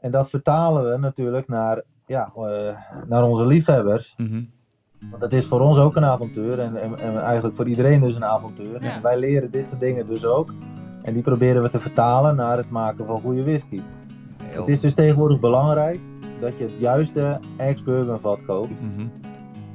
En 0.00 0.10
dat 0.10 0.30
vertalen 0.30 0.90
we 0.90 0.96
natuurlijk 0.96 1.48
naar, 1.48 1.82
ja, 2.10 2.30
eh, 2.34 2.76
naar 3.08 3.24
onze 3.24 3.46
liefhebbers. 3.46 4.14
Mhm. 4.16 4.42
Want 5.10 5.22
het 5.22 5.32
is 5.32 5.46
voor 5.46 5.60
ons 5.60 5.78
ook 5.78 5.96
een 5.96 6.04
avontuur 6.04 6.58
en, 6.58 6.76
en, 6.76 6.98
en 6.98 7.16
eigenlijk 7.18 7.56
voor 7.56 7.66
iedereen 7.68 8.00
dus 8.00 8.14
een 8.14 8.24
avontuur. 8.24 8.82
Ja. 8.82 8.92
En 8.92 9.02
wij 9.02 9.18
leren 9.18 9.50
dit 9.50 9.66
soort 9.66 9.80
dingen 9.80 10.06
dus 10.06 10.24
ook. 10.24 10.54
En 11.02 11.12
die 11.12 11.22
proberen 11.22 11.62
we 11.62 11.68
te 11.68 11.80
vertalen 11.80 12.36
naar 12.36 12.56
het 12.56 12.70
maken 12.70 13.06
van 13.06 13.20
goede 13.20 13.42
whisky. 13.42 13.80
Heel- 14.42 14.60
Het 14.60 14.68
is 14.68 14.80
dus 14.80 14.94
tegenwoordig 14.94 15.40
belangrijk 15.40 16.00
dat 16.40 16.58
je 16.58 16.64
het 16.64 16.78
juiste 16.78 17.40
ex-bourbon 17.56 18.18
vat 18.20 18.44
koopt. 18.44 18.82
Mhm. 18.82 19.06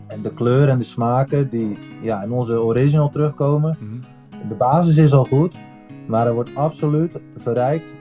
En 0.07 0.21
de 0.21 0.33
kleur 0.33 0.69
en 0.69 0.77
de 0.77 0.83
smaken 0.83 1.49
die 1.49 1.77
ja, 2.01 2.23
in 2.23 2.31
onze 2.31 2.63
original 2.63 3.09
terugkomen. 3.09 3.77
Mhm. 3.79 4.47
De 4.49 4.55
basis 4.55 4.97
is 4.97 5.13
al 5.13 5.23
goed, 5.25 5.59
maar 6.07 6.27
er 6.27 6.33
wordt 6.33 6.55
absoluut 6.55 7.21
verrijkt 7.35 7.95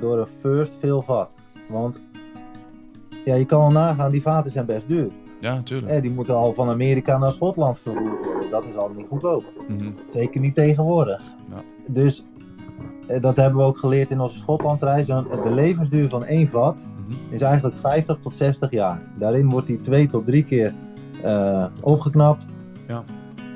door 0.00 0.18
een 0.18 0.26
first 0.26 0.78
fill 0.80 1.00
vat. 1.00 1.34
Want 1.68 2.00
ja, 3.28 3.34
je 3.34 3.44
kan 3.44 3.60
al 3.60 3.70
nagaan, 3.70 4.10
die 4.10 4.22
vaten 4.22 4.52
zijn 4.52 4.66
best 4.66 4.88
duur. 4.88 5.10
Ja, 5.40 5.62
tuurlijk. 5.62 5.92
Eh, 5.92 6.02
die 6.02 6.10
moeten 6.10 6.34
al 6.34 6.52
van 6.52 6.68
Amerika 6.68 7.18
naar 7.18 7.32
Schotland 7.32 7.78
vervoerd 7.78 8.24
worden. 8.24 8.50
Dat 8.50 8.66
is 8.66 8.76
al 8.76 8.90
niet 8.96 9.06
goedkoop. 9.08 9.44
Mhm. 9.68 9.90
Zeker 10.06 10.40
niet 10.40 10.54
tegenwoordig. 10.54 11.22
Ja. 11.50 11.62
Dus 11.90 12.24
eh, 13.06 13.20
dat 13.20 13.36
hebben 13.36 13.60
we 13.60 13.66
ook 13.66 13.78
geleerd 13.78 14.10
in 14.10 14.20
onze 14.20 14.38
Schotlandreis. 14.38 15.06
De 15.06 15.50
levensduur 15.50 16.08
van 16.08 16.24
één 16.24 16.48
vat 16.48 16.86
Mhm. 17.08 17.34
is 17.34 17.40
eigenlijk 17.40 17.76
50 17.78 18.18
tot 18.18 18.34
60 18.34 18.70
jaar. 18.70 19.02
Daarin 19.18 19.50
wordt 19.50 19.66
die 19.66 19.80
twee 19.80 20.06
tot 20.06 20.26
drie 20.26 20.44
keer 20.44 20.74
eh, 21.22 21.66
opgeknapt. 21.82 22.46
Ja. 22.86 23.04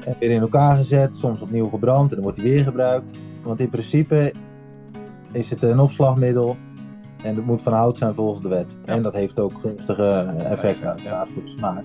En 0.04 0.16
weer 0.18 0.30
in 0.30 0.40
elkaar 0.40 0.76
gezet, 0.76 1.14
soms 1.14 1.42
opnieuw 1.42 1.68
gebrand 1.68 2.08
en 2.08 2.14
dan 2.14 2.22
wordt 2.24 2.38
die 2.38 2.50
weer 2.50 2.64
gebruikt. 2.64 3.12
Want 3.42 3.60
in 3.60 3.68
principe 3.68 4.32
is 5.32 5.50
het 5.50 5.62
een 5.62 5.78
opslagmiddel 5.80 6.56
en 7.22 7.36
het 7.36 7.46
moet 7.46 7.62
van 7.62 7.72
hout 7.72 7.96
zijn 7.96 8.14
volgens 8.14 8.40
de 8.42 8.48
wet. 8.48 8.78
Ja. 8.84 8.92
En 8.92 9.02
dat 9.02 9.12
heeft 9.14 9.38
ook 9.38 9.58
gunstige 9.58 10.02
effecten 10.12 10.50
Effect, 10.50 10.84
uiteraard 10.84 11.30
voor 11.30 11.42
de 11.42 11.48
smaak. 11.48 11.84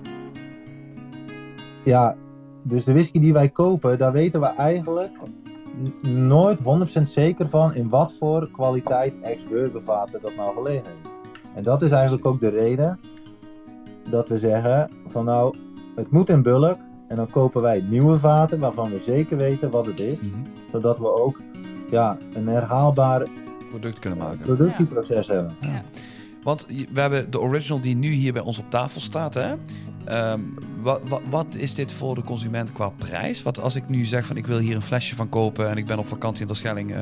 Ja, 1.84 2.14
dus 2.62 2.84
de 2.84 2.92
whisky 2.92 3.20
die 3.20 3.32
wij 3.32 3.48
kopen, 3.48 3.98
daar 3.98 4.12
weten 4.12 4.40
we 4.40 4.46
eigenlijk 4.46 5.12
nooit 6.02 6.58
100% 6.58 7.02
zeker 7.02 7.48
van 7.48 7.74
in 7.74 7.88
wat 7.88 8.12
voor 8.12 8.50
kwaliteit 8.50 9.18
ex-burgervaten 9.20 10.20
dat 10.22 10.34
nou 10.34 10.54
gelegen 10.54 10.86
heeft. 11.02 11.18
En 11.54 11.62
dat 11.62 11.82
is 11.82 11.90
eigenlijk 11.90 12.26
ook 12.26 12.40
de 12.40 12.48
reden 12.48 13.00
dat 14.10 14.28
we 14.28 14.38
zeggen 14.38 14.90
van 15.06 15.24
nou, 15.24 15.56
het 15.94 16.10
moet 16.10 16.28
in 16.28 16.42
bulk 16.42 16.76
en 17.08 17.16
dan 17.16 17.30
kopen 17.30 17.62
wij 17.62 17.80
nieuwe 17.80 18.18
vaten 18.18 18.60
waarvan 18.60 18.90
we 18.90 18.98
zeker 18.98 19.36
weten 19.36 19.70
wat 19.70 19.86
het 19.86 20.00
is, 20.00 20.20
Mhm. 20.20 20.40
zodat 20.72 20.98
we 20.98 21.14
ook 21.14 21.40
ja, 21.90 22.18
een 22.32 22.48
herhaalbaar 22.48 23.26
Product 23.70 23.98
kunnen 23.98 24.18
maken. 24.18 24.38
productieproces 24.40 25.26
hebben. 25.26 25.56
Want 26.42 26.64
je- 26.68 26.86
we 26.92 27.00
hebben 27.00 27.30
de 27.30 27.40
original 27.40 27.80
die 27.80 27.96
nu 27.96 28.10
hier 28.10 28.32
bij 28.32 28.42
ons 28.42 28.58
op 28.58 28.70
tafel 28.70 29.00
staat. 29.00 29.34
Hè? 29.34 29.54
Ehm, 30.04 30.40
wat, 30.82 31.00
wat, 31.08 31.20
wat 31.30 31.54
is 31.54 31.74
dit 31.74 31.92
voor 31.92 32.14
de 32.14 32.22
consument 32.24 32.72
qua 32.72 32.88
prijs? 32.90 33.42
Wat 33.42 33.60
als 33.60 33.76
ik 33.76 33.88
nu 33.88 34.04
zeg 34.04 34.26
van 34.26 34.36
ik 34.36 34.46
wil 34.46 34.58
hier 34.58 34.74
een 34.76 34.82
flesje 34.82 35.14
van 35.14 35.28
kopen 35.28 35.68
en 35.68 35.76
ik 35.76 35.86
ben 35.86 35.98
op 35.98 36.08
vakantie 36.08 36.40
in 36.42 36.46
Terschelling. 36.48 36.92
eh 36.94 37.00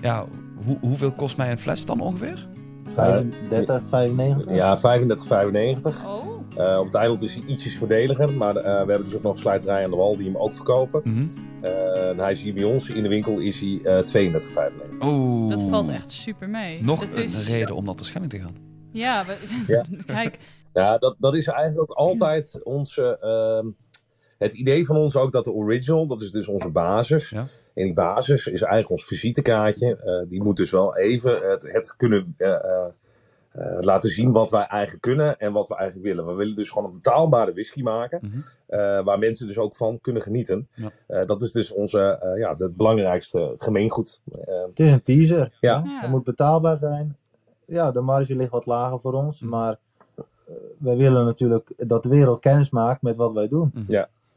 ja, 0.00 0.24
hoe, 0.64 0.78
hoeveel 0.80 1.12
kost 1.12 1.36
mij 1.36 1.50
een 1.50 1.58
fles 1.58 1.84
dan 1.86 2.00
ongeveer? 2.00 2.48
35, 2.94 3.82
95? 3.88 4.54
Ja, 4.54 4.76
35,95. 4.76 6.06
Oh, 6.06 6.32
Eh, 6.56 6.78
op 6.78 6.84
het 6.84 6.94
eiland 6.94 7.22
is 7.22 7.34
hij 7.34 7.44
ietsjes 7.46 7.76
voordeliger, 7.78 8.32
maar 8.32 8.56
eh, 8.56 8.62
we 8.64 8.70
hebben 8.70 9.04
dus 9.04 9.16
ook 9.16 9.22
nog 9.22 9.38
slijterij 9.38 9.84
aan 9.84 9.90
de 9.90 9.96
wal 9.96 10.16
die 10.16 10.26
hem 10.26 10.36
ook 10.36 10.54
verkopen. 10.54 11.00
Mhm. 11.04 11.18
Eh, 11.20 11.28
en 11.64 12.18
hij 12.18 12.32
is 12.32 12.42
hier 12.42 12.54
bij 12.54 12.64
ons, 12.64 12.88
in 12.88 13.02
de 13.02 13.08
winkel 13.08 13.38
is 13.38 13.60
hij 13.60 13.80
eh 13.82 14.32
32,95. 14.32 15.00
Oeh. 15.00 15.50
Dat 15.50 15.62
valt 15.62 15.88
echt 15.88 16.10
super 16.10 16.48
mee. 16.48 16.82
Nog 16.82 17.02
een 17.02 17.22
is- 17.22 17.48
reden 17.48 17.74
om 17.74 17.84
naar 17.84 17.96
de 17.96 18.04
Schelling 18.04 18.30
te 18.30 18.38
gaan. 18.38 18.56
Ja, 18.92 19.24
we- 19.26 19.36
Ja. 19.74 19.84
kijk. 20.06 20.38
Ja, 20.72 20.98
dat, 20.98 21.16
dat 21.18 21.34
is 21.36 21.46
eigenlijk 21.46 21.90
ook 21.90 21.96
altijd 21.96 22.60
onze. 22.64 23.18
ehm, 23.20 23.66
het 24.38 24.52
idee 24.52 24.86
van 24.86 24.96
ons 24.96 25.16
ook 25.16 25.32
dat 25.32 25.44
de 25.44 25.52
original, 25.52 26.06
dat 26.06 26.20
is 26.22 26.30
dus 26.30 26.48
onze 26.48 26.68
basis. 26.70 27.30
Ja. 27.30 27.40
En 27.74 27.84
die 27.84 27.92
basis 27.92 28.46
is 28.46 28.60
eigenlijk 28.60 28.90
ons 28.90 29.04
visitekaartje. 29.04 29.96
Eh, 29.96 30.30
die 30.30 30.42
moet 30.42 30.56
dus 30.56 30.70
wel 30.70 30.96
even 30.96 31.50
het, 31.50 31.62
het 31.72 31.94
kunnen 31.96 32.34
eh, 33.54 33.76
laten 33.80 34.10
zien 34.10 34.32
wat 34.32 34.50
wij 34.50 34.66
eigenlijk 34.66 35.02
kunnen 35.02 35.38
en 35.38 35.52
wat 35.52 35.68
we 35.68 35.76
eigenlijk 35.76 36.06
willen. 36.06 36.26
We 36.26 36.32
willen 36.32 36.56
dus 36.56 36.68
gewoon 36.70 36.88
een 36.88 36.94
betaalbare 36.94 37.52
whisky 37.52 37.82
maken. 37.82 38.20
Mhm. 38.22 38.38
eh, 38.66 39.04
waar 39.04 39.18
mensen 39.18 39.46
dus 39.46 39.58
ook 39.58 39.74
van 39.74 40.00
kunnen 40.00 40.22
genieten. 40.22 40.68
Ja. 40.74 40.90
Eh, 41.06 41.20
dat 41.20 41.42
is 41.42 41.52
dus 41.52 41.72
onze, 41.72 42.00
eh, 42.00 42.38
ja, 42.38 42.54
het 42.56 42.76
belangrijkste 42.76 43.54
gemeengoed. 43.58 44.20
Het 44.30 44.80
is 44.80 44.92
een 44.92 45.02
teaser. 45.02 45.56
Ja. 45.60 45.82
Ja. 45.84 46.00
Het 46.00 46.10
moet 46.10 46.24
betaalbaar 46.24 46.78
zijn. 46.78 47.16
Ja, 47.66 47.90
de 47.90 48.00
marge 48.00 48.36
ligt 48.36 48.50
wat 48.50 48.66
lager 48.66 49.00
voor 49.00 49.12
ons. 49.12 49.40
Mm. 49.40 49.48
Maar 49.48 49.78
wij 50.78 50.96
willen 50.96 51.24
natuurlijk 51.24 51.72
dat 51.76 52.02
de 52.02 52.08
wereld 52.08 52.38
kennis 52.38 52.70
maakt 52.70 53.02
met 53.02 53.16
wat 53.16 53.32
wij 53.32 53.48
doen. 53.48 53.72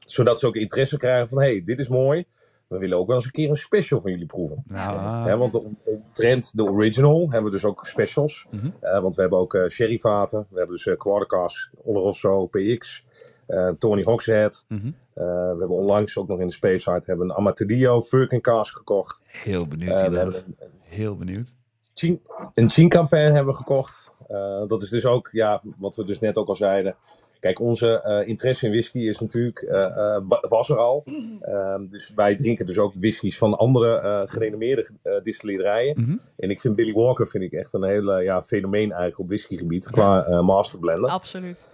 zodat 0.06 0.40
ze 0.40 0.48
ook 0.48 0.56
interesse 0.56 0.98
krijgen 0.98 1.28
van, 1.28 1.42
hé, 1.42 1.52
hey, 1.52 1.64
dit 1.64 1.80
is 1.80 1.88
mooi. 1.88 2.26
We 2.68 2.78
willen 2.78 2.98
ook 2.98 3.08
wel 3.08 3.16
eens 3.16 3.26
een 3.26 3.32
keer 3.32 3.50
een 3.50 3.56
special 3.56 4.02
van 4.02 4.12
jullie 4.12 4.26
proeven. 4.26 4.64
Nou, 4.68 5.38
want 5.38 5.56
om- 5.56 5.78
omtrent 5.84 6.52
de 6.56 6.64
original 6.64 7.20
hebben 7.22 7.44
we 7.44 7.50
dus 7.52 7.66
ook 7.66 7.86
specials. 7.86 8.46
Mhm. 8.52 8.70
Eh, 8.80 9.00
want 9.02 9.16
we 9.16 9.22
hebben 9.22 9.40
ook 9.40 9.54
eh 9.54 9.68
sherryvaten. 9.68 10.40
We 10.50 10.58
hebben 10.58 10.76
dus 10.76 10.86
uh, 10.86 10.98
Quartercast, 10.98 11.70
Oloroso, 11.84 12.46
PX, 12.46 13.06
eh, 13.48 13.70
Tony 13.80 14.04
Hogshead. 14.04 14.66
mhm. 14.68 14.88
Eh, 15.14 15.24
we 15.24 15.56
hebben 15.60 15.70
onlangs 15.70 16.18
ook 16.18 16.28
nog 16.28 16.40
in 16.40 16.48
de 16.48 16.54
Space 16.54 16.90
Heart 16.90 17.06
hebben 17.06 17.30
een 17.30 17.36
Amatadillo 17.36 18.02
Firkin 18.02 18.42
Cask 18.42 18.78
gekocht. 18.78 19.22
heel 19.26 19.68
benieuwd. 19.68 19.94
We 19.94 20.02
hiernaar. 20.02 20.24
hebben 20.24 20.44
een, 20.60 20.68
Heel 20.82 21.16
benieuwd. 21.18 21.54
Chin, 21.94 22.22
een 22.54 22.70
Chincampagne 22.70 23.26
hebben 23.26 23.46
we 23.46 23.54
gekocht. 23.54 24.14
Eh, 24.28 24.64
dat 24.68 24.82
is 24.82 24.90
dus 24.90 25.06
ook, 25.06 25.30
ja, 25.32 25.62
wat 25.78 25.96
we 25.96 26.06
dus 26.06 26.20
net 26.20 26.38
ook 26.38 26.48
al 26.48 26.56
zeiden. 26.56 26.96
Kijk, 27.40 27.60
onze 27.60 28.02
eh, 28.02 28.28
interesse 28.28 28.66
in 28.66 28.72
whisky 28.72 29.00
is 29.00 29.20
natuurlijk, 29.20 29.60
eh, 29.60 29.84
eh, 29.86 30.22
wa- 30.28 30.44
was 30.50 30.70
er 30.70 30.78
al. 30.78 31.04
Ehm, 31.42 31.88
dus 31.90 32.12
wij 32.16 32.36
drinken 32.36 32.66
dus 32.66 32.78
ook 32.78 32.94
whiskies 33.00 33.38
van 33.38 33.58
andere 33.58 33.96
eh 34.00 34.22
gerenommeerde 34.26 34.90
eh 35.04 35.14
distillerijen. 35.24 36.02
Mhm. 36.02 36.18
En 36.38 36.50
ik 36.50 36.62
vind 36.62 36.76
Billy 36.76 36.94
Walker 36.94 37.28
vind 37.28 37.44
ik 37.44 37.52
echt 37.52 37.74
een 37.74 37.84
hele 37.84 38.24
ja, 38.24 38.44
fenomeen 38.44 38.90
eigenlijk 38.90 39.20
op 39.20 39.28
whiskygebied 39.28 39.90
qua 39.90 40.42
masterblender. 40.42 41.10
Absoluut. 41.10 41.68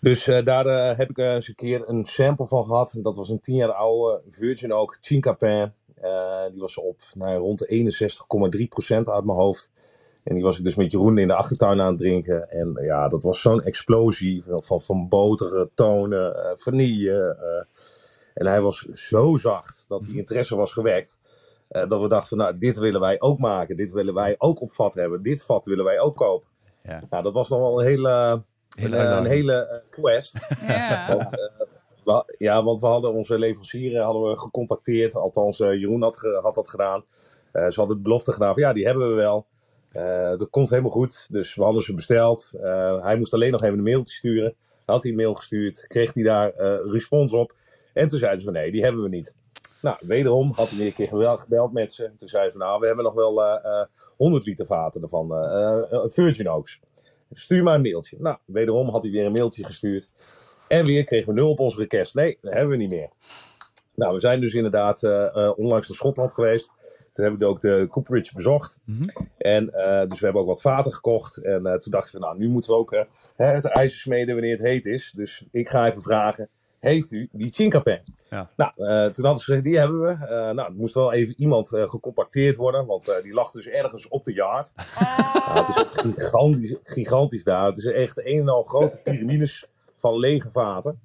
Dus 0.00 0.26
eh, 0.26 0.44
daar 0.44 0.96
heb 0.96 1.10
ik 1.10 1.18
eens 1.18 1.48
een 1.48 1.54
keer 1.54 1.88
een 1.88 2.04
sample 2.04 2.46
van 2.46 2.64
gehad. 2.64 2.98
Dat 3.02 3.16
was 3.16 3.28
een 3.28 3.40
10 3.40 3.54
jaar 3.54 3.72
oude 3.72 4.20
Virgin 4.28 4.72
Oak 4.72 4.98
Chincapin. 5.00 5.72
Eh 6.00 6.44
die 6.50 6.60
was 6.60 6.78
op 6.78 7.00
nou, 7.14 7.38
rond 7.38 7.58
de 7.58 7.66
61,3% 7.66 9.08
uit 9.08 9.24
mijn 9.24 9.38
hoofd. 9.38 9.72
En 10.24 10.34
die 10.34 10.42
was 10.44 10.58
ik 10.58 10.64
dus 10.64 10.74
met 10.74 10.90
Jeroen 10.90 11.18
in 11.18 11.26
de 11.28 11.34
achtertuin 11.34 11.80
aan 11.80 11.86
het 11.88 11.98
drinken. 11.98 12.50
En 12.50 12.78
ja, 12.82 13.08
dat 13.08 13.22
was 13.22 13.40
zo'n 13.40 13.62
explosie 13.62 14.42
van, 14.44 14.62
van, 14.62 14.82
van 14.82 15.08
boter, 15.08 15.68
tonen, 15.74 16.44
eh, 16.44 16.50
vanille. 16.54 17.36
eh. 17.40 17.64
en 18.34 18.46
hij 18.46 18.60
was 18.60 18.78
zo 18.92 19.36
zacht 19.36 19.84
dat 19.88 20.04
die 20.04 20.16
interesse 20.16 20.56
was 20.56 20.72
gewekt. 20.72 21.20
eh, 21.68 21.88
dat 21.88 22.00
we 22.02 22.08
dachten, 22.08 22.28
van, 22.28 22.38
nou, 22.38 22.58
dit 22.58 22.78
willen 22.78 23.00
wij 23.00 23.20
ook 23.20 23.38
maken. 23.38 23.76
Dit 23.76 23.92
willen 23.92 24.14
wij 24.14 24.34
ook 24.38 24.60
op 24.60 24.72
vat 24.72 24.94
hebben. 24.94 25.22
Dit 25.22 25.44
vat 25.44 25.64
willen 25.64 25.84
wij 25.84 26.00
ook 26.00 26.16
kopen. 26.16 26.48
Ja. 26.82 27.02
Nou, 27.10 27.22
dat 27.22 27.32
was 27.34 27.48
nog 27.48 27.58
wel 27.60 27.80
een 27.80 27.86
hele, 27.86 28.42
Hele 28.76 28.96
een, 28.96 29.24
hele 29.24 29.82
quest. 29.90 30.38
Ja. 30.66 31.16
Want, 31.16 31.30
we- 32.04 32.34
ja, 32.38 32.64
want 32.64 32.80
we 32.80 32.86
hadden 32.86 33.12
onze 33.12 33.38
leverancier 33.38 34.00
hadden 34.02 34.22
we 34.30 34.38
gecontacteerd. 34.38 35.14
Althans, 35.14 35.56
Jeroen 35.58 36.02
had, 36.02 36.16
had 36.42 36.54
dat 36.54 36.68
gedaan. 36.68 37.04
Ze 37.52 37.72
hadden 37.74 37.96
de 37.96 38.02
belofte 38.02 38.32
gedaan 38.32 38.54
van 38.54 38.62
ja, 38.62 38.72
die 38.72 38.84
hebben 38.86 39.08
we 39.08 39.14
wel. 39.14 39.46
Eh, 39.94 40.38
dat 40.38 40.50
komt 40.50 40.70
helemaal 40.70 40.90
goed. 40.90 41.26
Dus 41.30 41.54
we 41.54 41.62
hadden 41.62 41.82
ze 41.82 41.94
besteld. 41.94 42.52
Eh, 42.62 43.02
hij 43.02 43.16
moest 43.16 43.34
alleen 43.34 43.50
nog 43.52 43.62
even 43.62 43.78
een 43.78 43.84
mailtje 43.84 44.14
sturen. 44.14 44.54
Had 44.84 45.02
hij 45.02 45.10
een 45.10 45.16
mail 45.18 45.34
gestuurd, 45.34 45.84
kreeg 45.86 46.14
hij 46.14 46.22
daar 46.22 46.50
eh, 46.50 46.92
respons 46.92 47.32
op. 47.32 47.54
En 47.92 48.08
toen 48.08 48.18
zeiden 48.18 48.40
ze 48.40 48.46
van 48.46 48.54
nee, 48.54 48.70
die 48.72 48.82
hebben 48.82 49.02
we 49.02 49.08
niet. 49.08 49.34
Nou, 49.82 49.96
wederom 50.00 50.52
had 50.52 50.68
hij 50.68 50.78
weer 50.78 50.86
een 50.86 50.92
keer 50.92 51.38
gebeld, 51.38 51.72
met 51.72 51.92
ze. 51.92 52.10
Toen 52.16 52.28
zeiden 52.28 52.52
ze 52.52 52.58
nou, 52.58 52.80
we 52.80 52.86
hebben 52.86 53.04
nog 53.04 53.14
wel 53.14 53.44
eh, 53.44 53.84
100 54.16 54.44
liter 54.46 54.66
vaten 54.66 55.02
ervan. 55.02 55.34
eh, 55.34 56.02
Virgin 56.06 56.48
Oaks. 56.48 56.80
Stuur 57.32 57.62
maar 57.62 57.74
een 57.74 57.82
mailtje. 57.82 58.16
Nou, 58.20 58.36
wederom 58.44 58.88
had 58.88 59.02
hij 59.02 59.12
weer 59.12 59.26
een 59.26 59.32
mailtje 59.32 59.64
gestuurd. 59.64 60.10
En 60.68 60.84
weer 60.84 61.04
kregen 61.04 61.28
we 61.28 61.34
nul 61.34 61.50
op 61.50 61.58
onze 61.58 61.78
request. 61.78 62.14
Nee, 62.14 62.38
dat 62.40 62.52
hebben 62.52 62.70
we 62.70 62.76
niet 62.76 62.90
meer. 62.90 63.10
Nou, 63.94 64.14
we 64.14 64.20
zijn 64.20 64.40
dus 64.40 64.54
inderdaad 64.54 65.02
onlangs 65.56 65.88
naar 65.88 65.96
Schotland 65.96 66.32
geweest. 66.32 66.72
Toen 67.14 67.24
hebben 67.24 67.42
we 67.42 67.46
ook 67.46 67.60
de 67.60 67.86
Cooperage 67.90 68.34
bezocht. 68.34 68.78
Mhm. 68.84 69.02
En 69.38 69.72
eh, 69.72 70.08
dus 70.08 70.18
we 70.18 70.24
hebben 70.24 70.42
ook 70.42 70.48
wat 70.48 70.60
vaten 70.60 70.92
gekocht. 70.92 71.36
En 71.36 71.66
eh, 71.66 71.78
toen 71.78 71.92
dachten 71.92 72.20
we, 72.20 72.26
nou, 72.26 72.38
nu 72.38 72.48
moeten 72.48 72.70
we 72.70 72.76
ook 72.76 72.92
eh, 72.92 73.02
hè, 73.36 73.46
het 73.46 73.64
ijzer 73.64 73.98
smeden 73.98 74.34
wanneer 74.34 74.56
het 74.56 74.66
heet 74.66 74.86
is. 74.86 75.12
Dus 75.16 75.44
ik 75.50 75.68
ga 75.68 75.86
even 75.86 76.02
vragen, 76.02 76.48
heeft 76.84 77.12
u 77.12 77.28
die 77.32 77.52
Chincapen? 77.52 78.02
Ja. 78.30 78.50
Nou, 78.56 78.70
eh, 78.76 79.12
toen 79.12 79.24
hadden 79.24 79.36
ze 79.36 79.44
gezegd, 79.44 79.64
die 79.64 79.78
hebben 79.78 80.00
we. 80.00 80.08
Eh, 80.08 80.28
nou, 80.28 80.58
er 80.58 80.72
moest 80.72 80.94
wel 80.94 81.12
even 81.12 81.34
iemand 81.38 81.72
eh, 81.72 81.88
gecontacteerd 81.88 82.56
worden. 82.56 82.86
Want 82.86 83.08
eh, 83.08 83.22
die 83.22 83.32
lag 83.32 83.50
dus 83.50 83.66
ergens 83.66 84.08
op 84.08 84.24
de 84.24 84.32
yard. 84.32 84.72
Ja, 84.76 85.64
het 85.64 85.68
is 85.68 85.82
echt 85.82 86.00
gigantisch, 86.00 86.74
gigantisch 86.82 87.44
daar. 87.44 87.66
Het 87.66 87.76
is 87.76 87.84
echt 87.86 88.26
een 88.26 88.40
en 88.40 88.48
al 88.48 88.62
grote 88.62 88.96
piramides 89.04 89.66
van 89.96 90.18
lege 90.18 90.50
vaten. 90.50 91.00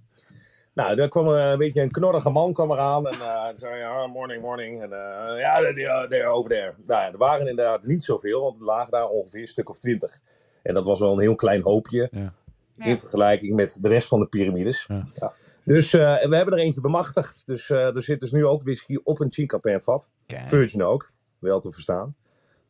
Nou, 0.73 0.95
daar 0.95 1.07
kwam 1.07 1.27
een 1.27 1.57
beetje 1.57 1.81
een 1.81 1.91
knorrige 1.91 2.29
man 2.29 2.53
kwam 2.53 2.71
eraan. 2.71 3.07
En 3.07 3.13
eh 3.21 3.47
zei, 3.53 3.77
ja, 3.77 4.07
morning, 4.07 4.41
morning. 4.41 4.81
En 4.81 4.91
eh, 4.93 5.39
ja, 5.39 5.59
they're, 5.59 6.07
they're 6.07 6.27
over 6.27 6.49
there. 6.49 6.73
Nou 6.83 7.01
ja, 7.01 7.11
er 7.11 7.17
waren 7.17 7.47
inderdaad 7.47 7.83
niet 7.83 8.03
zoveel, 8.03 8.41
want 8.41 8.59
er 8.59 8.65
lagen 8.65 8.91
daar 8.91 9.07
ongeveer 9.07 9.41
een 9.41 9.47
stuk 9.47 9.69
of 9.69 9.77
twintig. 9.77 10.19
En 10.63 10.73
dat 10.73 10.85
was 10.85 10.99
wel 10.99 11.11
een 11.13 11.19
heel 11.19 11.35
klein 11.35 11.61
hoopje 11.61 12.07
Ja. 12.11 12.33
Ja. 12.73 12.85
in 12.85 12.99
vergelijking 12.99 13.55
met 13.55 13.77
de 13.81 13.87
rest 13.89 14.07
van 14.07 14.19
de 14.19 14.25
piramides. 14.27 14.85
Ja. 14.87 15.03
Ja. 15.19 15.33
Dus 15.65 15.93
eh, 15.93 15.99
we 16.23 16.35
hebben 16.35 16.53
er 16.53 16.59
eentje 16.59 16.81
bemachtigd. 16.81 17.43
Dus 17.45 17.69
eh, 17.69 17.95
er 17.95 18.03
zit 18.03 18.19
dus 18.19 18.31
nu 18.31 18.45
ook 18.45 18.63
whisky 18.63 18.97
op 19.03 19.19
een 19.19 19.31
Chincapen 19.31 19.81
vat. 19.83 20.09
Kijk. 20.25 20.47
Virgin 20.47 20.83
ook, 20.83 21.11
wel 21.39 21.59
te 21.59 21.71
verstaan. 21.71 22.15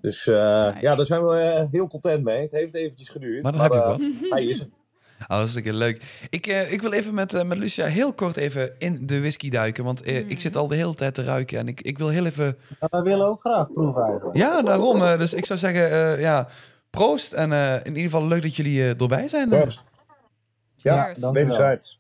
Dus 0.02 0.28
eh, 0.28 0.66
Nice. 0.66 0.78
ja, 0.82 0.96
daar 0.96 1.06
zijn 1.06 1.26
we 1.26 1.36
eh, 1.36 1.66
heel 1.72 1.88
content 1.88 2.24
mee. 2.24 2.42
Het 2.42 2.52
heeft 2.52 2.74
eventjes 2.74 3.10
geduurd. 3.10 3.44
Maar 3.44 3.52
dan 3.52 3.62
heb 3.62 3.72
je 3.72 3.78
eh, 3.78 3.88
wat. 3.88 4.02
Hij 4.30 4.46
is 4.46 4.60
er. 4.60 4.68
Oh, 5.22 5.28
hartstikke 5.28 5.74
leuk. 5.74 6.04
Ik, 6.30 6.48
eh, 6.48 6.72
ik 6.72 6.82
wil 6.82 6.92
even 6.92 7.14
met, 7.14 7.34
eh, 7.34 7.44
met 7.44 7.58
Lucia 7.58 7.86
heel 7.86 8.14
kort 8.14 8.38
even 8.38 8.80
in 8.80 9.06
de 9.08 9.20
whisky 9.20 9.50
duiken. 9.50 9.84
Want 9.84 10.02
eh, 10.02 10.24
Mm. 10.24 10.30
ik 10.30 10.42
zit 10.42 10.56
al 10.56 10.68
de 10.68 10.76
hele 10.76 10.96
tijd 10.96 11.14
te 11.14 11.24
ruiken. 11.24 11.58
En 11.60 11.68
ik, 11.68 11.82
ik 11.82 11.98
wil 11.98 12.08
heel 12.10 12.26
even... 12.26 12.58
Wij 12.80 13.02
willen 13.02 13.28
ook 13.28 13.40
graag 13.40 13.74
proeven 13.74 14.02
eigenlijk. 14.04 14.38
Ja, 14.38 14.62
daarom. 14.62 15.02
eh, 15.02 15.18
dus 15.18 15.34
ik 15.34 15.46
zou 15.46 15.60
zeggen, 15.60 15.92
eh, 15.92 16.20
ja, 16.22 16.48
proost. 16.90 17.34
En 17.34 17.52
eh, 17.52 17.74
in 17.76 17.86
ieder 17.88 18.04
geval 18.04 18.28
leuk 18.28 18.42
dat 18.42 18.56
jullie 18.56 18.82
eh, 18.82 19.02
erbij 19.02 19.28
zijn. 19.28 19.50
Proost. 19.50 19.86
Ja, 20.76 21.04
dankjewel. 21.04 21.34
wederzijds. 21.34 22.00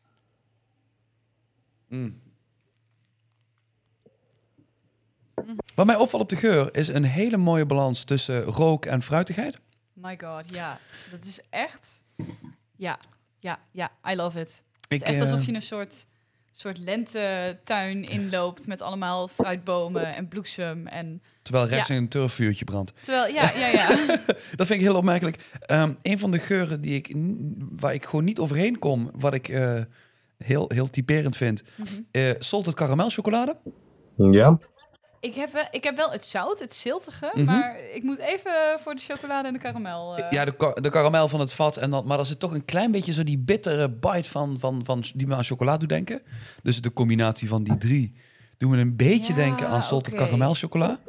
Mm. 1.87 2.21
Wat 5.75 5.85
mij 5.85 5.95
opvalt 5.95 6.21
op 6.21 6.29
de 6.29 6.35
geur 6.35 6.75
is 6.75 6.87
een 6.87 7.03
hele 7.03 7.37
mooie 7.37 7.65
balans 7.65 8.03
tussen 8.03 8.43
rook 8.43 8.85
en 8.85 9.01
fruitigheid. 9.01 9.57
My 9.93 10.17
god, 10.23 10.43
ja. 10.51 10.77
Dat 11.11 11.25
is 11.25 11.41
echt... 11.49 12.01
Ja, 12.79 12.99
ja, 13.39 13.59
ja. 13.71 13.91
I 14.11 14.15
love 14.15 14.39
it. 14.39 14.63
Het 14.87 15.01
is 15.01 15.07
echt 15.07 15.15
eh, 15.15 15.21
alsof 15.21 15.45
je 15.45 15.53
een 15.53 15.61
soort, 15.61 16.07
soort 16.51 16.77
lentetuin 16.77 18.03
inloopt 18.03 18.67
met 18.67 18.81
allemaal 18.81 19.27
fruitbomen 19.27 20.15
en 20.15 20.27
bloesem. 20.27 20.87
En, 20.87 21.21
Terwijl 21.41 21.65
rechts 21.67 21.89
een 21.89 22.07
turfvuurtje 22.07 22.65
brandt. 22.65 22.93
terwijl, 23.01 23.33
ja, 23.33 23.51
ja, 23.55 23.67
ja. 23.67 23.87
Dat 24.55 24.67
vind 24.67 24.69
ik 24.69 24.79
heel 24.81 24.95
opmerkelijk. 24.95 25.45
Ehm, 25.59 25.93
een 26.01 26.19
van 26.19 26.31
de 26.31 26.39
geuren 26.39 26.81
die 26.81 26.95
ik, 26.95 27.13
waar 27.75 27.93
ik 27.93 28.05
gewoon 28.05 28.25
niet 28.25 28.39
overheen 28.39 28.79
kom, 28.79 29.11
wat 29.13 29.33
ik 29.33 29.47
eh, 29.49 29.81
heel, 30.37 30.65
heel 30.73 30.89
typerend 30.89 31.37
vind, 31.37 31.63
Mhm. 31.77 31.87
eh 32.11 32.31
salted 32.39 32.73
karamel 32.73 33.09
chocolade. 33.09 33.57
Ja, 34.15 34.59
ik, 35.19 35.35
heb, 35.35 35.51
wel- 35.53 35.67
ik 35.71 35.83
heb 35.83 35.95
wel 35.95 36.11
het 36.11 36.25
zout, 36.25 36.59
het 36.59 36.73
ziltige, 36.73 37.31
Mhm. 37.33 37.45
maar 37.45 37.79
ik 37.93 38.03
moet 38.03 38.17
even 38.17 38.51
voor 38.79 38.95
de 38.95 39.01
chocolade 39.01 39.47
en 39.47 39.53
de 39.53 39.59
karamel. 39.59 40.15
eh, 40.17 40.31
Ja, 40.31 40.45
de, 40.45 40.55
ka- 40.55 40.73
de 40.73 40.89
karamel 40.89 41.27
van 41.27 41.39
het 41.39 41.53
vat. 41.53 41.77
En 41.77 41.89
dan, 41.89 42.05
maar 42.05 42.19
er 42.19 42.25
zit 42.25 42.39
toch 42.39 42.53
een 42.53 42.65
klein 42.65 42.91
beetje 42.91 43.13
zo 43.13 43.23
die 43.23 43.37
bittere 43.37 43.89
bite 43.89 44.29
van, 44.29 44.59
van, 44.59 44.81
van, 44.85 45.03
die 45.15 45.27
me 45.27 45.35
aan 45.35 45.43
chocolade 45.43 45.79
doet 45.79 45.89
denken. 45.89 46.21
Dus 46.63 46.81
de 46.81 46.93
combinatie 46.93 47.47
van 47.47 47.63
die 47.63 47.77
drie 47.77 48.13
doen 48.57 48.69
me 48.71 48.77
een 48.77 48.95
beetje 48.95 49.33
Ja, 49.33 49.39
denken 49.39 49.67
aan 49.67 49.83
salted 49.83 50.13
oké. 50.13 50.23
karamel 50.23 50.53
chocola. 50.53 50.99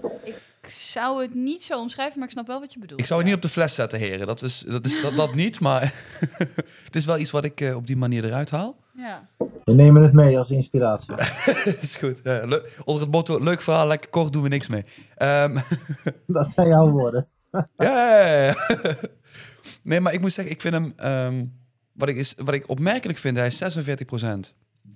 Ik 0.62 0.70
zou 0.76 1.22
het 1.22 1.34
niet 1.34 1.62
zo 1.62 1.78
omschrijven, 1.80 2.18
maar 2.18 2.26
ik 2.26 2.32
snap 2.32 2.46
wel 2.46 2.60
wat 2.60 2.72
je 2.72 2.78
bedoelt. 2.78 3.00
Ik 3.00 3.06
zou 3.06 3.20
het 3.20 3.28
ja. 3.28 3.34
niet 3.34 3.44
op 3.44 3.50
de 3.50 3.54
fles 3.60 3.74
zetten, 3.74 3.98
heren. 3.98 4.26
Dat 4.26 4.42
is 4.42 4.58
dat, 4.58 4.86
is, 4.86 5.00
dat, 5.00 5.16
dat 5.16 5.34
niet, 5.34 5.60
maar 5.60 5.94
het 6.84 6.96
is 6.96 7.04
wel 7.04 7.18
iets 7.18 7.30
wat 7.30 7.44
ik 7.44 7.60
eh, 7.60 7.76
op 7.76 7.86
die 7.86 7.96
manier 7.96 8.24
eruit 8.24 8.50
haal. 8.50 8.76
Ja. 8.94 9.28
We 9.64 9.72
nemen 9.74 10.02
het 10.02 10.12
mee 10.12 10.38
als 10.38 10.50
inspiratie. 10.50 11.14
is 11.80 11.96
goed. 11.96 12.20
Ja, 12.24 12.40
onder 12.84 13.02
het 13.02 13.10
motto, 13.10 13.38
leuk 13.42 13.60
verhaal, 13.62 13.86
lekker 13.86 14.10
kort, 14.10 14.32
doen 14.32 14.42
we 14.42 14.48
niks 14.48 14.68
mee. 14.68 14.84
Ehm, 15.16 15.58
Dat 16.26 16.46
zijn 16.50 16.68
jouw 16.68 16.90
woorden. 16.90 17.26
ja, 17.50 17.66
ja, 17.76 18.26
ja, 18.26 18.44
ja. 18.82 18.94
Nee, 19.82 20.00
maar 20.00 20.12
ik 20.12 20.20
moet 20.20 20.32
zeggen, 20.32 20.54
ik 20.54 20.60
vind 20.60 20.74
hem... 20.74 20.92
ehm, 20.96 21.44
wat, 21.92 22.08
ik 22.08 22.16
is, 22.16 22.34
wat 22.44 22.54
ik 22.54 22.68
opmerkelijk 22.68 23.18
vind, 23.18 23.36
hij 23.36 23.46
is 23.46 23.78
46% 23.78 24.54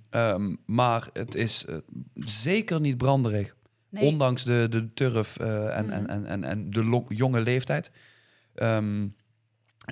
Ehm, 0.09 0.55
maar 0.65 1.07
het 1.13 1.35
is 1.35 1.65
eh, 1.65 1.75
zeker 2.15 2.79
niet 2.81 2.97
branderig. 2.97 3.55
Nee. 3.89 4.03
Ondanks 4.03 4.43
de, 4.43 4.67
de 4.69 4.93
turf 4.93 5.37
eh, 5.37 5.77
en, 5.77 5.85
Mhm. 5.85 5.93
en, 5.93 6.07
en, 6.09 6.25
en, 6.25 6.43
en 6.43 6.69
de 6.69 6.83
lo- 6.85 7.05
jonge 7.07 7.41
leeftijd. 7.41 7.91
Ehm, 8.55 9.03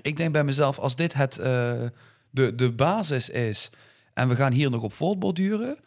ik 0.02 0.18
denk 0.18 0.32
bij 0.34 0.44
mezelf, 0.44 0.80
als 0.80 0.96
dit 0.96 1.14
het, 1.14 1.38
eh, 1.38 1.82
de, 2.30 2.56
de 2.56 2.72
basis 2.72 3.30
is 3.30 3.70
en 4.14 4.28
we 4.28 4.36
gaan 4.36 4.52
hier 4.52 4.70
nog 4.72 4.84
op 4.84 4.94
voortborduren, 4.94 5.78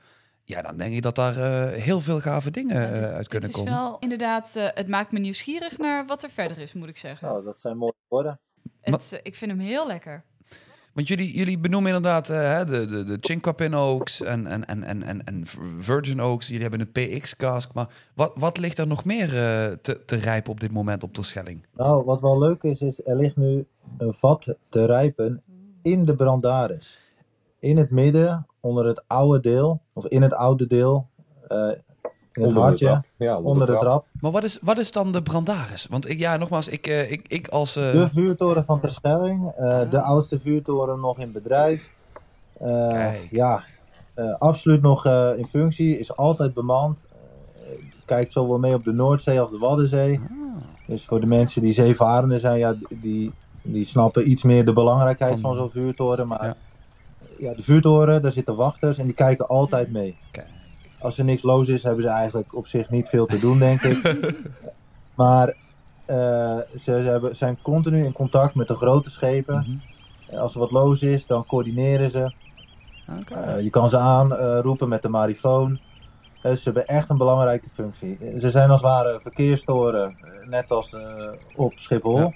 ja, 0.44 0.62
dan 0.62 0.76
denk 0.76 0.94
ik 0.94 1.02
dat 1.02 1.14
daar 1.14 1.36
eh, 1.36 1.82
heel 1.82 2.00
veel 2.00 2.20
gave 2.20 2.50
dingen 2.50 2.92
eh, 2.94 3.00
dit- 3.02 3.10
uit 3.12 3.28
kunnen 3.28 3.48
het 3.48 3.58
is 3.58 3.64
komen. 3.64 3.78
wel 3.80 3.96
inderdaad, 3.98 4.56
eh, 4.56 4.66
het 4.74 4.88
maakt 4.88 5.12
me 5.12 5.18
nieuwsgierig 5.18 5.78
naar 5.78 6.06
wat 6.06 6.22
er 6.22 6.30
verder 6.30 6.58
is, 6.58 6.72
moet 6.72 6.88
ik 6.88 6.96
zeggen. 6.96 7.28
Nou, 7.28 7.44
dat 7.44 7.56
zijn 7.56 7.76
mooie 7.76 7.94
woorden. 8.08 8.40
Het, 8.80 9.20
ik 9.22 9.34
vind 9.36 9.50
hem 9.50 9.60
heel 9.60 9.86
lekker. 9.86 10.24
Want 10.92 11.08
jullie, 11.08 11.36
jullie 11.36 11.58
benoemen 11.58 11.94
inderdaad 11.94 12.28
eh, 12.28 12.38
hè, 12.38 12.64
de, 12.64 12.84
de, 12.86 13.04
de 13.04 13.16
Chinkapin 13.20 13.74
Oaks 13.74 14.20
en, 14.22 14.46
en, 14.46 14.66
en, 14.66 14.82
en, 14.84 15.02
en, 15.02 15.24
en 15.24 15.42
Virgin 15.80 16.22
Oaks. 16.22 16.46
Jullie 16.46 16.62
hebben 16.68 16.80
een 16.80 17.18
PX-cask. 17.20 17.72
Maar 17.74 17.88
wat, 18.14 18.32
wat 18.34 18.58
ligt 18.58 18.78
er 18.78 18.86
nog 18.86 19.04
meer 19.04 19.24
eh, 19.26 19.72
te, 19.72 20.04
te 20.04 20.16
rijpen 20.16 20.50
op 20.52 20.60
dit 20.60 20.72
moment 20.72 21.02
op 21.02 21.12
Terschelling? 21.12 21.66
Nou, 21.74 22.04
wat 22.04 22.20
wel 22.20 22.38
leuk 22.38 22.62
is, 22.62 22.80
is 22.80 23.06
er 23.06 23.16
ligt 23.16 23.36
nu 23.36 23.66
een 23.98 24.14
vat 24.14 24.56
te 24.68 24.84
rijpen 24.86 25.42
in 25.82 26.04
de 26.04 26.16
brandaris. 26.16 26.98
In 27.58 27.76
het 27.76 27.90
midden, 27.90 28.46
onder 28.60 28.84
het 28.86 29.02
oude 29.06 29.40
deel, 29.40 29.80
of 29.92 30.06
in 30.06 30.22
het 30.22 30.34
oude 30.34 30.66
deel, 30.66 31.06
eh, 31.48 31.56
in 31.58 32.42
het 32.42 32.46
Onder 32.46 32.54
de 32.54 32.60
hartje, 32.60 32.86
trap. 32.86 33.04
Ja, 33.16 33.38
onder 33.38 33.66
de 33.66 33.76
trap. 33.78 34.06
Maar 34.20 34.30
wat 34.30 34.44
is, 34.44 34.58
wat 34.62 34.78
is 34.78 34.90
dan 34.90 35.12
de 35.12 35.22
Brandaris? 35.22 35.86
Want 35.90 36.08
ik, 36.08 36.18
ja, 36.18 36.36
nogmaals, 36.36 36.68
ik, 36.68 36.86
eh, 36.86 37.10
ik, 37.10 37.24
ik 37.28 37.48
als... 37.48 37.76
eh, 37.76 37.92
De 37.92 38.08
vuurtoren 38.08 38.64
van 38.64 38.80
Terschelling, 38.80 39.48
eh, 39.56 39.90
de 39.90 40.00
oudste 40.02 40.40
vuurtoren 40.40 41.00
nog 41.00 41.18
in 41.18 41.32
bedrijf. 41.32 41.94
Eh, 42.58 43.30
ja, 43.30 43.64
eh, 44.14 44.34
absoluut 44.38 44.82
nog 44.82 45.06
eh, 45.06 45.30
in 45.36 45.46
functie, 45.46 45.98
is 45.98 46.16
altijd 46.16 46.54
bemand. 46.54 47.06
Eh, 47.12 47.68
kijkt 48.04 48.32
zowel 48.32 48.58
mee 48.58 48.74
op 48.74 48.84
de 48.84 48.92
Noordzee 48.92 49.40
als 49.40 49.50
de 49.50 49.58
Waddenzee. 49.58 50.20
ah, 50.30 50.62
Dus 50.86 51.04
voor 51.04 51.20
de 51.20 51.26
mensen 51.26 51.62
die 51.62 51.70
zeevarenden 51.72 52.40
zijn, 52.40 52.58
ja, 52.58 52.74
die, 52.88 53.32
die 53.62 53.84
snappen 53.84 54.30
iets 54.30 54.42
meer 54.42 54.64
de 54.64 54.72
belangrijkheid 54.72 55.32
Van- 55.32 55.40
van, 55.40 55.54
zo'n 55.54 55.70
vuurtoren. 55.70 56.26
Maar 56.26 56.44
Ja. 56.46 56.54
Ja. 57.38 57.54
de 57.54 57.62
vuurtoren, 57.62 58.22
daar 58.22 58.32
zitten 58.32 58.56
wachters 58.56 58.98
en 58.98 59.04
die 59.06 59.14
kijken 59.14 59.46
altijd 59.46 59.92
mee. 59.92 60.16
Kijk. 60.30 60.46
Als 60.98 61.18
er 61.18 61.24
niks 61.24 61.42
los 61.42 61.68
is, 61.68 61.82
hebben 61.82 62.02
ze 62.02 62.08
eigenlijk 62.08 62.54
op 62.54 62.66
zich 62.66 62.90
niet 62.90 63.08
veel 63.08 63.26
te 63.26 63.38
doen, 63.38 63.58
denk 63.58 63.82
ik. 63.82 64.16
maar 65.14 65.48
eh, 66.06 66.58
ze, 66.70 66.78
ze 66.78 66.90
hebben, 66.90 67.36
zijn 67.36 67.58
continu 67.62 68.04
in 68.04 68.12
contact 68.12 68.54
met 68.54 68.68
de 68.68 68.74
grote 68.74 69.10
schepen. 69.10 69.56
mhm. 69.58 69.76
En 70.34 70.38
Als 70.38 70.54
er 70.54 70.60
wat 70.60 70.70
los 70.70 71.02
is, 71.02 71.26
dan 71.26 71.46
coördineren 71.46 72.10
ze. 72.10 72.32
Eh, 73.34 73.60
je 73.60 73.70
kan 73.70 73.88
ze 73.88 73.98
aanroepen 73.98 74.88
met 74.88 75.02
de 75.02 75.08
marifoon. 75.08 75.78
Eh, 76.42 76.52
ze 76.52 76.60
hebben 76.64 76.86
echt 76.86 77.10
een 77.10 77.16
belangrijke 77.18 77.68
functie. 77.70 78.18
Eh, 78.20 78.38
Ze 78.40 78.50
zijn 78.50 78.70
als 78.70 78.80
het 78.80 78.90
ware 78.90 79.18
verkeerstoren, 79.22 80.08
eh, 80.10 80.48
net 80.48 80.70
als 80.70 80.94
eh, 80.94 81.32
op 81.56 81.72
Schiphol. 81.72 82.18
Ja. 82.18 82.30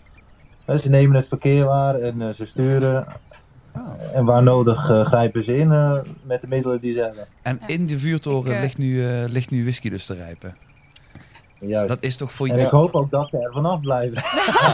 Eh, 0.65 0.77
ze 0.77 0.89
nemen 0.89 1.17
het 1.17 1.29
verkeer 1.29 1.65
waar 1.65 1.95
en 1.95 2.23
eh, 2.23 2.29
ze 2.29 2.47
sturen. 2.47 3.07
Ah. 3.73 4.17
En 4.17 4.25
waar 4.25 4.43
nodig 4.43 4.91
eh, 4.91 5.05
grijpen 5.05 5.43
ze 5.43 5.57
in 5.57 5.73
eh, 5.73 5.99
met 6.23 6.41
de 6.41 6.49
middelen 6.49 6.81
die 6.81 6.95
ze 6.95 7.01
hebben. 7.03 7.27
En 7.43 7.59
Ja. 7.61 7.67
in 7.69 7.87
de 7.87 7.99
vuurtoren 7.99 8.51
Ik, 8.51 8.57
eh, 8.57 8.63
ligt, 8.63 8.79
nu, 8.79 9.09
eh, 9.09 9.29
ligt 9.29 9.51
nu 9.51 9.63
whisky 9.63 9.89
dus 9.89 10.07
te 10.07 10.15
rijpen. 10.15 10.57
Juist. 11.61 11.89
Dat 11.89 12.03
is 12.03 12.17
toch 12.17 12.33
voor 12.33 12.47
en 12.47 12.55
jou... 12.55 12.67
ik 12.67 12.73
hoop 12.73 12.95
ook 12.95 13.11
dat 13.11 13.29
ze 13.29 13.39
er 13.39 13.53
vanaf 13.53 13.81
blijven. 13.81 14.23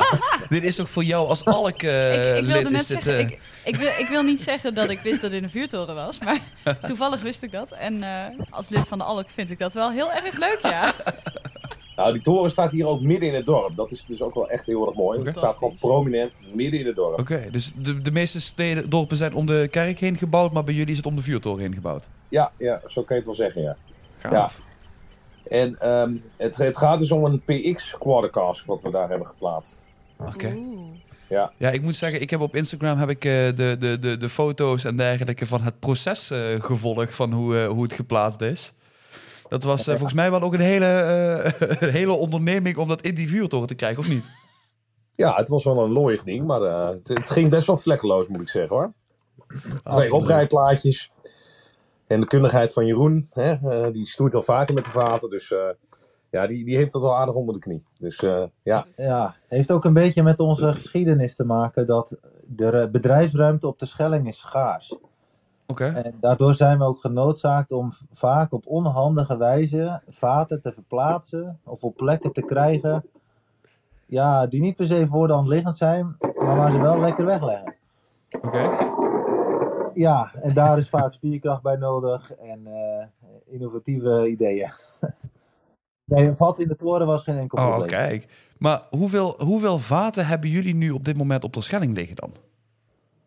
Dit 0.49 0.63
is 0.63 0.77
toch 0.77 0.91
voor 0.91 1.05
jou 1.05 1.29
als 1.29 1.45
alk 1.45 1.83
eh 1.83 2.13
ik, 2.13 2.37
ik 2.39 2.45
wilde 2.47 2.63
lid 2.63 2.71
net 2.71 2.81
is 2.81 2.87
dit... 2.87 3.03
zeggen, 3.03 3.19
ik, 3.29 3.41
ik, 3.65 3.77
wil, 3.77 3.91
ik 3.99 4.07
wil 4.09 4.23
niet 4.23 4.43
zeggen 4.43 4.75
dat 4.75 4.91
ik 4.91 5.01
wist 5.01 5.21
dat 5.21 5.31
dit 5.31 5.43
een 5.43 5.51
vuurtoren 5.51 5.95
was, 5.95 6.19
maar 6.19 6.39
toevallig 6.89 7.23
wist 7.23 7.43
ik 7.43 7.53
dat. 7.53 7.73
En 7.73 8.03
eh, 8.03 8.25
als 8.51 8.69
lid 8.69 8.89
van 8.89 8.99
de 8.99 9.05
Alk 9.05 9.31
vind 9.31 9.51
ik 9.51 9.59
dat 9.59 9.73
wel 9.73 9.91
heel 9.91 10.13
erg 10.13 10.39
leuk, 10.39 10.59
ja. 10.63 10.93
Nou, 11.97 12.13
die 12.13 12.23
toren 12.23 12.51
staat 12.51 12.73
hier 12.73 12.87
ook 12.87 13.01
midden 13.01 13.29
in 13.29 13.35
het 13.35 13.47
dorp. 13.47 13.77
Dat 13.77 13.91
is 13.91 14.07
dus 14.07 14.23
ook 14.23 14.35
wel 14.35 14.51
echt 14.51 14.67
heel 14.67 14.87
erg 14.87 14.97
mooi. 14.97 15.23
Het 15.23 15.33
staat 15.33 15.57
gewoon 15.57 15.75
prominent 15.81 16.41
midden 16.55 16.81
in 16.81 16.87
het 16.87 16.97
dorp. 16.97 17.19
Oké, 17.19 17.49
dus 17.51 17.73
de, 17.77 18.03
de 18.03 18.11
meeste 18.11 18.41
steden, 18.41 18.91
dorpen 18.91 19.17
zijn 19.17 19.35
om 19.35 19.47
de 19.47 19.69
kerk 19.71 19.99
heen 19.99 20.17
gebouwd, 20.17 20.53
maar 20.53 20.65
bij 20.65 20.75
jullie 20.75 20.91
is 20.91 20.97
het 20.97 21.07
om 21.07 21.17
de 21.17 21.23
vuurtoren 21.23 21.61
heen 21.61 21.75
gebouwd. 21.75 22.09
Ja, 22.29 22.53
ja, 22.57 22.81
zo 22.87 23.03
kan 23.03 23.17
je 23.17 23.23
het 23.23 23.25
wel 23.25 23.35
zeggen, 23.35 23.63
ja. 23.63 23.77
Gaaf. 24.19 24.61
En 25.49 25.79
ehm, 25.79 26.17
het, 26.37 26.57
het 26.57 26.77
gaat 26.77 26.99
dus 26.99 27.11
om 27.11 27.25
een 27.25 27.41
PX 27.41 27.99
quartercask 27.99 28.67
wat 28.67 28.83
we 28.83 28.91
daar 28.91 29.09
hebben 29.09 29.27
geplaatst. 29.27 29.81
Oké. 30.17 30.57
Ja, 31.29 31.53
Ja, 31.57 31.71
ik 31.71 31.83
moet 31.83 31.97
zeggen, 31.97 32.21
ik 32.21 32.31
heb 32.31 32.41
op 32.41 32.57
Instagram 32.57 32.99
heb 32.99 33.09
ik, 33.09 33.25
eh, 33.25 33.33
de, 33.33 33.77
de, 33.79 33.99
de, 33.99 34.17
de 34.17 34.29
foto's 34.29 34.85
en 34.85 34.97
dergelijke 34.97 35.47
van 35.47 35.63
het 35.63 35.81
proces 35.81 36.31
eh, 36.31 36.39
gevolgd 36.59 37.15
van 37.15 37.33
hoe, 37.33 37.59
eh, 37.59 37.69
hoe 37.69 37.83
het 37.83 37.93
geplaatst 37.93 38.41
is. 38.41 38.73
Dat 39.49 39.63
was 39.63 39.87
eh, 39.87 39.95
volgens 39.95 40.13
mij 40.13 40.31
wel 40.31 40.41
ook 40.41 40.55
een 40.55 40.61
hele, 40.61 40.87
eh, 40.87 41.69
een 41.89 41.93
hele 41.93 42.13
onderneming 42.13 42.77
om 42.77 42.89
dat 42.89 43.03
in 43.03 43.15
die 43.15 43.29
vuurtoren 43.29 43.67
te 43.67 43.75
krijgen, 43.75 43.99
of 43.99 44.09
niet? 44.09 44.25
ja 45.17 45.35
het 45.35 45.49
was 45.49 45.65
wel 45.65 45.85
een 45.85 45.93
looiig 45.93 46.23
ding, 46.23 46.47
maar 46.47 46.63
eh, 46.63 46.89
het, 46.89 47.09
het 47.09 47.31
ging 47.31 47.51
best 47.51 47.67
wel 47.67 47.77
vlekkeloos, 47.77 48.27
moet 48.29 48.41
ik 48.41 48.49
zeggen 48.49 48.77
hoor. 48.77 48.93
Twee 49.85 50.15
oprijplaatjes. 50.15 51.11
En 52.07 52.21
de 52.21 52.27
kundigheid 52.27 52.73
van 52.73 52.87
Jeroen, 52.87 53.27
hè, 53.31 53.53
eh, 53.53 53.93
die 53.93 54.07
stoeit 54.07 54.35
al 54.35 54.43
vaker 54.43 54.75
met 54.75 54.85
de 54.85 54.91
vaten. 54.91 55.31
Dus 55.31 55.53
eh, 55.53 55.69
ja, 56.31 56.47
die, 56.47 56.65
die 56.65 56.77
heeft 56.77 56.93
dat 56.93 57.03
wel 57.03 57.17
aardig 57.17 57.35
onder 57.35 57.55
de 57.55 57.61
knie. 57.61 57.85
Dus 57.99 58.19
eh, 58.23 58.45
ja, 58.63 58.87
Ja, 58.97 59.37
heeft 59.49 59.73
ook 59.73 59.85
een 59.85 59.93
beetje 59.93 60.23
met 60.23 60.41
onze 60.41 60.73
geschiedenis 60.73 61.37
te 61.37 61.45
maken 61.45 61.87
dat 61.87 62.19
de 62.49 62.89
bedrijfsruimte 62.93 63.67
op 63.67 63.79
de 63.79 63.87
Schelling 63.87 64.29
is 64.29 64.39
schaars. 64.39 64.97
En 65.75 66.15
daardoor 66.21 66.55
zijn 66.55 66.79
we 66.79 66.85
ook 66.85 66.99
genoodzaakt 67.01 67.73
om 67.73 67.93
vaak 68.13 68.53
op 68.53 68.67
onhandige 68.67 69.37
wijze 69.37 70.03
vaten 70.09 70.61
te 70.61 70.73
verplaatsen 70.73 71.61
of 71.65 71.83
op 71.85 71.97
plekken 71.97 72.33
te 72.33 72.43
krijgen. 72.43 73.05
Ja, 74.07 74.47
die 74.47 74.61
niet 74.61 74.77
per 74.77 74.87
se 74.87 75.07
voor 75.07 75.27
de 75.27 75.33
hand 75.33 75.49
liggend 75.49 75.77
zijn, 75.77 76.17
maar 76.21 76.57
waar 76.57 76.71
ze 76.71 76.81
wel 76.81 77.01
lekker 77.01 77.25
wegleggen. 77.25 77.75
Oké. 78.43 78.77
Ja, 79.95 80.31
en 80.35 80.55
daar 80.55 80.79
is 80.79 80.89
vaak 80.89 81.13
spierkracht 81.13 81.63
bij 81.63 81.77
nodig 81.77 82.33
en 82.33 82.67
eh, 82.67 83.07
innovatieve 83.47 84.29
ideeën. 84.29 84.71
Nee, 86.05 86.27
een 86.27 86.37
vat 86.37 86.59
in 86.59 86.69
de 86.69 86.77
toren 86.77 87.07
was 87.07 87.23
geen 87.23 87.37
enkel 87.37 87.59
Oh, 87.59 87.67
probleem. 87.67 87.89
kijk. 87.89 88.53
Maar 88.59 88.83
hoeveel, 88.91 89.35
hoeveel 89.45 89.79
vaten 89.79 90.27
hebben 90.27 90.51
jullie 90.51 90.75
nu 90.75 90.91
op 90.91 91.05
dit 91.05 91.17
moment 91.17 91.45
op 91.45 91.53
de 91.53 91.61
Schelling 91.61 91.97
liggen 91.97 92.17
dan? 92.17 92.33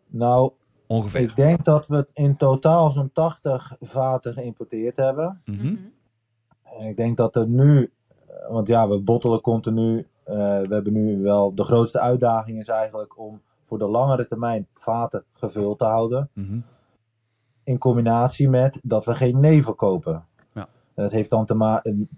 Nou, 0.06 0.52
Ongeveer. 0.90 1.20
ik 1.20 1.36
denk 1.36 1.64
dat 1.64 1.86
we 1.86 2.06
in 2.12 2.36
totaal 2.36 2.90
zo'n 2.90 3.12
80 3.12 3.76
vaten 3.80 4.32
geïmporteerd 4.32 4.96
hebben. 4.96 5.42
Mhm. 5.44 5.66
Mhm. 5.66 5.76
En 6.62 6.86
ik 6.86 6.96
denk 6.96 7.16
dat 7.16 7.36
er 7.36 7.46
nu, 7.48 7.92
eh, 8.26 8.50
want 8.50 8.68
ja, 8.68 8.88
we 8.88 9.00
bottelen 9.00 9.40
continu. 9.40 10.06
eh, 10.24 10.36
we 10.36 10.74
hebben 10.74 10.92
nu 10.92 11.22
wel, 11.22 11.54
de 11.54 11.64
grootste 11.64 12.00
uitdaging 12.00 12.58
is 12.58 12.68
eigenlijk 12.68 13.18
om 13.18 13.40
voor 13.62 13.78
de 13.78 13.88
langere 13.88 14.26
termijn 14.26 14.66
vaten 14.74 15.24
gevuld 15.32 15.78
te 15.78 15.84
houden. 15.84 16.30
Mhm. 16.32 16.58
In 17.64 17.78
combinatie 17.78 18.48
met 18.48 18.80
dat 18.84 19.04
we 19.04 19.14
geen 19.14 19.40
neven 19.40 19.74
kopen. 19.76 20.24
Ja. 20.54 20.68
En 20.94 21.02
dat 21.02 21.12
heeft 21.12 21.30
dan 21.30 21.46
te 21.46 21.54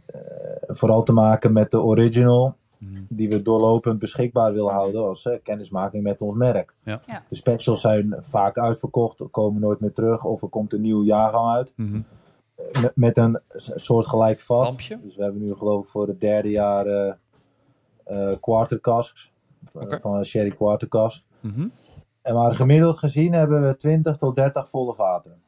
eh, 0.06 0.74
vooral 0.76 1.02
te 1.02 1.12
maken 1.12 1.52
met 1.52 1.70
de 1.70 1.82
original. 1.82 2.56
Die 3.08 3.28
we 3.28 3.42
doorlopend 3.42 3.98
beschikbaar 3.98 4.52
willen 4.52 4.72
houden 4.72 5.02
als 5.02 5.26
eh, 5.26 5.38
kennismaking 5.42 6.02
met 6.02 6.20
ons 6.20 6.34
merk. 6.34 6.74
Ja. 6.84 7.02
Ja. 7.06 7.24
De 7.28 7.36
specials 7.36 7.80
zijn 7.80 8.16
vaak 8.20 8.58
uitverkocht, 8.58 9.30
komen 9.30 9.60
nooit 9.60 9.80
meer 9.80 9.92
terug 9.92 10.24
of 10.24 10.42
er 10.42 10.48
komt 10.48 10.72
een 10.72 10.80
nieuwe 10.80 11.04
jaargang 11.04 11.48
uit. 11.54 11.72
Mhm. 11.76 12.00
met, 12.80 12.92
met 12.94 13.16
een 13.16 13.40
soortgelijk 13.74 14.40
vat. 14.40 14.66
Lampje? 14.66 15.00
Dus 15.02 15.16
we 15.16 15.22
hebben 15.22 15.42
nu 15.42 15.54
geloof 15.54 15.82
ik 15.82 15.90
voor 15.90 16.06
het 16.06 16.20
derde 16.20 16.50
jaar 16.50 16.86
eh 16.86 17.12
eh, 18.04 18.32
quarter 18.40 18.80
casks. 18.80 19.32
Oké. 19.72 20.00
Van 20.00 20.14
een 20.16 20.24
sherry 20.24 20.50
quarter 20.50 20.88
cask. 20.88 21.22
Mhm. 21.40 21.68
En 22.22 22.34
maar 22.34 22.54
gemiddeld 22.54 22.98
gezien 22.98 23.32
hebben 23.32 23.62
we 23.62 23.76
20 23.76 24.16
tot 24.16 24.36
30 24.36 24.68
volle 24.68 24.94
vaten. 24.94 25.42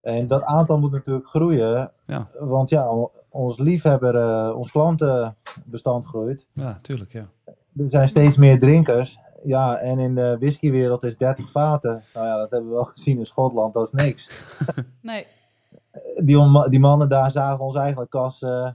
En 0.00 0.26
dat 0.26 0.42
aantal 0.42 0.78
moet 0.78 0.92
natuurlijk 0.92 1.28
groeien. 1.28 1.92
Ja. 2.06 2.28
Want 2.38 2.68
ja, 2.68 3.08
ons 3.28 3.58
liefhebber, 3.58 4.14
eh, 4.14 4.56
ons 4.56 4.70
klantenbestand 4.70 6.04
groeit. 6.04 6.46
Ja, 6.52 6.78
tuurlijk, 6.82 7.12
ja. 7.12 7.28
Er 7.76 7.88
zijn 7.88 8.08
steeds 8.08 8.36
meer 8.36 8.58
drinkers. 8.58 9.18
Ja, 9.42 9.76
en 9.76 9.98
in 9.98 10.14
de 10.14 10.36
whiskywereld 10.38 11.02
is 11.04 11.16
30 11.16 11.50
vaten. 11.50 12.02
Nou 12.14 12.26
ja, 12.26 12.36
dat 12.36 12.50
hebben 12.50 12.68
we 12.68 12.74
wel 12.74 12.84
gezien 12.94 13.18
in 13.18 13.26
Schotland, 13.26 13.74
dat 13.74 13.86
is 13.86 13.92
niks 13.92 14.30
Nee, 15.02 15.26
die, 16.24 16.68
die 16.68 16.80
mannen 16.80 17.08
daar 17.08 17.30
zagen 17.30 17.64
ons 17.64 17.74
eigenlijk 17.74 18.14
als 18.14 18.42
eh, 18.42 18.70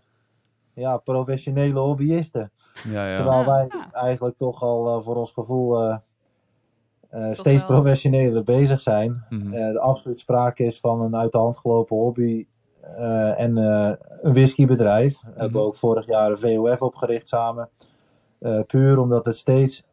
ja, 0.74 0.98
professionele 0.98 1.80
hobbyisten. 1.80 2.52
Ja, 2.84 3.08
ja. 3.08 3.16
Terwijl 3.16 3.40
Ja, 3.40 3.46
wij 3.46 3.66
ja. 3.70 3.92
eigenlijk 3.92 4.38
toch 4.38 4.62
al 4.62 4.98
eh, 4.98 5.04
voor 5.04 5.16
ons 5.16 5.32
gevoel 5.32 5.84
eh, 5.84 5.98
eh, 7.14 7.34
steeds 7.34 7.68
wel. 7.68 7.82
professioneler 7.82 8.44
bezig 8.44 8.82
zijn. 8.82 9.26
Eh, 9.30 9.72
de 9.72 9.80
absoluut 9.80 10.20
sprake 10.20 10.64
is 10.64 10.80
van 10.80 11.02
een 11.02 11.16
uit 11.16 11.32
de 11.32 11.38
hand 11.38 11.58
gelopen 11.58 11.98
hobby 11.98 12.48
en 13.36 13.58
eh, 13.58 13.94
een 14.22 14.34
whiskybedrijf. 14.34 15.22
We 15.22 15.42
hebben 15.42 15.62
ook 15.62 15.76
vorig 15.76 16.06
jaar 16.06 16.32
een 16.32 16.40
VOF 16.40 16.82
opgericht 16.82 17.28
samen. 17.28 17.70
Eh, 18.44 18.60
puur 18.68 19.00
omdat 19.00 19.26
het 19.26 19.36
steeds 19.36 19.84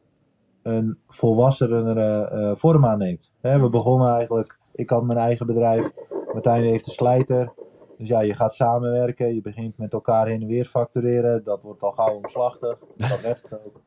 een 0.62 0.98
volwassenere 1.08 2.24
eh, 2.24 2.54
vorm 2.54 2.86
aanneemt. 2.86 3.32
Hè, 3.40 3.60
we 3.60 3.68
begonnen 3.68 4.08
eigenlijk, 4.08 4.58
ik 4.72 4.90
had 4.90 5.04
mijn 5.04 5.18
eigen 5.18 5.46
bedrijf, 5.46 5.90
Martijn 6.32 6.62
heeft 6.62 6.86
een 6.86 6.92
slijter. 6.92 7.52
Dus 7.98 8.08
ja, 8.08 8.20
je 8.20 8.34
gaat 8.34 8.54
samenwerken, 8.54 9.34
je 9.34 9.40
begint 9.40 9.78
met 9.78 9.92
elkaar 9.92 10.26
heen 10.26 10.40
en 10.40 10.46
weer 10.46 10.64
factureren. 10.64 11.44
Dat 11.44 11.62
wordt 11.62 11.82
al 11.82 11.90
gauw 11.92 12.14
omslachtig, 12.14 12.78
dat 12.96 13.20
werd 13.20 13.42
het 13.42 13.60
ook. 13.64 13.80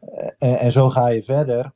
Eh, 0.00 0.28
En, 0.38 0.58
en 0.58 0.72
zo 0.72 0.88
ga 0.88 1.08
je 1.08 1.22
verder. 1.22 1.72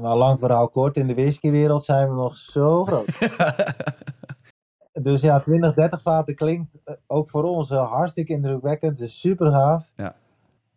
Maar 0.00 0.16
lang 0.16 0.38
verhaal 0.38 0.68
kort, 0.68 0.96
in 0.96 1.06
de 1.06 1.14
whiskywereld 1.14 1.84
zijn 1.84 2.08
we 2.08 2.14
nog 2.14 2.36
zo 2.36 2.84
groot. 2.84 3.18
Dus 5.04 5.20
ja, 5.20 5.40
20, 5.40 5.74
30 5.74 6.02
vaten 6.02 6.34
klinkt 6.34 6.78
eh, 6.84 6.94
ook 7.06 7.30
voor 7.30 7.44
ons 7.44 7.70
eh, 7.70 7.90
hartstikke 7.92 8.32
indrukwekkend. 8.32 8.98
Het 8.98 9.08
is 9.08 9.20
super 9.20 9.50
gaaf. 9.52 9.90
Ja. 9.96 10.16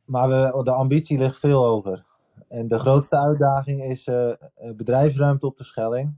Maar 0.05 0.27
we, 0.29 0.61
de 0.63 0.71
ambitie 0.71 1.17
ligt 1.17 1.39
veel 1.39 1.63
hoger. 1.63 2.05
En 2.47 2.67
de 2.67 2.79
grootste 2.79 3.17
uitdaging 3.19 3.83
is 3.83 4.07
eh, 4.07 4.31
bedrijfsruimte 4.75 5.45
op 5.45 5.57
de 5.57 5.63
Schelling. 5.63 6.17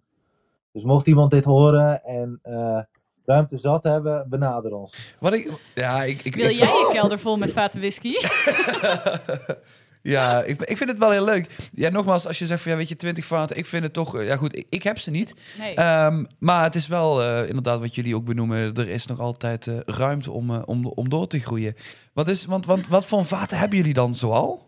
Dus 0.71 0.83
mocht 0.83 1.07
iemand 1.07 1.31
dit 1.31 1.45
horen 1.45 2.03
en 2.03 2.39
eh, 2.41 2.79
ruimte 3.25 3.57
zat 3.57 3.83
hebben, 3.83 4.29
benader 4.29 4.73
ons. 4.73 5.15
Wat 5.19 5.33
ik, 5.33 5.51
ja, 5.75 6.03
ik, 6.03 6.21
ik, 6.23 6.35
Wil 6.35 6.49
ik- 6.49 6.55
jij 6.55 6.67
je 6.87 6.89
kelder 6.91 7.19
vol 7.19 7.37
met 7.37 7.53
vaten 7.53 7.79
whisky? 7.79 8.13
ja, 10.01 10.43
ik, 10.43 10.61
ik 10.61 10.77
vind 10.77 10.89
het 10.89 10.99
wel 10.99 11.11
heel 11.11 11.25
leuk. 11.25 11.69
Ja, 11.73 11.89
nogmaals, 11.89 12.27
als 12.27 12.39
je 12.39 12.45
zegt 12.45 12.61
van 12.61 12.71
ja, 12.71 12.77
weet 12.77 12.89
je, 12.89 12.95
20 12.95 13.25
vaten, 13.25 13.57
ik 13.57 13.65
vind 13.65 13.83
het 13.83 13.93
toch, 13.93 14.15
eh, 14.15 14.25
ja 14.27 14.37
goed, 14.37 14.55
ik, 14.57 14.65
ik 14.69 14.83
heb 14.83 14.97
ze 14.97 15.11
niet. 15.11 15.35
Nee. 15.57 15.75
Ehm, 15.75 16.25
maar 16.39 16.63
het 16.63 16.75
is 16.75 16.87
wel 16.87 17.23
eh, 17.23 17.47
inderdaad 17.47 17.79
wat 17.79 17.95
jullie 17.95 18.15
ook 18.15 18.25
benoemen, 18.25 18.73
er 18.73 18.89
is 18.89 19.05
nog 19.05 19.19
altijd 19.19 19.67
eh, 19.67 19.77
ruimte 19.85 20.31
om, 20.31 20.49
eh, 20.53 20.61
om, 20.65 20.85
om 20.85 21.09
door 21.09 21.27
te 21.27 21.39
groeien. 21.39 21.75
Wat, 22.13 22.27
is, 22.27 22.45
want, 22.45 22.65
want, 22.65 22.87
wat 22.87 23.05
voor 23.05 23.25
vaten 23.25 23.57
hebben 23.57 23.77
jullie 23.77 23.93
dan 23.93 24.15
zoal? 24.15 24.67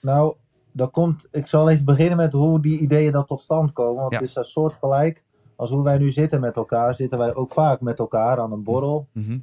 Nou, 0.00 0.34
dat 0.72 0.90
komt, 0.90 1.28
ik 1.30 1.46
zal 1.46 1.68
even 1.70 1.84
beginnen 1.84 2.16
met 2.16 2.32
hoe 2.32 2.60
die 2.60 2.78
ideeën 2.78 3.12
dan 3.12 3.26
tot 3.26 3.40
stand 3.40 3.72
komen. 3.72 4.00
Want 4.00 4.12
Ja. 4.12 4.18
het 4.20 4.28
is 4.28 4.36
een 4.36 4.44
soortgelijk 4.44 5.22
als 5.56 5.70
hoe 5.70 5.84
wij 5.84 5.98
nu 5.98 6.10
zitten 6.10 6.40
met 6.40 6.56
elkaar. 6.56 6.94
Zitten 6.94 7.18
wij 7.18 7.34
ook 7.34 7.52
vaak 7.52 7.80
met 7.80 7.98
elkaar 7.98 8.38
aan 8.40 8.52
een 8.52 8.62
borrel. 8.62 9.06
Mhm. 9.12 9.38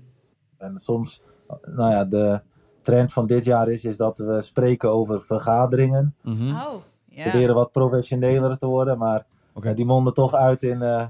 En 0.58 0.78
soms, 0.78 1.22
nou 1.62 1.92
ja, 1.92 2.06
de 2.06 2.42
trend 2.84 3.14
van 3.14 3.26
dit 3.26 3.46
jaar 3.46 3.68
is, 3.68 3.86
is 3.86 3.98
dat 3.98 4.18
we 4.18 4.42
spreken 4.42 4.90
over 4.90 5.22
vergaderingen. 5.22 6.16
Mhm. 6.22 6.50
oh, 6.50 6.74
ja. 7.06 7.24
Proberen 7.24 7.56
wat 7.56 7.72
professioneler 7.72 8.58
te 8.58 8.68
worden, 8.68 8.98
maar 8.98 9.26
ja, 9.62 9.74
die 9.74 9.86
monden 9.86 10.14
toch 10.14 10.34
uit 10.34 10.64
in 10.64 10.82
eh, 10.82 11.08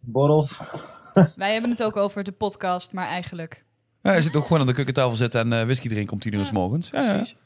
borrels. 0.00 0.58
Wij 1.36 1.52
hebben 1.52 1.70
het 1.70 1.82
ook 1.82 1.96
over 1.96 2.24
de 2.24 2.32
podcast, 2.32 2.92
maar 2.92 3.06
eigenlijk... 3.06 3.64
Ja, 4.02 4.12
je 4.12 4.22
zit 4.22 4.36
ook 4.36 4.42
gewoon 4.42 4.60
aan 4.60 4.66
de 4.66 4.72
keukentafel 4.72 5.16
zitten 5.16 5.40
en 5.40 5.52
eh, 5.52 5.64
whisky 5.64 5.88
drinken 5.88 6.12
om 6.12 6.18
tien 6.18 6.32
uur 6.32 6.38
Ja, 6.38 6.44
s 6.44 6.52
morgens. 6.52 6.90
Ja, 6.90 7.02
ja. 7.02 7.12
Precies. 7.12 7.36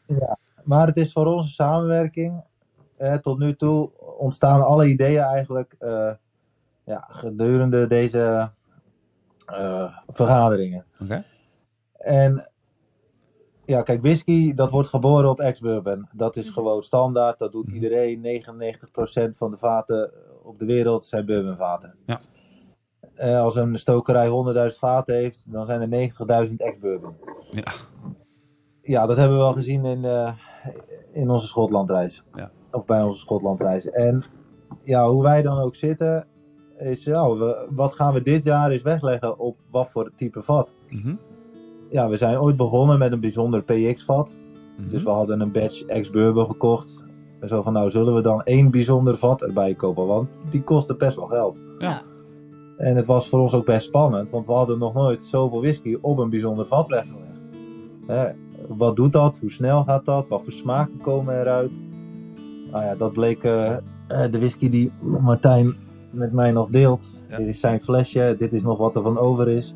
Maar 0.64 0.86
het 0.86 0.96
is 0.96 1.12
voor 1.12 1.26
onze 1.26 1.50
samenwerking 1.50 2.42
eh, 3.00 3.14
tot 3.14 3.38
nu 3.38 3.56
toe 3.56 3.90
ontstaan 4.18 4.62
alle 4.62 4.88
ideeën 4.88 5.22
eigenlijk 5.22 5.74
eh, 5.78 6.12
ja, 6.84 7.08
gedurende 7.10 7.86
deze 7.86 8.50
eh, 9.46 9.98
vergaderingen. 10.06 10.84
Oké. 11.02 11.24
En 11.92 12.50
ja, 13.70 13.82
kijk, 13.82 14.02
whisky, 14.02 14.54
dat 14.54 14.70
wordt 14.70 14.88
geboren 14.88 15.30
op 15.30 15.40
ex-bourbon. 15.40 16.08
Dat 16.12 16.36
is 16.36 16.50
gewoon 16.50 16.82
standaard. 16.82 17.38
Dat 17.38 17.52
doet 17.52 17.70
iedereen. 17.70 18.22
99% 18.22 19.36
van 19.36 19.50
de 19.50 19.56
vaten 19.58 20.12
op 20.42 20.58
de 20.58 20.64
wereld 20.64 21.04
zijn 21.04 21.26
bourbonvaten. 21.26 21.94
Ja. 22.06 22.20
Eh, 23.14 23.40
als 23.40 23.56
een 23.56 23.78
stokerij 23.78 24.28
100.000 24.28 24.78
vaten 24.78 25.14
heeft, 25.14 25.44
dan 25.48 25.66
zijn 25.66 25.80
er 25.80 25.88
90.000 25.88 26.56
ex-bourbon. 26.56 27.14
Ja. 27.50 27.72
Ja, 28.82 29.06
dat 29.06 29.16
hebben 29.16 29.36
we 29.36 29.42
wel 29.42 29.52
gezien 29.52 29.84
in, 29.84 30.04
eh, 30.04 30.32
in 31.12 31.30
onze 31.30 31.46
Schotlandreis. 31.46 32.24
Ja. 32.34 32.50
Of 32.70 32.84
bij 32.84 33.02
onze 33.02 33.18
Schotlandreis. 33.18 33.90
En 33.90 34.24
ja, 34.82 35.08
hoe 35.08 35.22
wij 35.22 35.42
dan 35.42 35.58
ook 35.58 35.74
zitten, 35.74 36.26
is 36.76 37.04
ja, 37.04 37.36
we, 37.36 37.68
wat 37.70 37.92
gaan 37.92 38.14
we 38.14 38.22
dit 38.22 38.44
jaar 38.44 38.70
eens 38.70 38.82
wegleggen 38.82 39.38
op 39.38 39.56
wat 39.70 39.90
voor 39.90 40.12
type 40.16 40.42
vat? 40.42 40.74
Mhm. 40.88 41.14
Ja, 41.90 42.08
we 42.08 42.16
zijn 42.16 42.38
ooit 42.38 42.56
begonnen 42.56 42.98
met 42.98 43.12
een 43.12 43.20
bijzonder 43.20 43.62
PX-vat. 43.62 44.34
Mhm. 44.76 44.88
Dus 44.88 45.02
we 45.02 45.10
hadden 45.10 45.40
een 45.40 45.52
batch 45.52 45.82
ex-bourbon 45.82 46.46
gekocht. 46.46 47.04
En 47.40 47.48
zo 47.48 47.62
van, 47.62 47.72
nou 47.72 47.90
zullen 47.90 48.14
we 48.14 48.20
dan 48.20 48.42
één 48.42 48.70
bijzonder 48.70 49.16
vat 49.16 49.42
erbij 49.42 49.74
kopen, 49.74 50.06
want 50.06 50.28
die 50.50 50.62
kostte 50.62 50.96
best 50.96 51.16
wel 51.16 51.26
geld. 51.26 51.62
Ja. 51.78 52.02
En 52.76 52.96
het 52.96 53.06
was 53.06 53.28
voor 53.28 53.40
ons 53.40 53.54
ook 53.54 53.64
best 53.64 53.86
spannend, 53.86 54.30
want 54.30 54.46
we 54.46 54.52
hadden 54.52 54.78
nog 54.78 54.94
nooit 54.94 55.22
zoveel 55.22 55.60
whisky 55.60 55.96
op 56.00 56.18
een 56.18 56.30
bijzonder 56.30 56.66
vat 56.66 56.88
weggelegd. 56.88 57.40
Hè, 58.06 58.30
wat 58.68 58.96
doet 58.96 59.12
dat? 59.12 59.38
Hoe 59.38 59.50
snel 59.50 59.82
gaat 59.84 60.04
dat? 60.04 60.28
Wat 60.28 60.42
voor 60.42 60.52
smaken 60.52 60.98
komen 61.02 61.40
eruit? 61.40 61.78
Nou 62.70 62.84
ja, 62.84 62.96
dat 62.96 63.12
bleek 63.12 63.44
eh, 63.44 63.76
eh, 63.76 63.80
de 64.06 64.38
whisky 64.38 64.68
die 64.68 64.92
Martijn 65.00 65.76
met 66.10 66.32
mij 66.32 66.52
nog 66.52 66.68
deelt. 66.68 67.12
Ja. 67.28 67.36
Dit 67.36 67.46
is 67.46 67.60
zijn 67.60 67.82
flesje, 67.82 68.34
dit 68.38 68.52
is 68.52 68.62
nog 68.62 68.78
wat 68.78 68.96
er 68.96 69.02
van 69.02 69.18
over 69.18 69.48
is. 69.48 69.74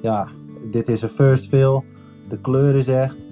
Ja, 0.00 0.28
dit 0.70 0.88
is 0.88 1.02
een 1.02 1.08
first 1.08 1.48
fill. 1.48 1.82
De 2.28 2.40
kleur 2.40 2.74
is 2.74 2.88
echt. 2.88 3.24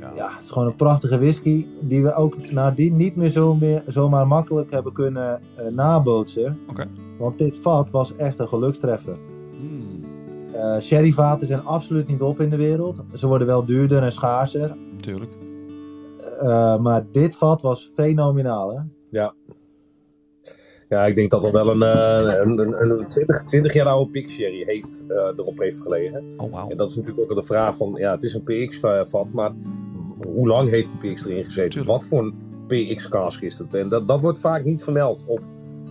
Ja. 0.00 0.12
Ja, 0.14 0.32
het 0.32 0.42
is 0.42 0.50
gewoon 0.50 0.68
een 0.68 0.74
prachtige 0.74 1.18
whisky 1.18 1.66
die 1.82 2.02
we 2.02 2.14
ook 2.14 2.50
nadien 2.50 2.96
niet 2.96 3.16
meer, 3.16 3.28
zo 3.28 3.54
meer 3.54 3.82
zomaar 3.86 4.26
makkelijk 4.26 4.70
hebben 4.70 4.92
kunnen 4.92 5.40
eh, 5.56 5.66
nabootsen. 5.66 6.58
Oké. 6.70 6.84
Want 7.18 7.38
dit 7.38 7.56
vat 7.56 7.90
was 7.90 8.16
echt 8.16 8.38
een 8.38 8.48
gelukstreffer. 8.48 9.18
Mm, 9.60 9.86
Eh 10.52 10.78
sherryvaten 10.80 11.46
zijn 11.46 11.64
absoluut 11.64 12.08
niet 12.08 12.22
op 12.22 12.40
in 12.40 12.50
de 12.50 12.56
wereld. 12.56 13.04
Ze 13.12 13.26
worden 13.26 13.46
wel 13.46 13.64
duurder 13.64 14.02
en 14.02 14.12
schaarser. 14.12 14.76
tuurlijk. 15.00 15.36
Eh, 16.40 16.78
maar 16.78 17.06
dit 17.12 17.36
vat 17.36 17.62
was 17.62 17.90
fenomenaal. 17.94 18.70
Hè? 18.70 18.80
Ja, 20.88 21.06
ik 21.06 21.14
denk 21.14 21.30
dat 21.30 21.44
er 21.44 21.52
wel 21.52 21.70
een, 21.70 21.82
eh, 21.82 22.38
een, 22.40 22.58
een, 22.58 22.90
een 22.90 23.06
20, 23.06 23.42
20 23.42 23.72
jaar 23.72 23.86
oude 23.86 24.10
Pix 24.10 24.32
Sherry 24.32 24.64
heeft, 24.66 25.04
eh, 25.08 25.16
erop 25.36 25.58
heeft 25.58 25.80
gelegen. 25.80 26.24
Oh. 26.36 26.64
En 26.68 26.76
dat 26.76 26.90
is 26.90 26.96
natuurlijk 26.96 27.30
ook 27.30 27.38
de 27.38 27.46
vraag 27.46 27.76
van, 27.76 27.94
ja, 27.98 28.10
het 28.10 28.22
is 28.22 28.34
een 28.34 28.42
PX-vat, 28.42 29.32
maar 29.32 29.52
hoe 30.26 30.46
lang 30.46 30.68
heeft 30.68 31.00
die 31.00 31.12
PX 31.12 31.26
erin 31.26 31.44
gezeten? 31.44 31.70
Tuurlijk. 31.70 31.92
Wat 31.92 32.04
voor 32.04 32.18
een 32.18 32.34
PX-cask 32.66 33.42
is 33.42 33.58
het? 33.58 33.74
En 33.74 33.88
dat, 33.88 34.08
dat 34.08 34.20
wordt 34.20 34.40
vaak 34.40 34.64
niet 34.64 34.82
vermeld 34.82 35.24
op, 35.26 35.40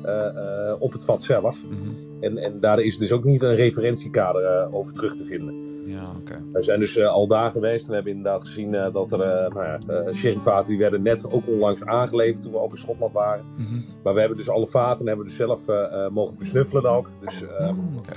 eh, 0.03 0.73
op 0.79 0.91
het 0.91 1.03
vat 1.03 1.23
zelf. 1.23 1.63
Mhm. 1.63 1.89
En, 2.19 2.37
en 2.37 2.59
daar 2.59 2.79
is 2.79 2.97
dus 2.97 3.11
ook 3.11 3.23
niet 3.23 3.41
een 3.41 3.55
referentiekader 3.55 4.73
over 4.73 4.93
terug 4.93 5.15
te 5.15 5.23
vinden. 5.23 5.66
Ja, 5.87 6.11
oké. 6.19 6.43
We 6.53 6.61
zijn 6.61 6.79
dus 6.79 6.97
eh, 6.97 7.07
al 7.07 7.27
daar 7.27 7.51
geweest 7.51 7.87
en 7.87 7.93
hebben 7.93 8.11
inderdaad 8.11 8.41
gezien 8.41 8.75
eh, 8.75 8.93
dat 8.93 9.11
er 9.11 9.21
eh 9.21 9.53
nou 9.53 9.65
ja, 10.43 10.61
die 10.61 10.77
werden 10.77 11.01
net 11.01 11.31
ook 11.31 11.47
onlangs 11.47 11.83
aangeleverd 11.83 12.41
toen 12.41 12.51
we 12.51 12.59
ook 12.59 12.71
in 12.71 12.77
Schotland 12.77 13.13
waren. 13.13 13.45
Mhm. 13.51 13.79
Maar 14.03 14.13
we 14.13 14.19
hebben 14.19 14.37
dus 14.37 14.49
alle 14.49 14.67
vaten 14.67 15.07
hebben 15.07 15.25
we 15.25 15.31
dus 15.31 15.39
zelf 15.39 15.65
mogen 16.11 16.37
besnuffelen 16.37 16.91
ook. 16.91 17.09
Dus, 17.19 17.41
ehm, 17.41 17.75
oké. 17.97 18.11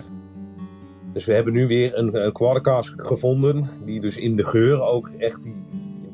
dus 1.12 1.24
we 1.24 1.34
hebben 1.34 1.52
nu 1.52 1.66
weer 1.66 1.98
een, 1.98 2.24
een 2.24 2.92
gevonden 2.96 3.68
die 3.84 4.00
dus 4.00 4.16
in 4.16 4.36
de 4.36 4.44
geur 4.44 4.80
ook 4.80 5.08
echt 5.08 5.42
die, 5.42 5.64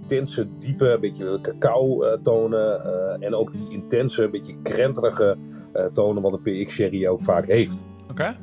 intense, 0.01 0.49
diepe, 0.59 0.99
beetje 1.01 1.38
cacao 1.40 2.19
tonen 2.23 2.85
en 3.21 3.35
ook 3.35 3.53
die 3.53 3.66
intense, 3.69 4.29
beetje 4.29 4.55
krenterige 4.62 5.37
tonen 5.92 6.23
wat 6.23 6.33
een 6.33 6.64
PX 6.64 6.75
sherry 6.75 7.07
ook 7.07 7.23
vaak 7.23 7.47
heeft. 7.47 7.85
Oké. 8.11 8.37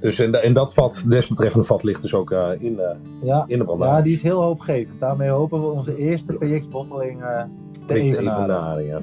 Dus 0.00 0.18
en, 0.18 0.42
en 0.42 0.52
dat 0.52 0.74
vat, 0.74 1.04
desbetreffende 1.08 1.66
vat 1.66 1.82
ligt 1.82 2.02
dus 2.02 2.14
ook 2.14 2.30
eh, 2.30 2.48
in, 2.58 2.80
eh, 2.80 2.90
Ja, 3.20 3.44
in 3.46 3.58
de 3.58 3.64
brandhaar. 3.64 3.96
ja, 3.96 4.02
die 4.02 4.12
is 4.14 4.22
heel 4.22 4.42
hoopgevend. 4.42 5.00
Daarmee 5.00 5.28
hopen 5.28 5.60
we 5.60 5.66
onze 5.66 5.96
eerste 5.96 6.32
PX-botteling 6.32 7.22
eh 7.22 7.42
te 7.86 7.94
evenaren. 7.94 8.40
evenaren, 8.40 8.84
ja. 8.84 9.00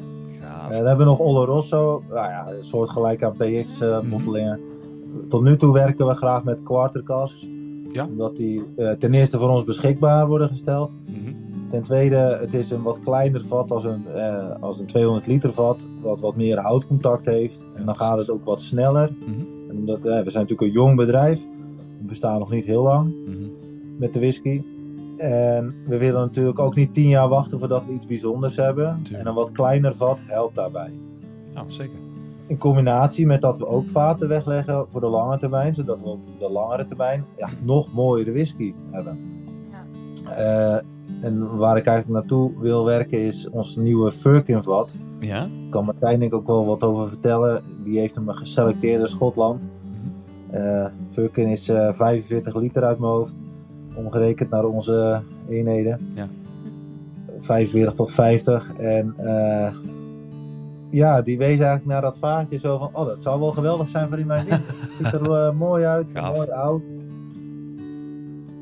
Eh, 0.70 0.78
dan 0.78 0.86
hebben 0.86 1.06
we 1.06 1.12
nog 1.12 1.20
Oloroso. 1.20 2.04
Nou 2.10 2.30
ja, 2.30 2.48
een 2.58 2.64
soortgelijk 2.64 3.24
aan 3.24 3.36
PX-bottelingen. 3.38 4.60
Tot 5.30 5.42
nu 5.42 5.58
toe 5.58 5.74
werken 5.74 6.08
we 6.08 6.14
graag 6.14 6.44
met 6.44 6.64
quarter 6.64 7.04
casks. 7.04 7.48
Ja. 7.92 8.06
Omdat 8.06 8.36
die 8.36 8.64
eh, 8.76 8.92
ten 8.92 9.14
eerste 9.14 9.40
voor 9.40 9.50
ons 9.50 9.64
beschikbaar 9.64 10.28
worden 10.28 10.48
gesteld. 10.48 10.94
Mhm. 11.06 11.34
Ten 11.70 11.82
tweede, 11.82 12.16
het 12.16 12.54
is 12.54 12.72
een 12.72 12.82
wat 12.82 13.00
kleiner 13.00 13.46
vat 13.46 13.72
als 13.72 13.84
een, 13.84 14.08
eh, 14.08 14.52
als 14.62 14.80
een 14.80 14.86
200 14.86 15.28
liter 15.28 15.54
vat. 15.54 15.88
Dat 16.04 16.20
wat 16.20 16.36
meer 16.36 16.60
houtcontact 16.60 17.26
heeft. 17.26 17.66
En 17.76 17.86
dan 17.86 17.96
gaat 17.96 18.18
het 18.18 18.30
ook 18.30 18.46
wat 18.46 18.62
sneller. 18.62 19.16
Mhm. 19.20 19.55
Omdat, 19.78 19.98
eh, 19.98 20.04
we 20.04 20.30
zijn 20.30 20.44
natuurlijk 20.44 20.62
een 20.62 20.72
jong 20.72 20.96
bedrijf. 20.96 21.42
We 22.00 22.06
bestaan 22.08 22.40
nog 22.40 22.52
niet 22.52 22.66
heel 22.66 22.84
lang 22.84 23.14
Mhm. 23.26 23.48
met 23.98 24.14
de 24.14 24.20
whisky. 24.20 24.62
En 25.18 25.76
we 25.88 25.98
willen 25.98 26.22
natuurlijk 26.22 26.60
ook 26.60 26.76
niet 26.76 26.94
tien 26.94 27.08
jaar 27.08 27.30
wachten 27.30 27.60
voordat 27.60 27.86
we 27.86 27.92
iets 27.92 28.06
bijzonders 28.06 28.56
hebben. 28.56 28.96
Tuurlijk. 29.04 29.24
En 29.24 29.30
een 29.30 29.36
wat 29.36 29.52
kleiner 29.52 29.96
vat 29.96 30.20
helpt 30.26 30.56
daarbij. 30.56 30.92
Ja, 31.54 31.64
zeker. 31.68 31.98
In 32.48 32.58
combinatie 32.58 33.26
met 33.26 33.42
dat 33.42 33.58
we 33.58 33.66
ook 33.66 33.88
vaten 33.90 34.28
wegleggen 34.28 34.86
voor 34.90 35.02
de 35.02 35.08
lange 35.08 35.38
termijn, 35.38 35.74
zodat 35.74 36.02
we 36.02 36.08
op 36.08 36.20
de 36.40 36.52
langere 36.52 36.86
termijn 36.86 37.26
ja, 37.38 37.50
nog 37.64 37.94
mooiere 37.94 38.32
whisky 38.32 38.74
hebben. 38.92 39.18
Eh, 40.26 40.78
en 41.26 41.58
waar 41.58 41.78
ik 41.78 41.86
eigenlijk 41.86 42.20
naartoe 42.20 42.52
wil 42.60 42.86
werken 42.86 43.20
is 43.20 43.50
ons 43.50 43.76
nieuwe 43.76 44.12
Firkin 44.12 44.64
vat. 44.64 44.96
Ja? 45.20 45.40
Daar 45.40 45.50
kan 45.70 45.86
Martijn 45.86 46.20
denk 46.20 46.32
ik 46.32 46.38
ook 46.38 46.48
wel 46.48 46.66
wat 46.66 46.84
over 46.84 47.08
vertellen. 47.08 47.62
Die 47.84 48.00
heeft 48.00 48.16
hem 48.16 48.30
geselecteerd 48.30 49.00
in 49.00 49.08
Schotland. 49.08 49.68
Eh 50.52 50.88
Firkin 51.12 51.48
is 51.48 51.70
eh, 51.70 51.94
45 51.94 52.56
liter 52.56 52.84
uit 52.84 53.00
mijn 53.00 53.12
hoofd. 53.12 53.36
Omgerekend 53.96 54.50
naar 54.50 54.66
onze 54.66 55.24
eenheden. 55.48 56.12
Ja. 56.14 56.28
45 57.40 57.94
tot 57.94 58.12
50. 58.12 58.74
En 58.78 59.14
eh, 59.18 59.74
ja, 60.90 61.22
die 61.22 61.38
wees 61.38 61.48
eigenlijk 61.48 61.86
naar 61.86 62.02
dat 62.02 62.18
vaatje 62.18 62.58
zo 62.58 62.78
van, 62.78 62.90
oh 62.94 63.06
dat 63.06 63.22
zou 63.22 63.40
wel 63.40 63.52
geweldig 63.52 63.88
zijn 63.88 64.10
voor 64.10 64.20
in 64.20 64.28
mijn 64.28 64.46
winkel. 64.46 64.66
Het 64.82 64.92
ziet 64.92 65.14
er 65.14 65.32
eh, 65.32 65.52
mooi 65.52 65.86
uit, 65.86 66.12
Gaaf. 66.14 66.36
mooi 66.36 66.50
oud. 66.50 66.82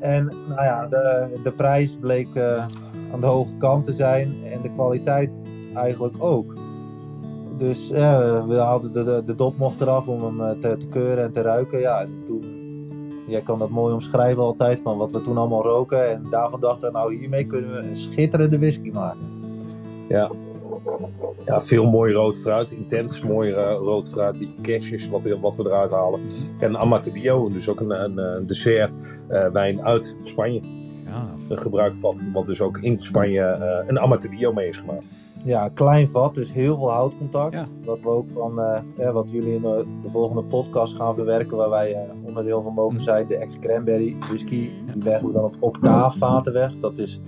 En 0.04 0.24
nou 0.48 0.62
ja, 0.64 0.86
de, 0.86 1.28
de 1.42 1.52
prijs 1.52 1.96
bleek 1.96 2.34
eh, 2.34 2.66
aan 3.12 3.20
de 3.20 3.26
hoge 3.26 3.56
kant 3.58 3.84
te 3.84 3.92
zijn 3.92 4.34
en 4.44 4.62
de 4.62 4.72
kwaliteit 4.72 5.30
eigenlijk 5.74 6.14
ook. 6.18 6.54
Dus 7.56 7.90
eh, 7.90 8.46
we 8.46 8.54
hadden 8.54 8.92
de, 8.92 9.22
de, 9.24 9.34
dop 9.34 9.56
mocht 9.56 9.80
eraf 9.80 10.08
om 10.08 10.22
hem 10.22 10.40
eh, 10.40 10.76
te, 10.76 10.86
keuren 10.88 11.24
en 11.24 11.32
te 11.32 11.40
ruiken. 11.40 11.80
Ja, 11.80 12.00
en 12.00 12.22
toen, 12.24 12.44
jij 13.26 13.40
kan 13.40 13.58
dat 13.58 13.70
mooi 13.70 13.94
omschrijven 13.94 14.42
altijd 14.42 14.80
van 14.80 14.98
wat 14.98 15.12
we 15.12 15.20
toen 15.20 15.36
allemaal 15.36 15.62
roken. 15.62 16.10
En 16.10 16.26
daarvan 16.30 16.60
dachten 16.60 16.92
we, 16.92 16.98
nou 16.98 17.14
hiermee 17.14 17.46
kunnen 17.46 17.70
we 17.70 17.88
een 17.88 17.96
schitterende 17.96 18.58
whisky 18.58 18.90
maken. 18.90 19.26
Ja. 20.08 20.30
Ja, 21.44 21.60
veel 21.60 21.84
mooi 21.84 22.12
rood 22.12 22.38
fruit. 22.38 22.70
Intens 22.70 23.22
mooi 23.22 23.52
eh, 23.52 23.70
rood 23.72 24.08
fruit. 24.08 24.38
Die 24.38 24.54
cashjes, 24.62 25.08
wat, 25.08 25.24
wat 25.40 25.56
we 25.56 25.64
eruit 25.64 25.90
halen. 25.90 26.20
En 26.58 26.68
een 26.68 26.78
Amatadillo, 26.78 27.48
dus 27.48 27.68
ook 27.68 27.80
een, 27.80 27.90
een, 28.04 28.18
een 28.18 28.46
dessert 28.46 28.92
eh, 29.28 29.48
wijn 29.52 29.82
uit 29.84 30.16
Spanje. 30.22 30.60
Ja, 31.06 31.28
Een 31.48 31.58
gebruikt 31.58 31.96
vat, 31.96 32.22
wat 32.32 32.46
dus 32.46 32.60
ook 32.60 32.78
in 32.78 32.98
Spanje 32.98 33.40
eh, 33.40 33.84
een 33.88 33.98
Amatadillo 34.00 34.52
mee 34.52 34.68
is 34.68 34.76
gemaakt. 34.76 35.12
Ja, 35.44 35.68
klein 35.68 36.08
vat, 36.08 36.34
dus 36.34 36.52
heel 36.52 36.76
veel 36.76 36.90
houtcontact. 36.90 37.54
Ja. 37.54 37.66
Wat 37.84 38.00
we 38.00 38.08
ook 38.08 38.26
van, 38.34 38.60
eh, 38.60 39.10
wat 39.10 39.30
jullie 39.30 39.54
in 39.54 39.62
de, 39.62 39.84
de 40.02 40.10
volgende 40.10 40.44
podcast 40.44 40.96
gaan 40.96 41.14
verwerken, 41.14 41.56
waar 41.56 41.70
wij 41.70 41.92
eh, 41.94 42.00
onderdeel 42.26 42.62
van 42.62 42.72
mogen 42.74 42.94
Mhm. 42.94 43.02
zijn, 43.04 43.26
de 43.26 43.36
ex-cranberry 43.36 44.16
whisky. 44.18 44.70
Mhm. 44.84 44.92
Die 44.94 45.02
leggen 45.02 45.26
we 45.26 45.32
dan 45.32 45.44
op 45.44 45.56
octaafvaten 45.60 46.52
weg. 46.52 46.76
Dat 46.78 46.98
is 46.98 47.20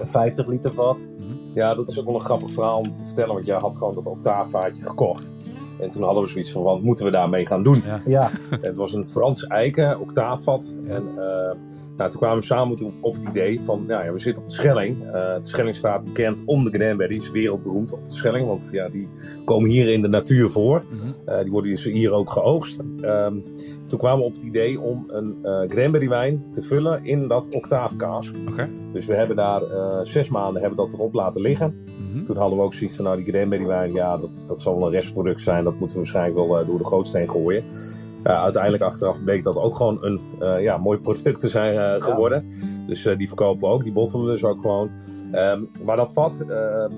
een 0.00 0.06
50 0.08 0.46
liter 0.46 0.74
vat. 0.74 1.02
Ja, 1.54 1.74
dat 1.74 1.88
is 1.88 1.98
ook 1.98 2.04
wel 2.04 2.14
een 2.14 2.20
grappig 2.20 2.50
verhaal 2.50 2.78
om 2.78 2.96
te 2.96 3.04
vertellen, 3.04 3.34
want 3.34 3.46
jij 3.46 3.58
had 3.58 3.76
gewoon 3.76 3.94
dat 3.94 4.06
octaafvaatje 4.06 4.82
gekocht. 4.82 5.34
En 5.80 5.88
toen 5.88 6.02
hadden 6.02 6.22
we 6.22 6.28
zoiets 6.28 6.52
van, 6.52 6.62
wat 6.62 6.82
moeten 6.82 7.04
we 7.04 7.10
daarmee 7.10 7.46
gaan 7.46 7.62
doen? 7.62 7.82
Ja, 8.04 8.30
Het 8.60 8.76
was 8.76 8.92
een 8.92 9.08
Frans 9.08 9.46
eiken 9.46 10.00
octaafvat. 10.00 10.76
En 10.86 11.08
eh, 11.08 11.56
nou, 11.96 12.10
toen 12.10 12.20
kwamen 12.20 12.38
we 12.38 12.44
samen 12.44 12.84
op, 12.84 12.92
op 13.00 13.14
het 13.14 13.22
idee 13.22 13.60
van, 13.60 13.86
nou 13.86 14.04
ja, 14.04 14.12
we 14.12 14.18
zitten 14.18 14.42
op 14.42 14.48
de 14.48 14.54
Schelling. 14.54 15.04
Eh, 15.06 15.12
de 15.12 15.38
Schelling 15.40 15.74
staat 15.74 16.04
bekend 16.04 16.42
om 16.44 16.64
de 16.64 16.70
Granberries, 16.70 17.30
wereldberoemd 17.30 17.92
op 17.92 18.04
de 18.04 18.14
Schelling. 18.14 18.46
Want 18.46 18.68
ja, 18.72 18.88
die 18.88 19.08
komen 19.44 19.70
hier 19.70 19.88
in 19.88 20.02
de 20.02 20.08
natuur 20.08 20.50
voor. 20.50 20.82
Mhm. 20.90 21.30
Eh, 21.30 21.42
die 21.42 21.50
worden 21.50 21.70
dus 21.70 21.84
hier 21.84 22.12
ook 22.12 22.30
geoogst. 22.30 22.80
Ehm, 23.00 23.36
toen 23.92 24.00
kwamen 24.00 24.18
we 24.18 24.24
op 24.24 24.32
het 24.32 24.42
idee 24.42 24.80
om 24.80 25.04
een 25.08 25.38
eh 25.42 25.60
Granberry 25.68 26.08
wijn 26.08 26.44
te 26.50 26.62
vullen 26.62 27.04
in 27.04 27.28
dat 27.28 27.48
octaafkaas. 27.54 28.32
Oké. 28.48 28.68
Dus 28.92 29.06
we 29.06 29.14
hebben 29.14 29.36
daar 29.36 29.62
eh, 29.62 29.98
zes 30.02 30.28
maanden 30.28 30.60
hebben 30.60 30.78
dat 30.78 30.92
erop 30.92 31.14
laten 31.14 31.40
liggen. 31.40 31.74
Mhm. 32.10 32.24
Toen 32.24 32.36
hadden 32.36 32.58
we 32.58 32.64
ook 32.64 32.74
zoiets 32.74 32.96
van, 32.96 33.04
nou 33.04 33.22
die 33.22 33.32
Granberry 33.32 33.66
wijn, 33.66 33.92
ja, 33.92 34.16
dat, 34.16 34.44
dat 34.46 34.60
zal 34.60 34.76
wel 34.76 34.86
een 34.86 34.92
restproduct 34.92 35.40
zijn. 35.40 35.64
Dat 35.64 35.78
moeten 35.78 35.96
we 35.96 36.02
waarschijnlijk 36.02 36.36
wel 36.36 36.58
eh, 36.58 36.66
door 36.66 36.78
de 36.78 36.84
gootsteen 36.84 37.30
gooien. 37.30 37.64
Ja, 38.24 38.42
uiteindelijk 38.42 38.82
achteraf 38.82 39.24
bleek 39.24 39.42
dat 39.42 39.56
ook 39.56 39.76
gewoon 39.76 40.04
een 40.04 40.20
eh, 40.38 40.62
ja, 40.62 40.76
mooi 40.76 40.98
product 40.98 41.40
te 41.40 41.48
zijn 41.48 41.76
eh, 41.76 42.02
geworden. 42.02 42.46
Dus 42.86 43.04
eh, 43.04 43.18
die 43.18 43.26
verkopen 43.26 43.68
we 43.68 43.74
ook, 43.74 43.82
die 43.82 43.92
bottelen 43.92 44.26
we 44.26 44.32
dus 44.32 44.44
ook 44.44 44.60
gewoon. 44.60 44.90
Ehm, 45.32 45.62
maar 45.84 45.96
dat 45.96 46.12
vat 46.12 46.40
eh, 46.40 46.48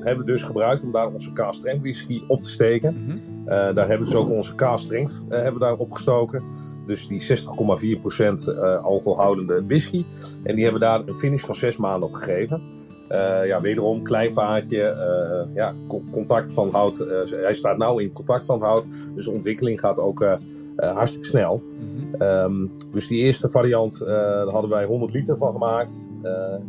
hebben 0.00 0.24
we 0.24 0.30
dus 0.30 0.42
gebruikt 0.42 0.82
om 0.82 0.92
daar 0.92 1.12
onze 1.12 1.32
K-strength 1.32 1.80
whisky 1.82 2.22
op 2.28 2.42
te 2.42 2.50
steken. 2.50 3.02
Mhm. 3.02 3.10
Eh, 3.10 3.74
daar 3.74 3.88
hebben 3.88 3.98
we 3.98 4.04
dus 4.04 4.14
ook 4.14 4.30
onze 4.30 4.54
eh, 4.54 5.06
hebben 5.28 5.52
we 5.52 5.58
daar 5.58 5.76
opgestoken. 5.76 6.42
Dus 6.86 7.06
die 7.08 7.20
60,4% 7.20 8.48
eh 8.48 8.84
alcoholhoudende 8.84 9.64
whisky. 9.66 10.04
En 10.42 10.54
die 10.54 10.64
hebben 10.64 10.80
daar 10.80 11.02
een 11.06 11.14
finish 11.14 11.42
van 11.44 11.54
zes 11.54 11.76
maanden 11.76 12.08
op 12.08 12.14
gegeven. 12.14 12.62
Eh, 13.08 13.46
ja, 13.46 13.60
wederom 13.60 14.02
klein 14.02 14.32
vaatje, 14.32 14.82
eh, 14.82 15.54
ja, 15.54 15.74
co- 15.88 16.02
contact 16.10 16.52
van 16.52 16.70
hout. 16.70 16.98
hij 17.30 17.54
staat 17.54 17.76
nou 17.76 18.02
in 18.02 18.12
contact 18.12 18.44
van 18.44 18.54
het 18.54 18.64
hout, 18.64 18.86
dus 19.14 19.24
de 19.24 19.30
ontwikkeling 19.30 19.80
gaat 19.80 19.98
ook 19.98 20.38
hartstikke 20.76 21.28
snel. 21.28 21.62
Mhm. 21.78 22.22
Ehm, 22.22 22.66
dus 22.90 23.06
die 23.06 23.18
eerste 23.18 23.50
variant, 23.50 23.98
daar 23.98 24.46
hadden 24.46 24.70
wij 24.70 24.84
100 24.84 25.12
liter 25.12 25.36
van 25.36 25.52
gemaakt. 25.52 26.08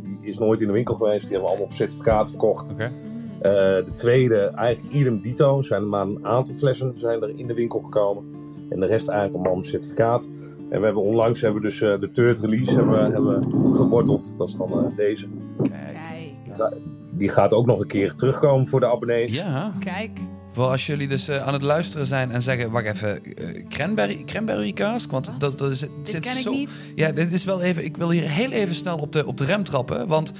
Die 0.04 0.18
is 0.22 0.38
nooit 0.40 0.62
in 0.62 0.68
de 0.68 0.74
winkel 0.74 0.96
geweest, 0.96 1.22
die 1.22 1.30
hebben 1.30 1.42
we 1.42 1.48
allemaal 1.50 1.66
op 1.68 1.74
certificaat 1.74 2.30
verkocht. 2.30 2.72
De 3.42 3.86
tweede, 3.94 4.38
eigenlijk 4.56 4.96
idem 4.96 5.22
dito, 5.22 5.62
zijn 5.62 5.82
er 5.82 5.88
maar 5.88 6.06
een 6.06 6.26
aantal 6.26 6.56
flessen 6.56 6.92
zijn 6.98 7.22
er 7.22 7.40
in 7.40 7.48
de 7.48 7.54
winkel 7.54 7.80
gekomen. 7.80 8.24
En 8.70 8.80
de 8.80 8.86
rest 8.86 9.08
eigenlijk 9.08 9.38
allemaal 9.38 9.58
op 9.58 9.66
certificaat. 9.66 10.30
En 10.70 10.80
we 10.80 10.86
hebben 10.86 11.04
onlangs 11.04 11.42
hebben 11.42 11.62
we 11.62 11.68
dus 11.68 11.82
eh, 11.82 12.00
de 12.00 12.12
third 12.12 12.40
release 12.40 12.76
hebben, 12.76 13.12
hebben 13.12 13.40
we 13.40 13.76
geworteld. 13.76 14.36
Dat 14.38 14.50
is 14.50 14.56
dan 14.56 14.72
eh, 14.90 14.96
deze. 14.96 15.28
Kijk. 15.62 16.34
Die 17.12 17.30
gaat 17.30 17.54
ook 17.54 17.66
nog 17.66 17.80
een 17.80 17.88
keer 17.88 18.14
terugkomen 18.16 18.68
voor 18.68 18.80
de 18.80 18.86
abonnees. 18.92 19.34
Ja. 19.34 19.72
kijk. 19.80 20.10
Voor 20.52 20.66
als 20.66 20.86
jullie 20.86 21.08
dus 21.08 21.28
eh, 21.28 21.48
aan 21.48 21.54
het 21.54 21.62
luisteren 21.62 22.06
zijn 22.06 22.32
en 22.32 22.42
zeggen, 22.42 22.72
wacht 22.72 22.86
even, 22.86 23.22
cranberry, 23.70 24.24
cranberry 24.24 24.74
kaas? 24.74 25.06
Want 25.10 25.28
Wat? 25.28 25.40
dat, 25.40 25.58
dat 25.60 25.70
is, 25.72 25.80
Dit 25.80 25.90
zit 26.04 26.20
ken 26.24 26.32
ik 26.32 26.42
zo, 26.42 26.52
niet. 26.52 26.82
Ja, 26.96 27.12
dit 27.12 27.32
is 27.32 27.44
wel 27.44 27.62
even. 27.62 27.86
Ik 27.86 27.98
wil 27.98 28.10
hier 28.10 28.30
heel 28.30 28.52
even 28.52 28.76
snel 28.76 28.98
op 28.98 29.12
de, 29.12 29.26
op 29.26 29.38
de 29.38 29.46
rem 29.46 29.64
trappen. 29.64 30.08
Want 30.08 30.32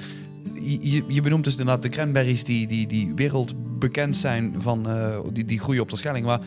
je, 0.54 1.04
je- 1.06 1.20
benoemt 1.22 1.44
dus 1.44 1.52
inderdaad 1.52 1.82
de 1.82 1.88
cranberries 1.88 2.44
die, 2.44 2.66
die, 2.66 2.86
die 2.86 3.12
wereldbekend 3.14 4.16
zijn 4.16 4.54
van 4.58 4.88
eh, 4.88 5.18
die, 5.32 5.44
die 5.44 5.60
groeien 5.60 5.82
op 5.82 5.90
de 5.90 5.96
Schelling. 5.96 6.26
Maar 6.26 6.40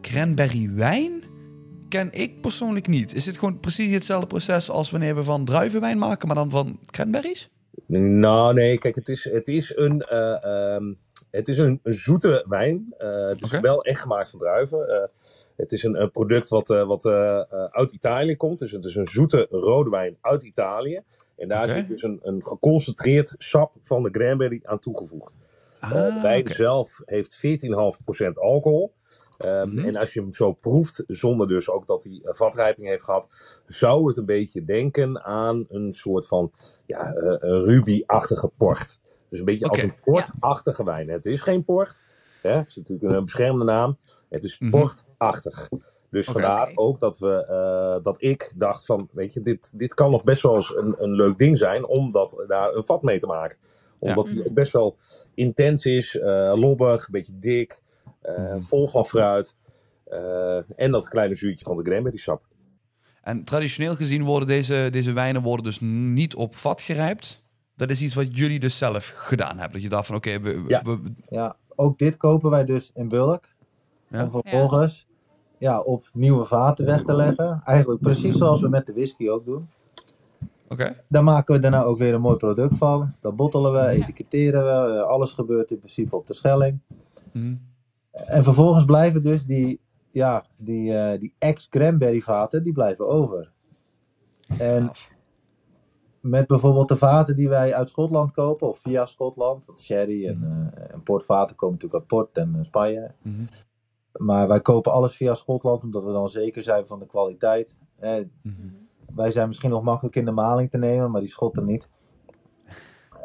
cranberry 0.00 0.74
wijn 0.74 1.22
ken 1.88 2.12
ik 2.12 2.40
persoonlijk 2.40 2.86
niet. 2.86 3.14
Is 3.14 3.24
dit 3.24 3.38
gewoon 3.38 3.60
precies 3.60 3.92
hetzelfde 3.92 4.26
proces 4.26 4.70
als 4.70 4.90
wanneer 4.90 5.14
we 5.14 5.24
van 5.24 5.44
druivenwijn 5.44 5.98
maken, 5.98 6.26
maar 6.26 6.36
dan 6.36 6.50
van 6.50 6.78
cranberries? 6.86 7.50
Nou, 7.86 8.54
nee, 8.54 8.78
kijk, 8.78 8.94
het 8.94 9.08
is, 9.08 9.24
het 9.30 9.48
is 9.48 9.76
een. 9.76 10.00
eh, 10.02 10.44
ehm, 10.74 10.92
het 11.30 11.48
is 11.48 11.58
een, 11.58 11.80
een 11.82 11.92
zoete 11.92 12.44
wijn. 12.48 12.94
Eh, 12.98 13.28
het 13.28 13.42
is 13.42 13.60
wel 13.60 13.84
echt 13.84 14.00
gemaakt 14.00 14.30
van 14.30 14.38
druiven. 14.38 14.88
Eh, 14.88 15.08
het 15.56 15.72
is 15.72 15.82
een, 15.82 16.02
een 16.02 16.10
product 16.10 16.48
wat, 16.48 16.68
wat 16.68 17.06
uit 17.70 17.92
Italië 17.92 18.36
komt. 18.36 18.58
Dus 18.58 18.70
het 18.70 18.84
is 18.84 18.94
een 18.94 19.06
zoete 19.06 19.46
rode 19.50 19.90
wijn 19.90 20.16
uit 20.20 20.42
Italië. 20.42 21.00
En 21.36 21.48
daar 21.48 21.64
Oké. 21.64 21.72
zit 21.72 21.88
dus 21.88 22.02
een, 22.02 22.18
een 22.22 22.44
geconcentreerd 22.44 23.34
sap 23.38 23.72
van 23.80 24.02
de 24.02 24.10
cranberry 24.10 24.60
aan 24.62 24.78
toegevoegd. 24.78 25.36
Eh, 25.80 25.90
de 25.90 26.18
wijn 26.22 26.46
Ah, 26.46 26.52
zelf 26.52 27.00
heeft 27.04 27.36
14,5% 27.36 28.38
alcohol. 28.38 28.92
Ehm, 29.40 29.68
Mhm. 29.74 29.84
En 29.86 29.96
als 29.96 30.12
je 30.12 30.20
hem 30.20 30.32
zo 30.32 30.52
proeft, 30.52 31.04
zonder 31.06 31.48
dus 31.48 31.68
ook 31.70 31.86
dat 31.86 32.04
hij 32.04 32.20
een 32.22 32.34
vatrijping 32.34 32.86
heeft 32.88 33.04
gehad, 33.04 33.28
zou 33.66 34.06
het 34.06 34.16
een 34.16 34.24
beetje 34.24 34.64
denken 34.64 35.22
aan 35.24 35.66
een 35.68 35.92
soort 35.92 36.26
van 36.26 36.52
ja, 36.86 37.12
eh, 37.12 37.36
ruby-achtige 37.40 38.48
port. 38.56 39.00
Dus 39.28 39.38
een 39.38 39.44
beetje 39.44 39.68
als 39.68 39.82
een 39.82 39.94
portachtige 40.04 40.84
wijn. 40.84 41.08
Het 41.08 41.26
is 41.26 41.40
geen 41.40 41.64
port, 41.64 42.04
hè? 42.42 42.50
het 42.56 42.68
is 42.68 42.76
natuurlijk 42.76 43.12
een 43.12 43.24
beschermde 43.24 43.64
naam. 43.64 43.98
Het 44.28 44.44
is 44.44 44.58
Mhm. 44.58 44.70
portachtig. 44.70 45.68
Dus 46.10 46.26
vandaar 46.26 46.72
ook 46.74 47.00
dat, 47.00 47.18
we, 47.18 47.44
eh, 47.48 48.02
dat 48.02 48.22
ik 48.22 48.52
dacht 48.56 48.86
van, 48.86 49.08
weet 49.12 49.34
je, 49.34 49.40
dit, 49.42 49.78
dit 49.78 49.94
kan 49.94 50.10
nog 50.10 50.22
best 50.22 50.42
wel 50.42 50.54
eens 50.54 50.76
een, 50.76 50.94
een 51.02 51.12
leuk 51.12 51.38
ding 51.38 51.58
zijn 51.58 51.86
om 51.86 52.12
dat, 52.12 52.44
daar 52.48 52.74
een 52.74 52.84
vat 52.84 53.02
mee 53.02 53.18
te 53.18 53.26
maken. 53.26 53.58
Omdat 53.98 54.28
Ja. 54.28 54.34
hij 54.34 54.44
ook 54.46 54.52
best 54.54 54.72
wel 54.72 54.96
intens 55.34 55.84
is, 55.86 56.18
eh, 56.18 56.52
lobbig, 56.56 57.06
een 57.06 57.12
beetje 57.12 57.38
dik, 57.38 57.82
eh, 58.20 58.38
Mhm. 58.38 58.60
vol 58.60 58.88
van 58.88 59.04
fruit. 59.04 59.56
eh, 60.04 60.56
en 60.76 60.90
dat 60.90 61.08
kleine 61.08 61.34
zuurtje 61.34 61.64
van 61.64 61.76
de 61.76 61.82
cranberry 61.82 62.16
sap. 62.18 62.42
En 63.22 63.44
traditioneel 63.44 63.94
gezien 63.94 64.22
worden 64.24 64.48
deze, 64.48 64.88
deze 64.90 65.12
wijnen 65.12 65.42
worden 65.42 65.64
dus 65.64 65.80
niet 65.80 66.34
op 66.34 66.56
vat 66.56 66.80
gerijpt. 66.80 67.44
Dat 67.76 67.90
is 67.90 68.02
iets 68.02 68.14
wat 68.14 68.36
jullie 68.36 68.60
dus 68.60 68.78
zelf 68.78 69.06
gedaan 69.14 69.54
hebben. 69.58 69.72
Dat 69.72 69.82
je 69.82 69.88
dacht 69.88 70.06
van 70.06 70.16
oké, 70.16 70.40
we, 70.40 70.64
Ja. 70.68 70.82
we- 70.82 71.12
ja, 71.28 71.56
ook 71.74 71.98
dit 71.98 72.16
kopen 72.16 72.50
wij 72.50 72.64
dus 72.64 72.90
in 72.94 73.08
bulk. 73.08 73.44
Ja. 74.08 74.22
Om 74.24 74.30
vervolgens 74.30 75.06
ja. 75.58 75.80
op 75.80 76.04
nieuwe 76.14 76.44
vaten 76.44 76.84
weg 76.86 77.02
te 77.02 77.14
leggen. 77.14 77.60
Eigenlijk 77.64 78.00
precies 78.00 78.36
zoals 78.36 78.60
we 78.60 78.68
met 78.68 78.86
de 78.86 78.92
whisky 78.92 79.28
ook 79.28 79.44
doen. 79.44 79.68
oké. 80.68 81.02
Daar 81.08 81.24
maken 81.24 81.54
we 81.54 81.60
daarna 81.60 81.82
ook 81.82 81.98
weer 81.98 82.14
een 82.14 82.20
mooi 82.20 82.36
product 82.36 82.76
van. 82.76 83.14
Dat 83.20 83.36
bottelen 83.36 83.72
we, 83.72 83.88
etiketteren 83.88 84.62
we. 84.64 84.96
eh, 84.98 85.02
Alles 85.06 85.32
gebeurt 85.32 85.70
in 85.70 85.78
principe 85.78 86.16
op 86.16 86.26
de 86.26 86.34
Schelling. 86.34 86.78
Mhm. 87.32 87.54
En 88.10 88.44
vervolgens 88.44 88.84
blijven 88.84 89.22
dus 89.22 89.44
die, 89.44 89.80
ja, 90.10 90.44
die, 90.56 90.96
eh, 90.96 91.18
die 91.18 91.34
ex-cranberry 91.38 92.20
vaten, 92.20 92.62
die 92.62 92.72
blijven 92.72 93.08
over. 93.08 93.52
En 94.58 94.90
met 96.20 96.46
bijvoorbeeld 96.46 96.88
de 96.88 96.96
vaten 96.96 97.36
die 97.36 97.48
wij 97.48 97.74
uit 97.74 97.88
Schotland 97.88 98.32
kopen, 98.32 98.68
of 98.68 98.78
via 98.78 99.06
Schotland, 99.06 99.66
want 99.66 99.80
sherry 99.80 100.26
en, 100.26 100.70
eh 100.74 100.94
en 100.94 101.02
portvaten 101.02 101.56
komen 101.56 101.74
natuurlijk 101.74 102.00
uit 102.00 102.10
Port 102.10 102.36
en 102.36 102.54
eh, 102.54 102.62
Spanje. 102.62 103.14
Mhm. 103.22 103.44
Maar 104.12 104.48
wij 104.48 104.60
kopen 104.60 104.92
alles 104.92 105.16
via 105.16 105.34
Schotland, 105.34 105.82
omdat 105.84 106.04
we 106.04 106.12
dan 106.12 106.28
zeker 106.28 106.62
zijn 106.62 106.86
van 106.86 106.98
de 106.98 107.06
kwaliteit. 107.06 107.76
Eh, 107.98 108.24
Mhm. 108.42 108.68
wij 109.14 109.30
zijn 109.30 109.46
misschien 109.46 109.70
nog 109.70 109.82
makkelijk 109.82 110.16
in 110.16 110.24
de 110.24 110.30
maling 110.30 110.70
te 110.70 110.78
nemen, 110.78 111.10
maar 111.10 111.20
die 111.20 111.30
Schotten 111.30 111.64
niet. 111.64 111.88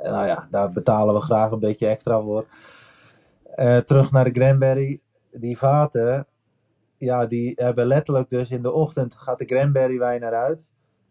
En 0.01 0.11
nou 0.11 0.27
ja, 0.27 0.47
daar 0.49 0.71
betalen 0.71 1.13
we 1.13 1.21
graag 1.21 1.51
een 1.51 1.59
beetje 1.59 1.87
extra 1.87 2.21
voor. 2.21 2.45
Eh, 3.55 3.77
terug 3.77 4.11
naar 4.11 4.23
de 4.33 4.39
Granberry. 4.41 4.99
Die 5.31 5.57
vaten, 5.57 6.27
ja, 6.97 7.25
die 7.25 7.51
hebben 7.55 7.87
letterlijk 7.87 8.29
dus 8.29 8.51
in 8.51 8.61
de 8.61 8.71
ochtend 8.71 9.15
gaat 9.15 9.37
de 9.37 9.45
Granberry 9.45 9.97
wijn 9.97 10.23
eruit. 10.23 10.65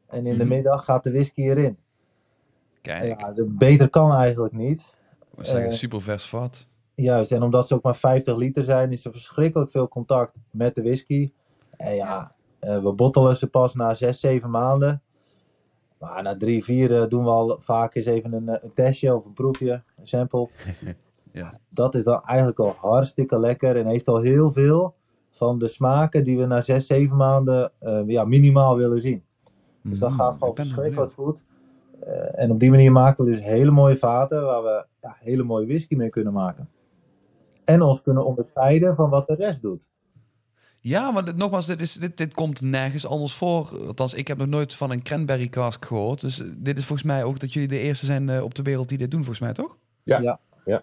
En 0.07 0.27
in 0.27 0.39
de 0.39 0.45
Mhm. 0.45 0.55
middag 0.55 0.85
gaat 0.85 1.05
de 1.05 1.11
whisky 1.11 1.43
erin. 1.43 1.79
Kijk. 2.83 3.21
Ja, 3.21 3.33
de, 3.33 3.47
beter 3.51 3.89
kan 3.91 4.13
eigenlijk 4.13 4.55
niet. 4.55 4.93
We 5.35 5.45
zeggen 5.45 5.69
Eh, 5.71 5.73
super 5.77 6.03
vers 6.03 6.29
vat. 6.29 6.67
Juist, 6.95 7.33
en 7.33 7.43
omdat 7.43 7.67
ze 7.67 7.75
ook 7.75 7.83
maar 7.83 7.97
50 7.97 8.37
liter 8.37 8.65
zijn, 8.65 8.93
is 8.93 9.05
er 9.05 9.13
verschrikkelijk 9.13 9.71
veel 9.71 9.89
contact 9.89 10.39
met 10.51 10.75
de 10.75 10.83
whisky. 10.83 11.33
En 11.77 11.95
ja, 11.95 12.35
eh, 12.61 12.83
we 12.83 12.93
bottelen 12.93 13.37
ze 13.37 13.47
pas 13.47 13.75
na 13.75 13.95
6, 13.95 14.21
7 14.21 14.51
maanden. 14.51 15.03
Maar 15.99 16.23
na 16.23 16.37
3, 16.37 16.65
4 16.65 17.09
doen 17.09 17.25
we 17.25 17.31
al 17.31 17.57
vaak 17.61 17.95
eens 17.95 18.07
even 18.07 18.33
een, 18.33 18.49
eh, 18.49 18.57
een 18.61 18.75
testje 18.75 19.15
of 19.17 19.25
een 19.25 19.33
proefje, 19.33 19.83
een 19.97 20.07
sample. 20.07 20.49
Ja. 21.35 21.59
Dat 21.69 21.95
is 21.95 22.05
dan 22.05 22.23
eigenlijk 22.23 22.59
al 22.59 22.75
hartstikke 22.79 23.39
lekker 23.39 23.77
en 23.77 23.87
heeft 23.87 24.09
al 24.09 24.21
heel 24.21 24.53
veel 24.53 24.95
van 25.31 25.59
de 25.59 25.69
smaken 25.69 26.25
die 26.25 26.39
we 26.39 26.47
na 26.47 26.61
6, 26.61 26.87
7 26.87 27.17
maanden 27.17 27.73
eh, 27.79 28.03
ja, 28.07 28.25
minimaal 28.25 28.77
willen 28.77 29.01
zien. 29.01 29.25
Dus 29.83 29.99
dat 29.99 30.11
Mm, 30.11 30.17
gaat 30.17 30.37
gewoon 30.39 30.55
verschrikkelijk 30.55 31.13
goed. 31.13 31.43
Eh, 32.01 32.43
en 32.43 32.51
op 32.51 32.61
die 32.61 32.71
manier 32.71 32.93
maken 32.93 33.25
we 33.25 33.31
dus 33.31 33.41
hele 33.41 33.71
mooie 33.71 33.97
vaten 33.97 34.45
waar 34.45 34.63
we 34.63 34.87
ja, 35.01 35.17
hele 35.19 35.43
mooie 35.43 35.67
whisky 35.67 35.95
mee 35.95 36.11
kunnen 36.11 36.33
maken. 36.33 36.69
En 37.65 37.83
ons 37.83 38.03
kunnen 38.03 38.27
onderscheiden 38.27 38.95
van 38.97 39.11
wat 39.11 39.27
de 39.27 39.35
rest 39.35 39.63
doet. 39.63 39.89
Ja, 40.81 41.11
maar 41.11 41.25
dit, 41.25 41.37
nogmaals, 41.37 41.67
dit, 41.67 41.81
is, 41.81 41.93
dit, 41.93 42.17
dit 42.17 42.35
komt 42.35 42.61
nergens 42.61 43.07
anders 43.07 43.35
voor. 43.35 43.79
Althans, 43.87 44.15
ik 44.15 44.29
heb 44.29 44.39
nog 44.39 44.47
nooit 44.47 44.75
van 44.75 44.91
een 44.91 45.03
cranberry 45.03 45.49
cask 45.49 45.85
gehoord. 45.85 46.21
Dus 46.21 46.43
dit 46.57 46.79
is 46.79 46.87
volgens 46.87 47.09
mij 47.09 47.25
ook 47.25 47.41
dat 47.41 47.53
jullie 47.53 47.69
de 47.69 47.79
eerste 47.79 48.07
zijn 48.07 48.29
eh, 48.29 48.43
op 48.43 48.55
de 48.55 48.63
wereld 48.63 48.89
die 48.89 48.99
dit 48.99 49.11
doen, 49.11 49.25
volgens 49.25 49.45
mij, 49.45 49.53
toch? 49.53 49.77
Ja, 50.03 50.19
klopt. 50.19 50.39
Ja. 50.65 50.83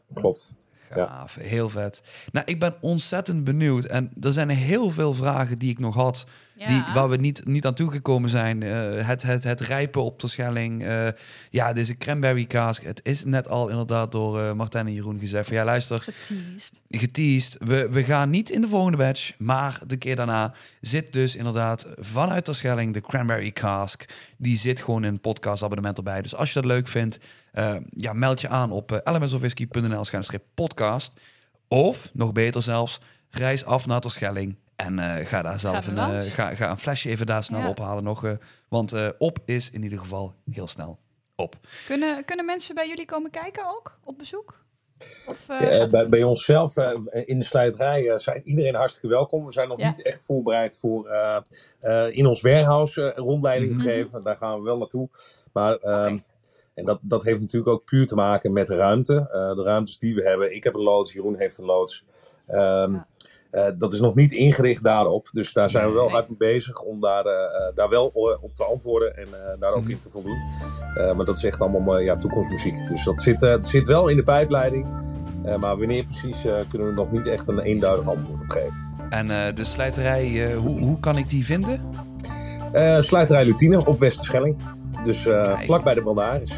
Gaaf, 0.89 1.35
heel 1.35 1.69
vet. 1.69 2.01
Nou, 2.31 2.45
ik 2.49 2.59
ben 2.59 2.75
ontzettend 2.81 3.43
benieuwd. 3.43 3.85
En 3.85 4.11
er 4.21 4.31
zijn 4.31 4.49
heel 4.49 4.89
veel 4.89 5.13
vragen 5.13 5.57
die 5.57 5.69
ik 5.69 5.79
nog 5.79 5.95
had, 5.95 6.25
Ja. 6.55 6.67
die, 6.67 6.93
waar 6.93 7.09
we 7.09 7.15
niet, 7.17 7.45
niet 7.45 7.65
aan 7.65 7.73
toegekomen 7.73 8.29
zijn. 8.29 8.63
Eh, 8.63 9.07
het, 9.07 9.21
het, 9.21 9.43
het 9.43 9.59
rijpen 9.59 10.03
op 10.03 10.19
de 10.19 10.27
Schelling. 10.27 10.83
eh, 10.83 11.07
ja, 11.49 11.73
deze 11.73 11.97
cranberry 11.97 12.45
cask. 12.45 12.83
Het 12.83 12.99
is 13.03 13.23
net 13.25 13.47
al 13.49 13.69
inderdaad 13.69 14.11
door 14.11 14.41
eh, 14.41 14.53
Martijn 14.53 14.87
en 14.87 14.93
Jeroen 14.93 15.19
gezegd 15.19 15.47
van... 15.47 15.55
Ja, 15.55 15.63
luister, 15.63 15.99
Geteased. 15.99 16.79
geteased. 16.89 17.57
We, 17.59 17.89
we 17.89 18.03
gaan 18.03 18.29
niet 18.29 18.49
in 18.49 18.61
de 18.61 18.67
volgende 18.67 18.97
batch, 18.97 19.31
maar 19.37 19.81
de 19.87 19.97
keer 19.97 20.15
daarna 20.15 20.53
zit 20.81 21.13
dus 21.13 21.35
inderdaad 21.35 21.87
vanuit 21.97 22.45
de 22.45 22.53
Schelling 22.53 22.93
de 22.93 23.01
Cranberry 23.01 23.51
Cask. 23.51 24.05
Die 24.37 24.57
zit 24.57 24.81
gewoon 24.81 25.03
in 25.03 25.11
het 25.13 25.21
podcastabonnement 25.21 25.97
erbij. 25.97 26.21
Dus 26.21 26.35
als 26.35 26.47
je 26.47 26.53
dat 26.61 26.65
leuk 26.71 26.87
vindt, 26.87 27.19
eh, 27.51 27.75
ja, 27.89 28.13
meld 28.13 28.41
je 28.41 28.47
aan 28.47 28.71
op 28.71 28.91
uh, 28.91 28.97
elementsofwhisky.nl 29.03 30.03
podcast. 30.53 31.13
Of, 31.67 32.09
nog 32.13 32.31
beter 32.31 32.61
zelfs, 32.61 32.99
reis 33.29 33.65
af 33.65 33.87
naar 33.87 34.01
de 34.01 34.09
Schelling. 34.09 34.57
En 34.75 34.99
eh, 34.99 35.25
ga 35.25 35.41
daar 35.41 35.59
zelf 35.59 35.87
een, 35.87 35.97
eh, 35.97 36.19
ga, 36.21 36.55
ga 36.55 36.69
een 36.69 36.77
flesje 36.79 37.09
even 37.09 37.25
daar 37.25 37.43
snel 37.43 37.59
Ja. 37.61 37.69
ophalen 37.69 38.03
nog. 38.03 38.23
eh, 38.25 38.31
want 38.69 38.93
eh, 38.93 39.07
op 39.17 39.37
is 39.45 39.69
in 39.69 39.83
ieder 39.83 39.99
geval 39.99 40.33
heel 40.51 40.67
snel 40.67 40.99
op. 41.35 41.55
Kunnen, 41.85 42.25
kunnen 42.25 42.45
mensen 42.45 42.75
bij 42.75 42.87
jullie 42.87 43.05
komen 43.05 43.31
kijken 43.31 43.65
ook? 43.69 43.99
Op 44.03 44.17
bezoek? 44.17 44.63
Of, 45.27 45.49
eh, 45.49 45.77
Ja, 45.77 45.87
bij, 45.87 46.09
bij 46.09 46.23
onszelf 46.23 46.77
eh, 46.77 46.97
in 47.25 47.39
de 47.39 47.45
slijterij 47.45 48.09
eh, 48.09 48.17
zijn 48.17 48.41
iedereen 48.45 48.75
hartstikke 48.75 49.07
welkom. 49.07 49.45
We 49.45 49.51
zijn 49.51 49.67
nog 49.67 49.79
Ja. 49.79 49.87
niet 49.87 50.01
echt 50.03 50.25
voorbereid 50.25 50.77
voor 50.79 51.07
eh, 51.07 51.37
eh, 51.79 52.15
in 52.17 52.25
ons 52.25 52.41
warehouse 52.41 53.11
eh, 53.11 53.17
rondleiding 53.23 53.71
te 53.73 53.77
Mhm. 53.79 53.87
geven. 53.87 54.23
Daar 54.23 54.37
gaan 54.37 54.57
we 54.57 54.63
wel 54.63 54.77
naartoe. 54.77 55.09
Maar 55.53 55.75
ehm. 55.75 56.17
En 56.73 56.85
dat, 56.85 56.99
dat 57.01 57.23
heeft 57.23 57.39
natuurlijk 57.39 57.71
ook 57.71 57.83
puur 57.85 58.07
te 58.07 58.15
maken 58.15 58.53
met 58.53 58.67
de 58.67 58.75
ruimte. 58.75 59.15
Eh, 59.15 59.55
de 59.55 59.63
ruimtes 59.63 59.97
die 59.97 60.15
we 60.15 60.23
hebben. 60.23 60.55
Ik 60.55 60.63
heb 60.63 60.73
een 60.73 60.81
loods, 60.81 61.13
Jeroen 61.13 61.35
heeft 61.37 61.57
een 61.57 61.65
loods. 61.65 62.05
Ehm, 62.47 62.91
Ja. 62.93 63.07
eh, 63.51 63.71
dat 63.77 63.93
is 63.93 63.99
nog 63.99 64.15
niet 64.15 64.31
ingericht 64.31 64.83
daarop. 64.83 65.29
Dus 65.31 65.53
daar 65.53 65.69
zijn 65.69 65.87
we 65.87 65.93
wel 65.93 66.03
Nee. 66.03 66.13
hard 66.13 66.27
mee 66.29 66.37
bezig 66.37 66.81
om 66.81 67.01
daar, 67.01 67.25
eh, 67.25 67.75
daar 67.75 67.89
wel 67.89 68.05
op 68.41 68.55
te 68.55 68.63
antwoorden 68.63 69.17
en 69.17 69.25
eh, 69.25 69.59
daar 69.59 69.71
ook 69.73 69.81
Mhm. 69.81 69.91
in 69.91 69.99
te 69.99 70.09
voldoen. 70.09 70.37
Eh, 70.95 71.13
maar 71.15 71.25
dat 71.25 71.37
is 71.37 71.43
echt 71.43 71.59
allemaal 71.59 71.99
ja, 71.99 72.17
toekomstmuziek. 72.17 72.75
Dus 72.89 73.03
dat 73.03 73.21
zit, 73.21 73.43
eh, 73.43 73.55
zit 73.59 73.87
wel 73.87 74.07
in 74.07 74.15
de 74.15 74.23
pijpleiding. 74.23 74.85
Eh, 75.45 75.55
maar 75.55 75.77
wanneer 75.77 76.03
precies 76.03 76.45
eh, 76.45 76.55
kunnen 76.69 76.87
we 76.87 76.93
nog 76.93 77.11
niet 77.11 77.27
echt 77.27 77.47
een 77.47 77.59
eenduidig 77.59 78.07
antwoord 78.07 78.41
op 78.41 78.49
geven. 78.49 78.89
En 79.09 79.29
eh, 79.47 79.55
de 79.55 79.63
slijterij, 79.63 80.51
eh, 80.51 80.57
hoe, 80.57 80.79
hoe 80.79 80.99
kan 80.99 81.17
ik 81.17 81.29
die 81.29 81.45
vinden? 81.45 81.81
Eh 82.71 82.99
Slijterij 82.99 83.45
Lutine 83.45 83.85
op 83.85 83.99
Westerschelling. 83.99 84.55
Dus 85.03 85.25
eh 85.25 85.43
Kijk. 85.43 85.59
vlak 85.59 85.83
bij 85.83 85.93
de 85.93 86.01
Baldaris. 86.01 86.49
de 86.49 86.55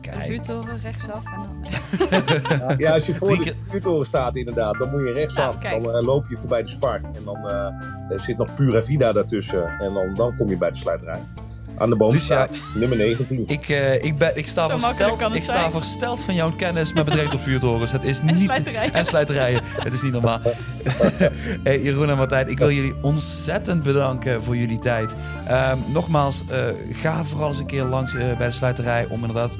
Kijk. 0.00 0.22
vuurtoren 0.22 0.78
rechtsaf 0.82 1.24
en 1.24 1.40
dan... 2.58 2.76
Ja, 2.78 2.92
als 2.92 3.06
je 3.06 3.14
voor 3.14 3.28
de 3.44 3.54
vuurtoren 3.70 4.06
staat 4.06 4.36
inderdaad, 4.36 4.78
dan 4.78 4.90
moet 4.90 5.00
je 5.00 5.12
rechtsaf. 5.12 5.62
Nou, 5.62 5.80
dan 5.80 5.94
eh, 5.94 6.02
loop 6.04 6.26
je 6.28 6.36
voorbij 6.36 6.62
de 6.62 6.68
Spar. 6.68 6.94
En 6.94 7.24
dan 7.24 7.48
eh, 7.48 8.10
er 8.10 8.20
zit 8.20 8.36
nog 8.36 8.54
Pura 8.54 8.82
Vida 8.82 9.12
daartussen. 9.12 9.68
En 9.78 9.92
dan, 9.94 10.14
dan 10.14 10.36
kom 10.36 10.48
je 10.48 10.56
bij 10.56 10.70
de 10.70 10.76
Slijterij. 10.76 11.20
Aan 11.78 11.90
de 11.90 11.96
boomstraat, 11.96 12.50
nummer 12.74 12.98
19. 12.98 13.44
Ik, 13.46 13.68
eh, 13.68 14.04
ik, 14.04 14.16
ben, 14.16 14.36
ik, 14.36 14.46
sta 14.46 14.70
Zo 14.70 14.78
versteld, 14.78 15.34
ik 15.34 15.42
sta 15.42 15.52
zijn. 15.58 15.70
versteld 15.70 16.24
van 16.24 16.34
jouw 16.34 16.52
kennis 16.52 16.92
met 16.92 17.04
betrekking 17.04 17.32
tot 17.34 17.42
vuurtorens. 17.48 17.92
Het 17.92 18.02
is 18.02 18.18
En 18.18 18.26
niet... 18.26 18.38
slijterijen. 18.38 18.92
En 18.92 19.06
slijterijen. 19.06 19.60
Het 19.64 19.92
is 19.92 20.02
niet 20.02 20.12
normaal. 20.12 20.40
hey, 21.64 21.80
Jeroen 21.82 22.10
en 22.10 22.16
Martijn, 22.16 22.48
ik 22.48 22.58
wil 22.58 22.70
jullie 22.70 22.94
ontzettend 23.02 23.82
bedanken 23.82 24.42
voor 24.42 24.56
jullie 24.56 24.78
tijd. 24.78 25.14
Ehm, 25.46 25.78
nogmaals, 25.92 26.42
eh, 26.48 26.64
ga 26.92 27.24
vooral 27.24 27.48
eens 27.48 27.58
een 27.58 27.66
keer 27.66 27.84
langs 27.84 28.14
eh, 28.14 28.36
bij 28.36 28.46
de 28.46 28.52
slijterij 28.52 29.06
om 29.10 29.20
inderdaad 29.20 29.58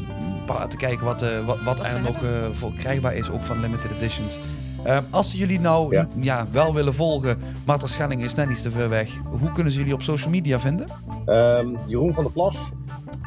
te 0.68 0.76
kijken 0.76 1.04
wat, 1.04 1.22
eh, 1.22 1.46
wat, 1.46 1.60
wat 1.62 1.78
Wat 1.78 1.92
er 1.92 2.00
nog 2.00 2.22
eh, 2.22 2.30
voor 2.52 2.72
krijgbaar 2.74 3.14
is, 3.14 3.30
ook 3.30 3.42
van 3.42 3.60
limited 3.60 3.90
editions. 3.90 4.38
Ehm, 4.87 5.03
als 5.11 5.30
ze 5.30 5.37
jullie 5.37 5.61
nou 5.61 5.95
ja. 5.95 6.09
Ja. 6.16 6.47
wel 6.53 6.74
willen 6.74 6.95
volgen, 6.95 7.39
maar 7.64 7.78
ter 7.78 7.89
Schelling 7.89 8.22
is 8.22 8.34
net 8.34 8.49
niet 8.49 8.62
te 8.62 8.70
ver 8.70 8.89
weg. 8.89 9.11
Hoe 9.41 9.51
kunnen 9.51 9.72
ze 9.72 9.78
jullie 9.78 9.95
op 9.95 10.03
social 10.03 10.30
media 10.30 10.61
vinden? 10.61 10.87
Ehm, 11.26 11.66
Jeroen 11.87 12.14
van 12.14 12.24
der 12.24 12.32
Plas. 12.32 12.57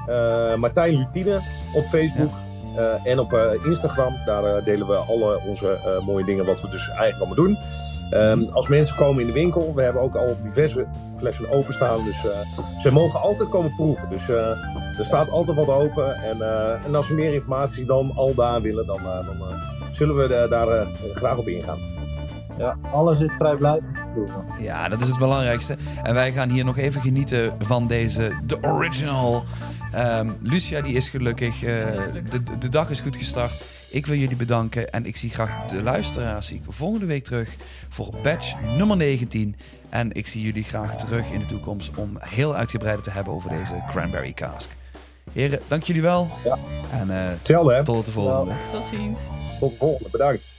eh, 0.08 0.56
Martijn 0.56 0.96
Lutine 0.98 1.42
op 1.76 1.84
Facebook. 1.86 2.32
eh, 2.78 3.12
en 3.12 3.20
op 3.20 3.34
eh, 3.34 3.66
Instagram. 3.66 4.14
Daar 4.26 4.64
delen 4.64 4.88
we 4.88 4.96
alle 4.96 5.40
onze 5.48 6.00
mooie 6.06 6.26
dingen 6.26 6.46
wat 6.46 6.62
we 6.62 6.70
dus 6.70 6.90
eigenlijk 6.90 7.18
allemaal 7.18 7.46
doen. 7.46 7.58
Ehm, 8.10 8.44
als 8.54 8.68
mensen 8.68 8.96
komen 8.96 9.22
in 9.22 9.28
de 9.28 9.34
winkel, 9.34 9.74
we 9.76 9.82
hebben 9.82 10.02
ook 10.02 10.16
al 10.16 10.38
diverse 10.44 10.86
flessen 11.18 11.52
openstaan. 11.52 12.04
Dus 12.04 12.22
ze 12.82 12.92
mogen 12.92 13.22
altijd 13.22 13.50
komen 13.50 13.76
proeven. 13.76 14.10
Dus 14.10 14.28
er 14.30 15.06
staat 15.06 15.30
altijd 15.30 15.58
wat 15.58 15.70
open. 15.70 16.16
En, 16.16 16.38
en 16.86 16.96
als 16.96 17.08
ze 17.08 17.14
meer 17.14 17.34
informatie 17.34 17.86
dan 17.86 18.12
al 18.16 18.34
daar 18.36 18.62
willen, 18.62 18.86
dan, 18.86 19.00
dan 19.04 19.38
zullen 19.92 20.16
we 20.16 20.34
eh, 20.36 20.50
daar 20.50 20.68
eh, 20.68 20.88
graag 21.14 21.38
op 21.38 21.48
ingaan. 21.48 21.80
Ja, 22.58 22.78
alles 22.92 23.20
is 23.20 23.34
vrijblijvend 23.38 23.94
te 23.96 24.06
proeven. 24.14 24.46
Ja, 24.60 24.88
dat 24.90 25.02
is 25.02 25.08
het 25.08 25.18
belangrijkste. 25.18 25.78
En 26.04 26.14
wij 26.14 26.32
gaan 26.32 26.50
hier 26.50 26.66
nog 26.66 26.78
even 26.78 27.02
genieten 27.02 27.54
van 27.60 27.88
deze, 27.88 28.32
de 28.46 28.58
original. 28.62 29.44
Ehm, 29.92 30.30
Lucia, 30.42 30.82
die 30.82 30.96
is 30.96 31.10
gelukkig. 31.10 31.64
eh, 31.64 31.76
de, 32.32 32.58
de 32.60 32.70
dag 32.70 32.90
is 32.90 33.00
goed 33.00 33.16
gestart. 33.16 33.64
Ik 33.90 34.06
wil 34.06 34.18
jullie 34.18 34.36
bedanken. 34.36 34.90
En 34.92 35.06
ik 35.06 35.18
zie 35.18 35.30
graag 35.30 35.66
de 35.66 35.84
luisteraars 35.84 36.48
zie 36.48 36.58
ik 36.58 36.64
volgende 36.68 37.06
week 37.06 37.24
terug 37.24 37.56
voor 37.90 38.14
batch 38.24 38.56
nummer 38.78 38.98
19. 38.98 39.56
En 39.90 40.12
ik 40.12 40.28
zie 40.28 40.42
jullie 40.42 40.64
graag 40.64 40.96
terug 40.98 41.32
in 41.32 41.40
de 41.40 41.46
toekomst 41.46 41.92
om 41.96 42.18
heel 42.20 42.56
uitgebreid 42.56 43.04
te 43.04 43.12
hebben 43.12 43.34
over 43.34 43.50
deze 43.50 43.84
cranberry 43.90 44.34
cask. 44.34 44.70
Heren, 45.40 45.60
dank 45.68 45.84
jullie 45.84 46.02
wel. 46.02 46.30
Ja. 46.44 46.58
En 46.92 47.10
uh, 47.10 47.84
tot 47.84 48.06
de 48.06 48.12
volgende. 48.12 48.52
Ja. 48.52 48.58
Tot 48.72 48.84
ziens. 48.84 49.22
Tot 49.60 49.72
de 49.72 49.78
volgende, 49.78 50.10
bedankt. 50.10 50.54